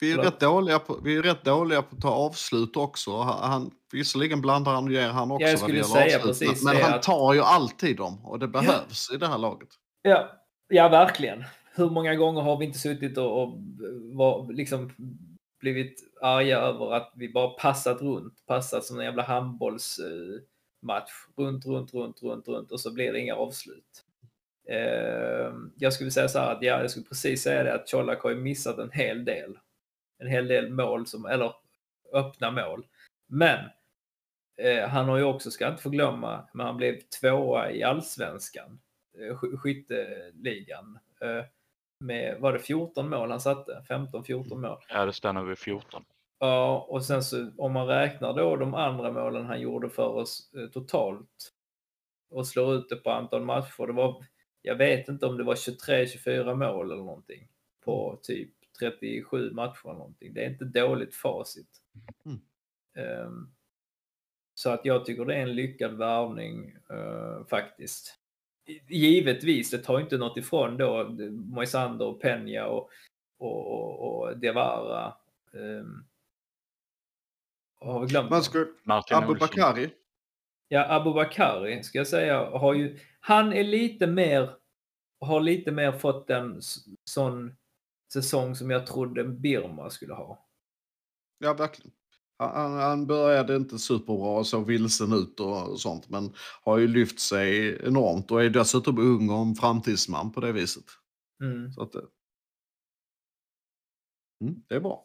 vi, 0.00 0.12
är 0.12 0.16
rätt 0.16 0.40
dåliga 0.40 0.78
på, 0.78 1.00
vi 1.04 1.16
är 1.16 1.22
rätt 1.22 1.44
dåliga 1.44 1.82
på 1.82 1.96
att 1.96 2.02
ta 2.02 2.10
avslut 2.10 2.76
också. 2.76 3.16
Han, 3.22 3.70
visserligen 3.92 4.40
blandar 4.40 4.72
han 4.72 4.84
och 4.84 4.92
ger 4.92 5.08
han 5.08 5.30
också 5.30 5.46
Jag 5.46 5.58
skulle 5.58 5.84
säga 5.84 6.16
avslut, 6.16 6.22
precis 6.22 6.64
men 6.64 6.76
det 6.76 6.82
han 6.82 7.00
tar 7.00 7.34
ju 7.34 7.40
alltid 7.40 7.96
dem 7.96 8.26
och 8.26 8.38
det 8.38 8.48
behövs 8.48 9.10
i 9.14 9.16
det 9.16 9.26
här 9.26 9.38
laget. 9.38 9.68
Ja, 10.02 10.30
ja, 10.68 10.88
verkligen. 10.88 11.44
Hur 11.76 11.90
många 11.90 12.14
gånger 12.14 12.40
har 12.40 12.56
vi 12.56 12.64
inte 12.64 12.78
suttit 12.78 13.18
och, 13.18 13.42
och 13.42 13.58
var, 14.12 14.52
liksom 14.52 14.92
blivit 15.60 16.12
arga 16.20 16.58
över 16.58 16.92
att 16.92 17.12
vi 17.16 17.28
bara 17.28 17.48
passat 17.48 18.02
runt, 18.02 18.46
passat 18.46 18.84
som 18.84 18.98
en 18.98 19.04
jävla 19.04 19.22
handbollsmatch. 19.22 21.10
runt, 21.36 21.66
runt, 21.66 21.94
runt, 21.94 22.22
runt, 22.22 22.48
runt 22.48 22.72
och 22.72 22.80
så 22.80 22.92
blir 22.92 23.12
det 23.12 23.20
inga 23.20 23.34
avslut. 23.34 24.04
Eh, 24.68 25.52
jag 25.76 25.92
skulle 25.92 26.10
säga 26.10 26.28
så 26.28 26.38
här 26.38 26.52
att 26.52 26.62
ja, 26.62 26.80
jag 26.80 26.90
skulle 26.90 27.06
precis 27.06 27.42
säga 27.42 27.62
det 27.62 27.74
att 27.74 27.90
Colak 27.90 28.22
har 28.22 28.30
ju 28.30 28.36
missat 28.36 28.78
en 28.78 28.90
hel 28.90 29.24
del. 29.24 29.58
En 30.18 30.26
hel 30.26 30.48
del 30.48 30.70
mål, 30.70 31.06
som, 31.06 31.26
eller 31.26 31.52
öppna 32.12 32.50
mål. 32.50 32.86
Men 33.26 33.58
eh, 34.56 34.88
han 34.88 35.08
har 35.08 35.16
ju 35.16 35.24
också, 35.24 35.50
ska 35.50 35.64
jag 35.64 35.72
inte 35.72 35.82
förglömma, 35.82 36.48
men 36.52 36.66
han 36.66 36.76
blev 36.76 37.00
tvåa 37.20 37.70
i 37.70 37.82
allsvenskan 37.82 38.80
eh, 39.18 39.36
skytteligan. 39.36 40.98
Eh, 41.20 41.44
med, 41.98 42.40
var 42.40 42.52
det 42.52 42.58
14 42.58 43.10
mål 43.10 43.30
han 43.30 43.40
satte? 43.40 43.84
15-14 43.88 44.56
mål. 44.56 44.78
Ja, 44.88 45.04
det 45.04 45.12
stannar 45.12 45.44
vid 45.44 45.58
14. 45.58 46.04
Ja, 46.38 46.86
och 46.88 47.04
sen 47.04 47.22
så 47.22 47.50
om 47.58 47.72
man 47.72 47.86
räknar 47.86 48.34
då 48.34 48.56
de 48.56 48.74
andra 48.74 49.12
målen 49.12 49.46
han 49.46 49.60
gjorde 49.60 49.90
för 49.90 50.08
oss 50.08 50.52
eh, 50.54 50.70
totalt 50.70 51.52
och 52.30 52.46
slår 52.46 52.74
ut 52.74 52.88
det 52.88 52.96
på 52.96 53.10
antal 53.10 53.44
matcher. 53.44 53.86
Det 53.86 53.92
var, 53.92 54.24
jag 54.62 54.76
vet 54.76 55.08
inte 55.08 55.26
om 55.26 55.36
det 55.36 55.44
var 55.44 55.54
23-24 55.54 56.54
mål 56.54 56.92
eller 56.92 57.02
någonting 57.02 57.48
på 57.84 58.20
typ 58.22 58.50
37 58.78 59.50
matcher 59.50 59.84
eller 59.84 59.98
någonting. 59.98 60.34
Det 60.34 60.44
är 60.44 60.50
inte 60.50 60.64
dåligt 60.64 61.14
facit. 61.14 61.82
Mm. 62.24 62.38
Ehm, 62.96 63.52
så 64.54 64.70
att 64.70 64.84
jag 64.84 65.04
tycker 65.04 65.24
det 65.24 65.34
är 65.34 65.42
en 65.42 65.54
lyckad 65.54 65.98
värvning 65.98 66.76
eh, 66.90 67.46
faktiskt. 67.46 68.14
Givetvis, 68.88 69.70
det 69.70 69.78
tar 69.78 70.00
inte 70.00 70.18
något 70.18 70.36
ifrån 70.36 70.76
då 70.76 71.08
Moisander 71.30 72.06
och 72.06 72.22
Peña 72.22 72.62
och, 72.62 72.90
och, 73.38 73.66
och, 73.72 74.00
och 74.00 74.38
Diawara. 74.38 75.14
Um, 75.52 76.06
har 77.80 78.00
vi 78.00 78.06
glömt 78.06 78.30
Man 78.30 78.42
ska, 78.42 78.66
Martin 78.82 79.16
Abu. 79.16 79.34
Bakari. 79.34 79.90
Ja, 80.68 80.86
Abubakari 80.90 81.82
ska 81.82 81.98
jag 81.98 82.06
säga 82.06 82.50
har 82.50 82.74
ju, 82.74 82.98
han 83.20 83.52
är 83.52 83.64
lite 83.64 84.06
mer, 84.06 84.50
har 85.20 85.40
lite 85.40 85.72
mer 85.72 85.92
fått 85.92 86.30
en 86.30 86.60
sån 87.04 87.56
säsong 88.12 88.54
som 88.54 88.70
jag 88.70 88.86
trodde 88.86 89.24
Birma 89.24 89.90
skulle 89.90 90.14
ha. 90.14 90.46
Ja, 91.38 91.54
verkligen. 91.54 91.92
Han, 92.38 92.72
han- 92.72 93.06
började 93.06 93.56
inte 93.56 93.78
superbra 93.78 94.38
och 94.38 94.46
såg 94.46 94.66
vilsen 94.66 95.12
ut 95.12 95.40
och 95.40 95.80
sånt, 95.80 96.08
men 96.08 96.34
har 96.62 96.78
ju 96.78 96.88
lyft 96.88 97.20
sig 97.20 97.78
enormt 97.86 98.30
och 98.30 98.44
är 98.44 98.50
dessutom 98.50 98.98
ung 98.98 99.30
och 99.30 99.38
en 99.38 99.54
framtidsman 99.54 100.32
på 100.32 100.40
det 100.40 100.52
viset. 100.52 100.84
Mm. 101.42 101.72
Så 101.72 101.82
att, 101.82 101.92
det- 101.92 102.06
mm, 104.44 104.62
det 104.68 104.74
är 104.74 104.80
bra. 104.80 105.02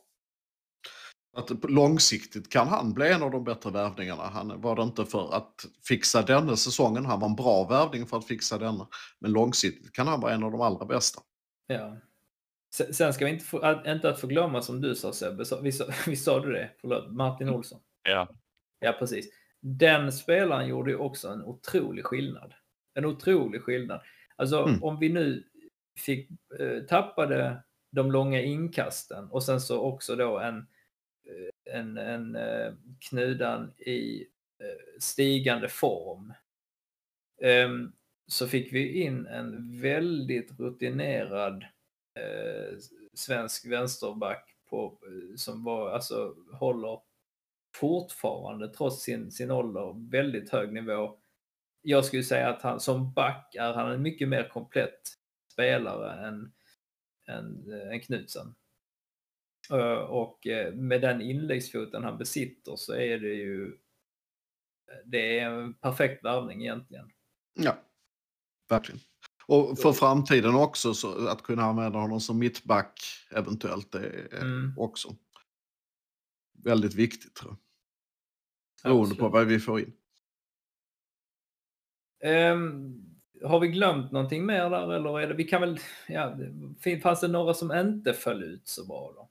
Att 1.38 1.70
långsiktigt 1.72 2.50
kan 2.50 2.68
han 2.68 2.94
bli 2.94 3.12
en 3.12 3.24
av 3.24 3.32
de 3.32 3.44
bättre 3.44 3.72
värvningarna. 3.72 4.24
Han 4.24 4.62
var 4.62 4.76
det 4.76 4.84
inte 4.84 5.06
för 5.06 5.34
att 5.34 5.66
fixa 5.88 6.22
denna 6.22 6.56
säsongen. 6.56 7.06
Han 7.06 7.20
var 7.20 7.28
en 7.30 7.36
bra 7.36 7.68
värvning 7.68 8.06
för 8.08 8.18
att 8.18 8.26
fixa 8.28 8.58
denna. 8.58 8.88
Men 9.20 9.32
långsiktigt 9.32 9.92
kan 9.94 10.08
han 10.08 10.22
vara 10.22 10.34
en 10.34 10.44
av 10.44 10.52
de 10.52 10.62
allra 10.62 10.86
bästa. 10.86 11.22
Ja. 11.68 11.98
Sen 12.72 13.14
ska 13.14 13.26
vi 13.26 13.32
inte, 13.32 13.46
få, 13.46 13.60
att- 13.60 13.88
inte 13.88 14.10
att 14.10 14.20
förglömma 14.20 14.62
som 14.62 14.82
du 14.82 14.96
sa 14.96 15.14
Sebbe, 15.14 15.46
så- 15.46 15.62
vi 15.62 15.72
sa, 15.72 15.86
vi 16.08 16.16
sa 16.16 16.40
du 16.40 16.52
det? 16.52 16.70
Förlåt, 16.82 17.12
Martin 17.12 17.50
Olsson. 17.50 17.80
Ja, 18.04 18.28
Ja, 18.80 18.96
precis. 19.00 19.30
Den 19.60 20.12
spelaren 20.12 20.68
gjorde 20.68 20.92
ju 20.92 20.98
också 20.98 21.28
en 21.30 21.44
otrolig 21.44 22.06
skillnad. 22.06 22.54
En 22.94 23.06
otrolig 23.06 23.62
skillnad. 23.62 24.02
Alltså 24.36 24.64
Mm. 24.68 24.84
om 24.84 25.00
vi 25.00 25.10
nu 25.10 25.44
fick, 26.00 26.30
eh, 26.60 26.84
tappade 26.84 27.64
de 27.92 28.12
långa 28.12 28.42
inkasten 28.42 29.28
och 29.30 29.44
sen 29.44 29.62
så 29.62 29.82
också 29.82 30.16
då 30.16 30.40
en, 30.40 30.58
eh, 31.28 31.76
en, 31.80 31.98
en 31.98 32.36
eh, 32.36 32.74
knudan 33.00 33.72
i 33.78 34.28
stigande 35.00 35.70
form. 35.70 36.34
Ehm, 37.42 37.92
så 38.28 38.48
fick 38.48 38.74
vi 38.74 39.02
in 39.02 39.28
en 39.28 39.80
väldigt 39.82 40.60
rutinerad 40.60 41.66
eh, 42.16 42.78
svensk 43.14 43.66
vänsterback 43.66 44.56
på, 44.70 45.00
eh, 45.08 45.36
som 45.36 45.64
var, 45.64 45.92
alltså 45.92 46.36
håller 46.54 47.00
fortfarande 47.76 48.68
trots 48.68 49.04
sin, 49.04 49.32
sin 49.32 49.52
ålder 49.52 50.10
väldigt 50.12 50.50
hög 50.50 50.74
nivå. 50.74 51.18
Jag 51.82 52.06
skulle 52.06 52.24
säga 52.24 52.50
att 52.50 52.62
han 52.62 52.80
som 52.80 53.14
back 53.14 53.56
är 53.56 53.74
han 53.74 53.92
en 53.92 54.02
mycket 54.02 54.30
mer 54.30 54.50
komplett 54.50 55.02
spelare 55.52 56.28
än, 56.28 56.54
än, 57.28 57.74
eh, 57.74 57.94
än 57.94 58.00
Knutsen. 58.00 58.56
Eh, 59.72 59.94
och 59.94 60.48
med 60.74 61.02
den 61.02 61.22
inläggsfoten 61.22 62.04
han 62.04 62.18
besitter 62.18 62.76
så 62.76 62.94
är 62.94 63.20
det 63.20 63.34
ju 63.34 63.78
det 65.06 65.40
är 65.40 65.50
en 65.50 65.74
perfekt 65.74 66.26
värvning 66.26 66.62
egentligen. 66.62 67.12
Ja, 67.54 67.78
verkligen. 68.70 69.02
Och 69.46 69.80
för 69.80 69.94
framtiden 69.94 70.56
också, 70.56 70.94
så 70.94 71.28
att 71.28 71.44
kunna 71.44 71.64
använda 71.64 72.00
honom 72.00 72.20
som 72.20 72.40
mittback 72.40 73.00
eventuellt, 73.32 73.92
det 73.92 74.00
är 74.32 74.42
Mm. 74.42 74.74
också 74.78 75.10
väldigt 76.64 76.96
viktigt. 76.96 77.36
Tror 77.36 77.56
jag. 78.84 78.92
Beroende 78.92 79.16
på 79.16 79.30
vad 79.30 79.48
vi 79.48 79.60
får 79.60 79.80
in. 79.80 79.94
Ehm, 82.24 83.02
har 83.44 83.60
vi 83.60 83.68
glömt 83.68 84.12
någonting 84.12 84.46
mer 84.46 84.70
där 84.70 84.94
eller 84.94 85.20
är 85.20 85.28
det, 85.28 85.34
vi 85.34 85.44
kan 85.44 85.62
väl, 85.62 85.80
ja, 86.08 86.38
fanns 87.04 87.22
det 87.22 87.28
några 87.28 87.54
som 87.54 87.72
inte 87.72 88.14
föll 88.14 88.44
ut 88.44 88.68
så 88.68 88.86
bra 88.86 89.14
då? 89.16 89.30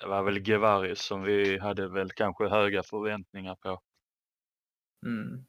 det 0.00 0.06
var 0.06 0.22
väl 0.22 0.48
Gevaris 0.48 1.02
som 1.02 1.22
vi 1.22 1.58
hade 1.58 1.88
väl 1.88 2.10
kanske 2.10 2.48
höga 2.48 2.82
förväntningar 2.82 3.54
på. 3.54 3.80
Mm. 5.06 5.44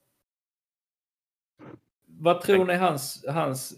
Vad 2.23 2.41
tror 2.41 2.65
ni 2.65 2.73
hans, 2.73 3.25
hans, 3.27 3.77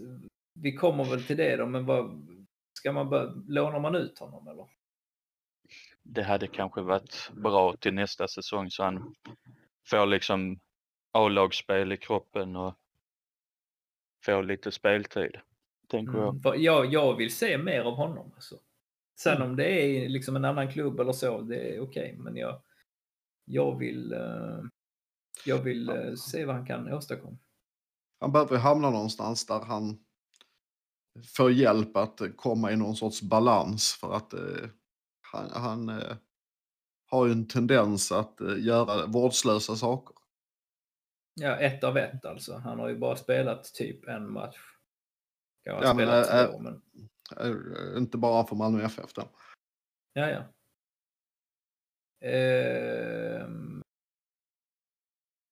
vi 0.54 0.76
kommer 0.76 1.04
väl 1.04 1.24
till 1.24 1.38
det 1.38 1.56
då, 1.56 1.66
men 1.66 1.86
vad, 1.86 2.28
ska 2.74 2.92
man 2.92 3.10
börja, 3.10 3.34
lånar 3.48 3.80
man 3.80 3.96
ut 3.96 4.20
honom 4.20 4.48
eller? 4.48 4.68
Det 6.04 6.24
hade 6.24 6.48
kanske 6.48 6.82
varit 6.82 7.32
bra 7.34 7.76
till 7.78 7.94
nästa 7.94 8.28
säsong 8.28 8.72
så 8.72 8.84
han 8.84 9.16
får 9.88 10.06
liksom 10.06 10.60
A-lagsspel 11.12 11.92
i 11.92 11.98
kroppen 11.98 12.56
och 12.56 12.74
får 14.26 14.44
lite 14.44 14.72
speltid. 14.72 15.38
Tänker 15.88 16.18
jag. 16.18 16.30
Mm. 16.30 16.42
För 16.42 16.56
jag, 16.56 16.94
jag 16.94 17.16
vill 17.16 17.36
se 17.36 17.58
mer 17.58 17.82
av 17.82 17.94
honom. 17.94 18.32
Alltså. 18.36 18.56
Sen 19.20 19.36
Mm. 19.36 19.50
om 19.50 19.56
det 19.56 19.70
är 19.70 20.10
liksom 20.10 20.36
en 20.36 20.46
annan 20.46 20.72
klubb 20.72 21.00
eller 21.00 21.14
så, 21.14 21.42
det 21.42 21.76
är 21.76 21.80
okej. 21.80 22.16
Men 22.18 22.38
jag, 22.38 22.62
jag 23.46 23.78
vill, 23.80 24.14
eh, 24.14 24.60
jag 25.46 25.58
vill 25.64 25.90
eh, 25.90 26.14
se 26.14 26.46
vad 26.46 26.56
han 26.56 26.66
kan 26.66 26.94
åstadkomma. 26.94 27.38
Han 28.26 28.32
behöver 28.32 28.58
hamna 28.58 28.90
någonstans 28.90 29.46
där 29.46 29.60
han 29.60 30.00
får 31.36 31.52
hjälp 31.52 31.98
att 31.98 32.22
komma 32.36 32.72
i 32.72 32.76
någon 32.76 32.96
sorts 32.96 33.22
balans 33.22 33.94
för 33.94 34.14
att 34.14 34.34
eh, 34.34 34.70
han, 35.22 35.50
han 35.54 35.90
eh, 35.90 36.18
har 37.06 37.26
ju 37.26 37.32
en 37.32 37.48
tendens 37.48 38.12
att 38.12 38.42
eh, 38.42 38.58
göra 38.58 39.06
vårdslösa 39.06 39.76
saker. 39.76 40.16
Ja, 41.34 41.56
ett 41.56 41.84
av 41.84 41.98
ett 41.98 42.26
alltså. 42.26 42.58
Han 42.58 42.80
har 42.80 42.90
ju 42.90 42.98
bara 42.98 43.16
spelat 43.16 43.64
typ 43.64 44.08
en 44.08 44.32
match. 44.32 44.58
Ja, 45.64 45.80
men, 45.82 45.96
spelat 45.96 46.30
äh, 46.30 46.52
två, 46.52 46.60
men 46.60 46.82
Eh, 47.40 47.98
Inte 47.98 48.18
bara 48.18 48.48
för 48.48 48.56
Malmö 48.56 48.84
FF 48.84 49.14
då. 49.14 49.30
ja, 50.14 50.30
ja. 50.30 50.44
Ehm... 52.28 53.75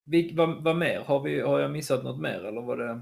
Vil, 0.03 0.35
vad, 0.37 0.63
vad 0.63 0.75
mer? 0.75 0.99
Har, 0.99 1.19
vi, 1.19 1.39
har 1.39 1.59
jag 1.59 1.71
missat 1.71 2.03
något 2.03 2.19
mer 2.21 2.45
eller 2.45 2.61
var 2.61 2.77
det? 2.77 3.01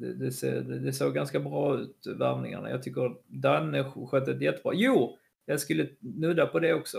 det, 0.00 0.14
det, 0.14 0.32
ser, 0.32 0.60
det 0.60 0.92
såg 0.92 1.14
ganska 1.14 1.40
bra 1.40 1.78
ut, 1.78 2.06
värvningarna. 2.06 2.70
Jag 2.70 2.82
tycker 2.82 3.16
Danne 3.26 3.84
skötte 3.84 4.32
det 4.32 4.44
jättebra. 4.44 4.72
Jo, 4.74 5.18
jag 5.44 5.60
skulle 5.60 5.88
nudda 6.00 6.46
på 6.46 6.60
det 6.60 6.74
också. 6.74 6.98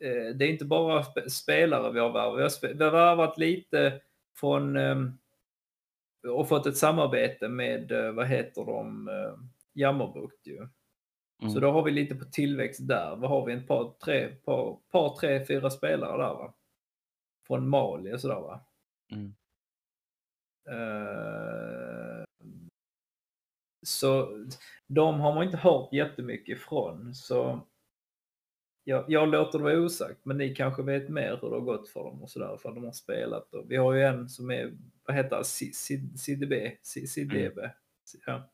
Eh, 0.00 0.36
det 0.36 0.44
är 0.44 0.48
inte 0.48 0.64
bara 0.64 1.04
spelare 1.28 1.92
vi 1.92 2.00
har 2.00 2.12
värvat. 2.12 2.58
Vi 2.62 2.84
har, 2.84 2.90
värvat 2.90 3.38
lite 3.38 4.00
från 4.36 4.76
ehm, 4.76 5.12
och 6.28 6.48
fått 6.48 6.66
ett 6.66 6.76
samarbete 6.76 7.48
med, 7.48 7.92
eh, 7.92 8.12
vad 8.12 8.26
heter 8.26 8.64
de, 8.64 9.08
eh, 9.08 9.34
Jammerbukt 9.72 10.46
ju. 10.46 10.68
Så 11.38 11.46
Mm. 11.46 11.60
då 11.60 11.70
har 11.72 11.82
vi 11.82 11.90
lite 11.90 12.14
på 12.14 12.24
tillväxt 12.24 12.88
där. 12.88 13.16
Vad 13.16 13.30
har 13.30 13.46
vi? 13.46 13.52
En 13.52 13.66
par, 13.66 13.94
tre, 14.04 14.28
par, 14.28 14.78
par 14.90 15.16
tre, 15.16 15.46
fyra 15.46 15.70
spelare 15.70 16.12
där 16.12 16.34
va? 16.34 16.54
Från 17.46 17.68
Mali 17.68 18.12
och 18.14 18.20
sådär 18.20 18.40
va? 18.40 18.64
Mm. 19.12 19.34
Eh, 20.70 22.24
så 23.86 24.28
de 24.86 25.20
har 25.20 25.34
man 25.34 25.44
inte 25.44 25.56
hört 25.56 25.92
jättemycket 25.92 26.56
ifrån. 26.56 27.14
Så 27.14 27.60
jag, 28.84 29.04
jag 29.08 29.28
låter 29.28 29.58
det 29.58 29.64
vara 29.64 29.78
osagt, 29.78 30.24
men 30.24 30.38
ni 30.38 30.54
kanske 30.54 30.82
vet 30.82 31.08
mer 31.08 31.38
hur 31.42 31.50
det 31.50 31.56
har 31.56 31.60
gått 31.60 31.88
för 31.88 32.04
dem 32.04 32.22
och 32.22 32.30
sådär, 32.30 32.56
för 32.56 32.72
de 32.72 32.84
har 32.84 32.92
spelat. 32.92 33.54
Och 33.54 33.70
vi 33.70 33.76
har 33.76 33.92
ju 33.92 34.02
en 34.02 34.28
som 34.28 34.50
är, 34.50 34.72
vad 35.06 35.16
heter 35.16 35.42
Si- 35.42 35.72
CDB, 36.16 36.76
CDB, 36.82 37.60
ja. 38.26 38.50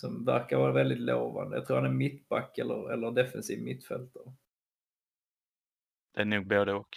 Som 0.00 0.24
verkar 0.24 0.58
vara 0.58 0.72
väldigt 0.72 1.00
lovande. 1.00 1.56
Jag 1.56 1.66
tror 1.66 1.76
han 1.76 1.86
är 1.86 1.90
mittback 1.90 2.58
eller, 2.58 2.92
eller 2.92 3.10
defensiv 3.10 3.62
mittfältare. 3.62 4.32
Det 6.14 6.20
är 6.20 6.24
nog 6.24 6.46
både 6.46 6.72
och. 6.72 6.96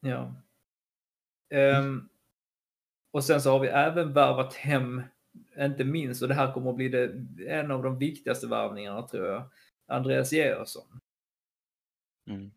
Ja. 0.00 0.34
Ehm, 1.50 2.08
och 3.10 3.24
sen 3.24 3.40
så 3.40 3.50
har 3.50 3.60
vi 3.60 3.68
även 3.68 4.12
värvat 4.12 4.54
hem, 4.54 5.02
inte 5.58 5.84
minst, 5.84 6.22
och 6.22 6.28
det 6.28 6.34
här 6.34 6.52
kommer 6.52 6.70
att 6.70 6.76
bli 6.76 6.88
det, 6.88 7.12
en 7.48 7.70
av 7.70 7.82
de 7.82 7.98
viktigaste 7.98 8.46
värvningarna 8.46 9.08
tror 9.08 9.26
jag, 9.26 9.50
Andreas 9.86 10.32
Georgsson. 10.32 11.00
Mm. 12.26 12.50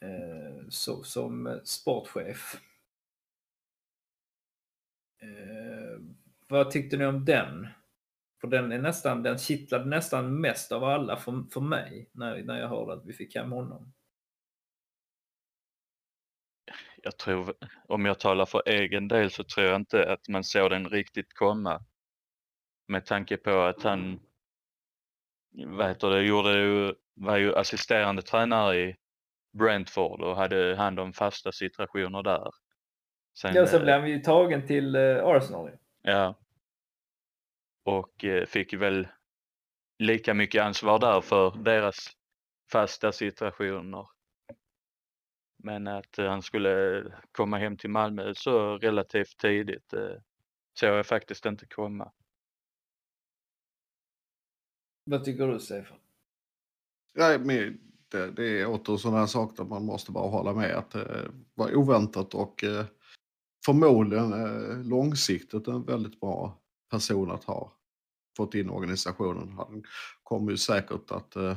Eh, 0.00 0.68
så, 0.68 1.02
som 1.02 1.60
sportchef. 1.64 2.60
Eh, 5.22 6.00
vad 6.52 6.70
tyckte 6.70 6.96
ni 6.96 7.06
om 7.06 7.24
den? 7.24 7.68
För 8.40 8.48
den 8.48 8.72
är 8.72 8.78
nästan, 8.78 9.22
den 9.22 9.38
kittlade 9.38 9.84
nästan 9.84 10.40
mest 10.40 10.72
av 10.72 10.84
alla 10.84 11.16
för, 11.16 11.44
för 11.52 11.60
mig 11.60 12.10
när, 12.12 12.42
när 12.42 12.60
jag 12.60 12.68
hörde 12.68 12.92
att 12.92 13.06
vi 13.06 13.12
fick 13.12 13.36
hem 13.36 13.52
honom. 13.52 13.92
Jag 17.02 17.18
tror, 17.18 17.54
om 17.88 18.04
jag 18.04 18.20
talar 18.20 18.46
för 18.46 18.62
egen 18.66 19.08
del 19.08 19.30
så 19.30 19.44
tror 19.44 19.66
jag 19.66 19.76
inte 19.76 20.12
att 20.12 20.28
man 20.28 20.44
såg 20.44 20.70
den 20.70 20.88
riktigt 20.88 21.34
komma. 21.34 21.84
Med 22.88 23.06
tanke 23.06 23.36
på 23.36 23.60
att 23.60 23.82
han, 23.82 24.20
vad 25.66 25.88
heter 25.88 26.10
det, 26.10 26.22
gjorde 26.22 26.52
ju, 26.52 26.94
var 27.14 27.36
ju 27.36 27.56
assisterande 27.56 28.22
tränare 28.22 28.76
i 28.76 28.96
Brentford 29.58 30.20
och 30.20 30.36
hade 30.36 30.76
hand 30.76 31.00
om 31.00 31.12
fasta 31.12 31.52
situationer 31.52 32.22
där. 32.22 32.50
Sen, 33.38 33.54
Ja, 33.54 33.66
sen 33.66 33.78
eh, 33.80 33.84
blev 33.84 34.00
han 34.00 34.10
ju 34.10 34.18
tagen 34.18 34.66
till 34.66 34.94
eh, 34.94 35.24
Arsenal. 35.24 35.70
Ja. 36.02 36.41
Och 37.84 38.24
eh, 38.24 38.46
fick 38.46 38.74
väl 38.74 39.08
lika 39.98 40.34
mycket 40.34 40.62
ansvar 40.62 40.98
där 40.98 41.20
för 41.20 41.50
deras 41.64 42.10
fasta 42.72 43.12
situationer. 43.12 44.08
Men 45.62 45.86
att 45.86 46.18
eh, 46.18 46.26
han 46.26 46.42
skulle 46.42 47.04
komma 47.32 47.58
hem 47.58 47.76
till 47.76 47.90
Malmö 47.90 48.34
så 48.34 48.78
relativt 48.78 49.38
tidigt 49.38 49.92
eh, 49.92 50.16
såg 50.78 50.88
jag 50.88 51.06
faktiskt 51.06 51.46
inte 51.46 51.66
komma. 51.66 52.12
Vad 55.04 55.24
tycker 55.24 55.48
du 55.48 55.60
Stefan? 55.60 55.98
Ja, 57.12 57.38
men 57.38 57.80
det, 58.08 58.30
det 58.30 58.60
är 58.60 58.66
åter 58.66 58.96
sådana 58.96 59.18
här 59.18 59.26
saker 59.26 59.56
där 59.56 59.64
man 59.64 59.84
måste 59.84 60.12
bara 60.12 60.28
hålla 60.28 60.52
med 60.54 60.76
att 60.76 60.90
det 60.90 61.30
var 61.54 61.76
oväntat 61.76 62.34
och 62.34 62.64
förmodligen 63.66 64.30
långsiktigt 64.88 65.68
en 65.68 65.84
väldigt 65.84 66.20
bra 66.20 66.61
person 66.92 67.30
att 67.30 67.44
ha 67.44 67.72
fått 68.36 68.54
in 68.54 68.70
organisationen. 68.70 69.52
Han 69.52 69.84
kommer 70.22 70.50
ju 70.50 70.56
säkert 70.56 71.10
att 71.10 71.36
eh, 71.36 71.56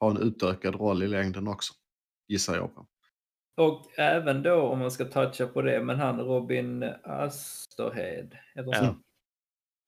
ha 0.00 0.10
en 0.10 0.16
utökad 0.16 0.74
roll 0.74 1.02
i 1.02 1.08
längden 1.08 1.48
också, 1.48 1.74
gissar 2.28 2.56
jag 2.56 2.74
på. 2.74 2.86
Och 3.56 3.98
även 3.98 4.42
då 4.42 4.62
om 4.62 4.78
man 4.78 4.90
ska 4.90 5.04
toucha 5.04 5.46
på 5.46 5.62
det, 5.62 5.84
men 5.84 5.96
han 5.96 6.20
Robin 6.20 6.82
Asterhed. 7.02 8.36
Eller 8.54 8.72
så. 8.72 8.84
Ja. 8.84 8.96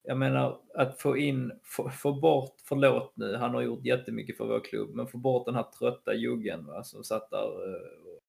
Jag 0.04 0.18
menar 0.18 0.60
att 0.74 1.00
få 1.00 1.16
in, 1.16 1.52
få, 1.64 1.90
få 1.90 2.12
bort, 2.12 2.54
förlåt 2.64 3.12
nu, 3.16 3.36
han 3.36 3.54
har 3.54 3.62
gjort 3.62 3.84
jättemycket 3.84 4.36
för 4.36 4.46
vår 4.46 4.60
klubb, 4.60 4.94
men 4.94 5.06
få 5.06 5.18
bort 5.18 5.46
den 5.46 5.54
här 5.54 5.66
trötta 5.78 6.14
juggen 6.14 6.66
va, 6.66 6.84
som 6.84 7.04
satt 7.04 7.30
där, 7.30 7.74
eh, 7.74 7.80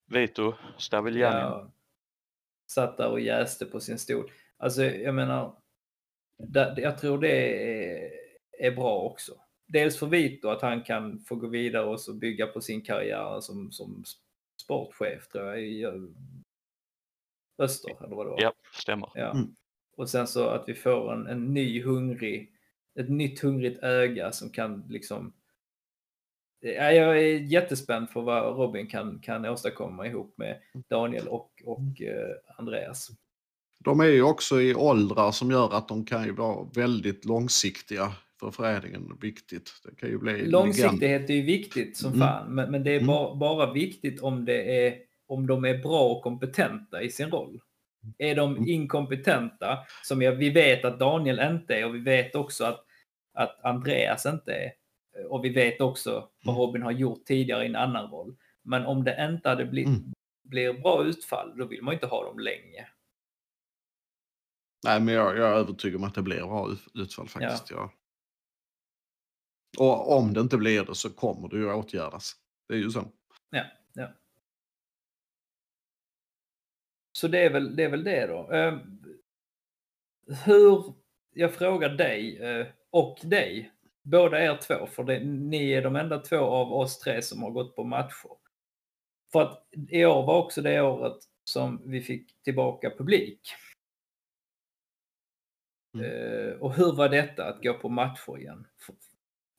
Vito 0.06 0.54
Staviljani. 0.78 1.40
ja, 1.40 1.72
satt 2.70 2.96
där 2.96 3.08
och 3.08 3.20
jäste 3.20 3.66
på 3.66 3.80
sin 3.80 3.98
stol. 3.98 4.30
Alltså 4.56 4.84
jag 4.84 5.14
menar, 5.14 5.56
jag 6.76 6.98
tror 6.98 7.18
det 7.18 8.66
är, 8.66 8.70
bra 8.70 9.00
också. 9.00 9.32
Dels 9.66 9.98
för 9.98 10.06
Vito 10.06 10.48
att 10.48 10.62
han 10.62 10.82
kan 10.82 11.20
få 11.20 11.34
gå 11.34 11.48
vidare 11.48 11.84
och 11.84 12.00
så 12.00 12.14
bygga 12.14 12.46
på 12.46 12.60
sin 12.60 12.82
karriär 12.82 13.40
som, 13.40 13.72
som 13.72 14.04
sportchef 14.62 15.28
tror 15.28 15.46
jag 15.46 15.62
i 15.62 15.82
eh, 15.82 15.92
Öster 17.58 18.04
eller 18.04 18.16
vad 18.16 18.26
det 18.26 18.30
var. 18.30 18.42
Ja, 18.42 18.52
stämmer. 18.72 19.10
Ja. 19.14 19.30
Mm. 19.30 19.54
Och 19.96 20.10
sen 20.10 20.26
så 20.26 20.48
att 20.48 20.68
vi 20.68 20.74
får 20.74 21.12
en, 21.12 21.26
en 21.26 21.54
ny 21.54 21.82
hungrig, 21.82 22.52
ett 23.00 23.08
nytt 23.08 23.40
hungrigt 23.40 23.82
öga 23.82 24.32
som 24.32 24.50
kan 24.50 24.84
liksom 24.88 25.32
Ja, 26.66 26.92
jag 26.92 27.18
är 27.18 27.38
jättespänd 27.38 28.10
för 28.10 28.20
vad 28.20 28.56
Robin 28.56 28.86
kan, 28.86 29.18
kan 29.18 29.44
åstadkomma 29.46 30.06
ihop 30.06 30.38
med 30.38 30.60
Daniel 30.88 31.28
och, 31.28 31.62
och 31.64 32.02
eh, 32.02 32.36
Andreas. 32.56 33.10
De 33.84 34.00
är 34.00 34.04
ju 34.04 34.22
också 34.22 34.60
i 34.60 34.74
åldrar 34.74 35.32
som 35.32 35.50
gör 35.50 35.74
att 35.74 35.88
de 35.88 36.04
kan 36.04 36.24
ju 36.24 36.32
vara 36.32 36.66
väldigt 36.74 37.24
långsiktiga 37.24 38.12
för 38.40 38.50
föreningen. 38.50 39.18
Viktigt. 39.20 39.70
Det 39.84 39.96
kan 39.96 40.08
ju 40.08 40.18
bli. 40.18 40.46
Långsiktighet 40.46 41.30
är 41.30 41.34
ju 41.34 41.42
viktigt 41.42 41.96
som 41.96 42.12
Mm. 42.12 42.20
fan, 42.20 42.54
men, 42.54 42.70
men 42.70 42.84
det 42.84 42.90
är 42.90 42.94
Mm. 42.96 43.06
bara, 43.06 43.34
bara 43.34 43.72
viktigt 43.72 44.20
om, 44.20 44.44
det 44.44 44.86
är, 44.86 44.98
om 45.26 45.46
de 45.46 45.64
är 45.64 45.78
bra 45.78 46.08
och 46.10 46.22
kompetenta 46.22 47.02
i 47.02 47.10
sin 47.10 47.30
roll. 47.30 47.60
Är 48.18 48.34
de 48.34 48.56
Mm. 48.56 48.68
inkompetenta, 48.68 49.78
som 50.02 50.22
jag, 50.22 50.32
vi 50.32 50.50
vet 50.50 50.84
att 50.84 50.98
Daniel 50.98 51.40
inte 51.40 51.74
är 51.74 51.84
och 51.86 51.94
vi 51.94 51.98
vet 52.00 52.34
också 52.34 52.64
att, 52.64 52.84
att 53.34 53.64
Andreas 53.64 54.26
inte 54.26 54.52
är, 54.54 54.72
och 55.28 55.44
vi 55.44 55.48
vet 55.48 55.80
också 55.80 56.28
vad 56.44 56.54
Mm. 56.56 56.66
Robin 56.66 56.82
har 56.82 56.92
gjort 56.92 57.24
tidigare 57.24 57.62
i 57.62 57.66
en 57.66 57.76
annan 57.76 58.10
roll. 58.10 58.36
Men 58.62 58.86
om 58.86 59.04
det 59.04 59.26
inte 59.30 59.48
hade 59.48 59.64
blivit 59.64 59.88
Mm. 59.88 60.12
blir 60.44 60.72
bra 60.72 61.04
utfall, 61.04 61.52
då 61.58 61.64
vill 61.66 61.82
man 61.82 61.94
inte 61.94 62.06
ha 62.06 62.24
dem 62.24 62.38
länge. 62.38 62.86
Nej, 64.84 65.00
men 65.00 65.14
jag, 65.14 65.36
jag 65.36 65.48
är 65.50 65.54
övertygad 65.54 65.96
om 65.96 66.04
att 66.04 66.14
det 66.14 66.22
blir 66.22 66.40
bra 66.40 66.72
ut- 66.72 66.88
utfall 66.94 67.28
faktiskt. 67.28 67.70
Ja. 67.70 67.92
Och 69.78 70.16
om 70.16 70.32
det 70.32 70.40
inte 70.40 70.56
blir 70.56 70.84
det 70.84 70.94
så 70.94 71.10
kommer 71.10 71.48
det 71.48 71.56
ju 71.56 71.72
åtgärdas. 71.72 72.32
Det 72.68 72.74
är 72.74 72.78
ju 72.78 72.90
så. 72.90 73.04
Ja, 73.50 73.64
ja. 73.92 74.08
Så 77.12 77.28
det 77.28 77.38
är 77.38 77.50
väl 77.50 77.76
det, 77.76 77.84
är 77.84 77.88
väl 77.88 78.04
det 78.04 78.26
då. 78.26 78.52
Eh, 78.52 78.78
hur, 80.44 80.94
jag 81.34 81.54
frågar 81.54 81.88
dig 81.88 82.38
eh, 82.38 82.66
och 82.90 83.18
dig, 83.22 83.72
båda 84.02 84.44
er 84.44 84.56
två, 84.56 84.86
för 84.86 85.04
det, 85.04 85.24
ni 85.24 85.72
är 85.72 85.82
de 85.82 85.96
enda 85.96 86.18
två 86.18 86.38
av 86.38 86.72
oss 86.72 86.98
tre 86.98 87.22
som 87.22 87.42
har 87.42 87.50
gått 87.50 87.76
på 87.76 87.84
matcher. 87.84 88.30
För 89.32 89.42
att 89.42 89.68
i 89.88 90.04
år 90.04 90.26
var 90.26 90.38
också 90.38 90.62
det 90.62 90.80
året 90.82 91.16
som 91.44 91.82
vi 91.90 92.00
fick 92.00 92.42
tillbaka 92.42 92.90
publik. 92.90 93.40
Mm. 95.94 96.06
Eh, 96.06 96.52
och 96.52 96.74
hur 96.74 96.92
var 96.92 97.08
detta 97.08 97.48
att 97.48 97.62
gå 97.62 97.74
på 97.74 97.88
matcher 97.88 98.38
igen? 98.38 98.66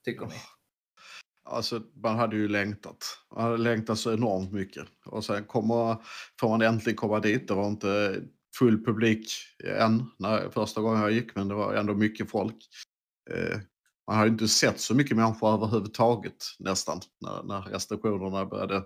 Tycker 0.04 0.26
ni? 0.26 0.34
Alltså, 1.44 1.82
man 1.94 2.16
hade 2.16 2.36
ju 2.36 2.48
längtat. 2.48 3.04
Man 3.34 3.44
hade 3.44 3.56
längtat 3.56 3.98
så 3.98 4.12
enormt 4.12 4.52
mycket. 4.52 4.86
Och 5.04 5.24
sen 5.24 5.44
kommer, 5.44 5.96
får 6.40 6.48
man 6.48 6.62
äntligen 6.62 6.96
komma 6.96 7.20
dit. 7.20 7.48
Det 7.48 7.54
var 7.54 7.68
inte 7.68 8.22
full 8.58 8.84
publik 8.84 9.32
än 9.64 10.10
när, 10.18 10.50
första 10.50 10.80
gången 10.80 11.02
jag 11.02 11.12
gick, 11.12 11.34
men 11.34 11.48
det 11.48 11.54
var 11.54 11.74
ändå 11.74 11.94
mycket 11.94 12.30
folk. 12.30 12.56
Eh, 13.30 13.58
man 14.06 14.16
hade 14.16 14.30
inte 14.30 14.48
sett 14.48 14.80
så 14.80 14.94
mycket 14.94 15.16
människor 15.16 15.54
överhuvudtaget 15.54 16.36
nästan 16.58 17.00
när, 17.20 17.42
när 17.42 17.62
restriktionerna 17.62 18.46
började 18.46 18.84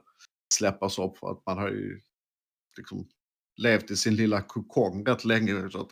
släppas 0.54 0.98
upp. 0.98 1.18
För 1.18 1.30
att 1.30 1.46
man 1.46 1.58
har 1.58 1.68
ju 1.68 2.00
liksom 2.76 3.08
levt 3.56 3.90
i 3.90 3.96
sin 3.96 4.16
lilla 4.16 4.42
kokong 4.42 5.06
rätt 5.06 5.24
länge. 5.24 5.70
Så 5.70 5.80
att 5.80 5.90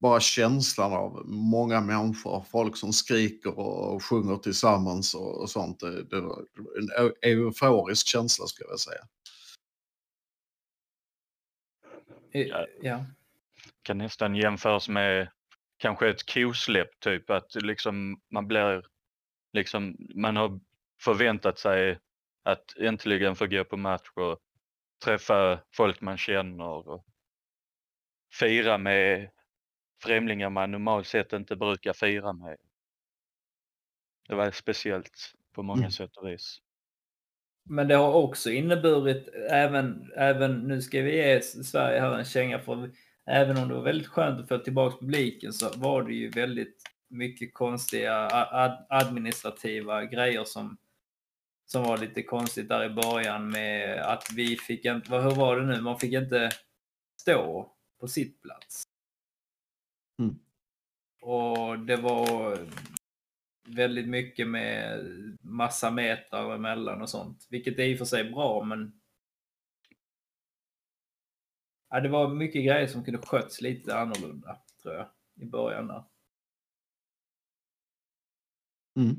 bara 0.00 0.20
känslan 0.20 0.92
av 0.92 1.22
många 1.26 1.80
människor, 1.80 2.44
folk 2.50 2.76
som 2.76 2.92
skriker 2.92 3.58
och 3.58 4.04
sjunger 4.04 4.36
tillsammans 4.36 5.14
och, 5.14 5.40
och 5.40 5.50
sånt. 5.50 5.80
Det, 5.80 6.04
det 6.04 6.20
var 6.20 6.44
en 6.78 7.06
eu- 7.06 7.14
euforisk 7.22 8.06
känsla 8.06 8.46
skulle 8.46 8.70
jag 8.70 8.80
säga. 8.80 9.00
Ja. 12.32 12.66
ja. 12.82 13.04
kan 13.82 13.98
nästan 13.98 14.34
jämföras 14.34 14.88
med 14.88 15.28
kanske 15.76 16.08
ett 16.08 16.32
kosläpp 16.34 17.00
typ 17.00 17.30
att 17.30 17.54
liksom 17.54 18.20
man 18.30 18.48
blir 18.48 18.86
liksom 19.52 19.96
man 20.14 20.36
har 20.36 20.60
förväntat 21.00 21.58
sig 21.58 21.98
att 22.44 22.76
äntligen 22.76 23.36
få 23.36 23.46
gå 23.46 23.64
på 23.64 23.76
match 23.76 24.10
och 24.14 24.38
träffa 25.04 25.60
folk 25.72 26.00
man 26.00 26.18
känner 26.18 26.88
och 26.88 27.06
fira 28.38 28.78
med 28.78 29.30
främlingar 30.02 30.50
man 30.50 30.70
normalt 30.70 31.06
sett 31.06 31.32
inte 31.32 31.56
brukar 31.56 31.92
fira 31.92 32.32
med. 32.32 32.56
Det 34.28 34.34
var 34.34 34.50
speciellt 34.50 35.32
på 35.54 35.62
många 35.62 35.78
Mm. 35.80 35.90
sätt 35.90 36.16
och 36.16 36.28
vis. 36.28 36.58
Men 37.64 37.88
det 37.88 37.94
har 37.94 38.12
också 38.12 38.50
inneburit, 38.50 39.28
även, 39.50 40.10
även 40.16 40.60
nu 40.60 40.82
ska 40.82 41.02
vi 41.02 41.16
ge 41.16 41.40
Sverige 41.42 42.00
här 42.00 42.18
en 42.18 42.24
känga 42.24 42.58
för 42.58 42.90
även 43.26 43.56
om 43.56 43.68
det 43.68 43.74
var 43.74 43.82
väldigt 43.82 44.06
skönt 44.08 44.40
att 44.40 44.48
få 44.48 44.58
tillbaka 44.58 44.96
publiken 45.00 45.52
så 45.52 45.70
var 45.78 46.02
det 46.02 46.12
ju 46.14 46.28
väldigt 46.30 46.82
mycket 47.08 47.54
konstiga 47.54 48.28
ad, 48.32 48.86
administrativa 48.88 50.04
grejer 50.04 50.44
som, 50.44 50.76
som 51.66 51.82
var 51.82 51.98
lite 51.98 52.22
konstigt 52.22 52.68
där 52.68 52.84
i 52.84 52.90
början 52.90 53.50
med 53.50 54.00
att 54.00 54.26
vi 54.36 54.56
fick 54.56 54.84
inte, 54.84 55.14
hur 55.16 55.30
var 55.34 55.60
det 55.60 55.66
nu, 55.66 55.80
man 55.80 55.98
fick 55.98 56.12
inte 56.12 56.50
stå 57.20 57.72
på 58.00 58.08
sitt 58.08 58.42
plats. 58.42 58.82
Och 61.20 61.78
det 61.78 61.96
var 61.96 62.58
väldigt 63.66 64.08
mycket 64.08 64.48
med 64.48 65.00
massa 65.40 65.90
metrar 65.90 66.54
emellan 66.54 67.02
och 67.02 67.10
sånt. 67.10 67.46
Vilket 67.50 67.78
är 67.78 67.84
i 67.84 67.94
och 67.94 67.98
för 67.98 68.04
sig 68.04 68.30
bra 68.30 68.64
men 68.64 69.00
ja, 71.90 72.00
det 72.00 72.08
var 72.08 72.28
mycket 72.28 72.64
grejer 72.64 72.86
som 72.86 73.04
kunde 73.04 73.20
skötts 73.26 73.60
lite 73.60 73.98
annorlunda 73.98 74.58
tror 74.82 74.94
jag 74.94 75.06
i 75.40 75.44
början 75.44 75.86
där. 75.86 76.04
Mm. 78.96 79.16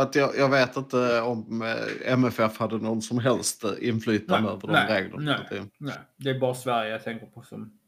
Att 0.00 0.14
jag, 0.14 0.36
jag 0.36 0.50
vet 0.50 0.76
inte 0.76 1.20
om 1.20 1.62
eh, 1.62 2.12
MFF 2.12 2.58
hade 2.58 2.78
någon 2.78 3.02
som 3.02 3.18
helst 3.18 3.64
inflytande 3.80 4.50
över 4.50 4.60
de 4.60 4.72
nej, 4.72 5.02
reglerna. 5.02 5.44
nej, 5.50 5.62
nej, 5.78 5.98
det 6.16 6.30
är 6.30 6.40
bara 6.40 6.54
Sverige 6.54 6.90
jag 6.90 7.04
tänker 7.04 7.26
på 7.26 7.42
som... 7.42 7.78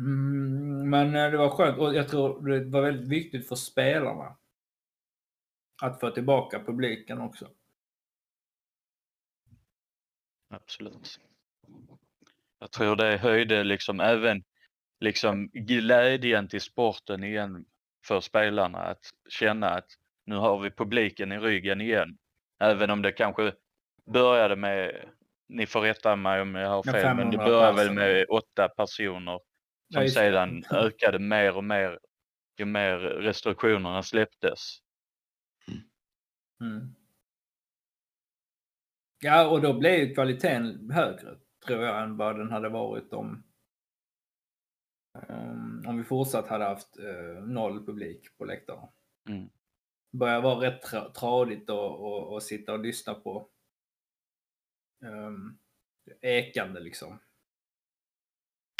Mm, 0.00 0.90
men 0.90 1.16
eh, 1.16 1.30
det 1.30 1.36
var 1.36 1.50
skönt 1.50 1.78
och 1.78 1.94
jag 1.94 2.08
tror 2.08 2.48
det 2.48 2.64
var 2.64 2.82
väldigt 2.82 3.08
viktigt 3.08 3.48
för 3.48 3.56
spelarna 3.56 4.36
att 5.82 6.00
få 6.00 6.10
tillbaka 6.10 6.64
publiken 6.64 7.20
också. 7.20 7.48
Absolut. 10.54 11.20
Jag 12.58 12.70
tror 12.70 12.96
det 12.96 13.16
höjde 13.16 13.64
liksom 13.64 14.00
även 14.00 14.44
liksom 15.00 15.48
glädjen 15.48 16.48
till 16.48 16.60
sporten 16.60 17.24
igen 17.24 17.64
för 18.06 18.20
spelarna 18.20 18.78
att 18.78 19.10
känna 19.28 19.70
att 19.70 19.86
nu 20.24 20.36
har 20.36 20.58
vi 20.58 20.70
publiken 20.70 21.32
i 21.32 21.38
ryggen 21.38 21.80
igen. 21.80 22.18
Även 22.60 22.90
om 22.90 23.02
det 23.02 23.12
kanske 23.12 23.52
började 24.06 24.56
med, 24.56 25.08
ni 25.48 25.66
får 25.66 25.80
rätta 25.80 26.16
mig 26.16 26.40
om 26.40 26.54
jag 26.54 26.68
har 26.68 26.82
fel, 26.82 27.16
men 27.16 27.30
det 27.30 27.38
500 27.38 27.44
började 27.44 27.76
väl 27.76 27.94
med 27.94 28.26
åtta 28.28 28.68
personer 28.68 29.40
som 29.92 30.02
det. 30.02 30.10
sedan 30.10 30.64
ökade 30.70 31.18
mer 31.18 31.56
och 31.56 31.64
mer 31.64 31.98
ju 32.58 32.64
mer 32.64 32.98
restriktionerna 32.98 34.02
släpptes. 34.02 34.78
Mm. 36.60 36.94
Ja, 39.20 39.48
och 39.48 39.62
då 39.62 39.78
blev 39.78 39.94
ju 39.94 40.14
kvaliteten 40.14 40.90
högre 40.90 41.38
tror 41.66 41.84
jag 41.84 42.02
än 42.02 42.16
vad 42.16 42.38
den 42.38 42.50
hade 42.50 42.68
varit 42.68 43.12
om 43.12 43.42
om 45.86 45.98
vi 45.98 46.04
fortsatt 46.04 46.48
hade 46.48 46.64
haft 46.64 46.98
eh, 46.98 47.42
noll 47.42 47.86
publik 47.86 48.38
på 48.38 48.44
läktaren. 48.44 48.88
Mm. 49.28 49.50
börjar 50.12 50.40
vara 50.40 50.66
rätt 50.66 50.84
tra- 50.84 51.12
tradigt 51.12 51.70
att 51.70 52.42
sitta 52.42 52.72
och 52.72 52.80
lyssna 52.80 53.14
på 53.14 53.48
um, 55.04 55.58
ekande 56.20 56.80
liksom. 56.80 57.18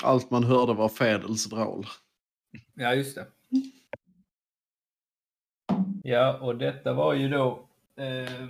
Allt 0.03 0.31
man 0.31 0.45
hörde 0.45 0.75
var 0.75 0.89
Fädels 0.89 1.53
vrål. 1.53 1.87
Ja, 2.75 2.95
just 2.95 3.15
det. 3.15 3.27
Ja, 6.03 6.39
och 6.39 6.57
detta 6.57 6.93
var 6.93 7.15
ju 7.15 7.29
då 7.29 7.69
eh, 7.97 8.47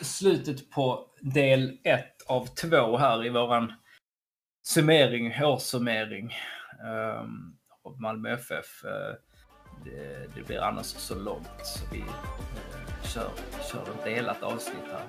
slutet 0.00 0.70
på 0.70 1.06
del 1.20 1.78
ett 1.84 2.22
av 2.26 2.46
två 2.46 2.96
här 2.96 3.26
i 3.26 3.28
våran 3.28 3.72
summering, 4.62 5.44
årssummering 5.44 6.32
eh, 6.84 7.20
av 7.84 8.00
Malmö 8.00 8.30
FF. 8.30 8.84
Eh, 8.84 9.14
det, 9.84 10.34
det 10.34 10.42
blir 10.46 10.60
annars 10.60 10.86
så 10.86 11.14
långt 11.14 11.64
så 11.64 11.84
vi 11.92 11.98
eh, 11.98 13.02
kör, 13.04 13.30
kör 13.72 13.82
ett 13.82 14.04
delat 14.04 14.42
avsnitt 14.42 14.84
här. 14.92 15.06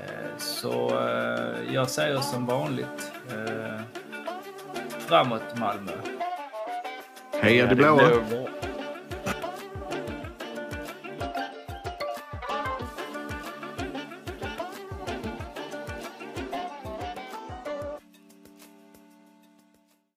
Eh, 0.00 0.36
så 0.38 0.98
eh, 0.98 1.74
jag 1.74 1.90
säger 1.90 2.18
som 2.20 2.46
vanligt 2.46 3.12
eh, 3.30 3.80
framåt 5.12 5.58
Malmö. 5.58 5.92
Heja 7.40 7.66
de 7.66 7.74
blåa! 7.74 8.08
blåa. 8.08 8.61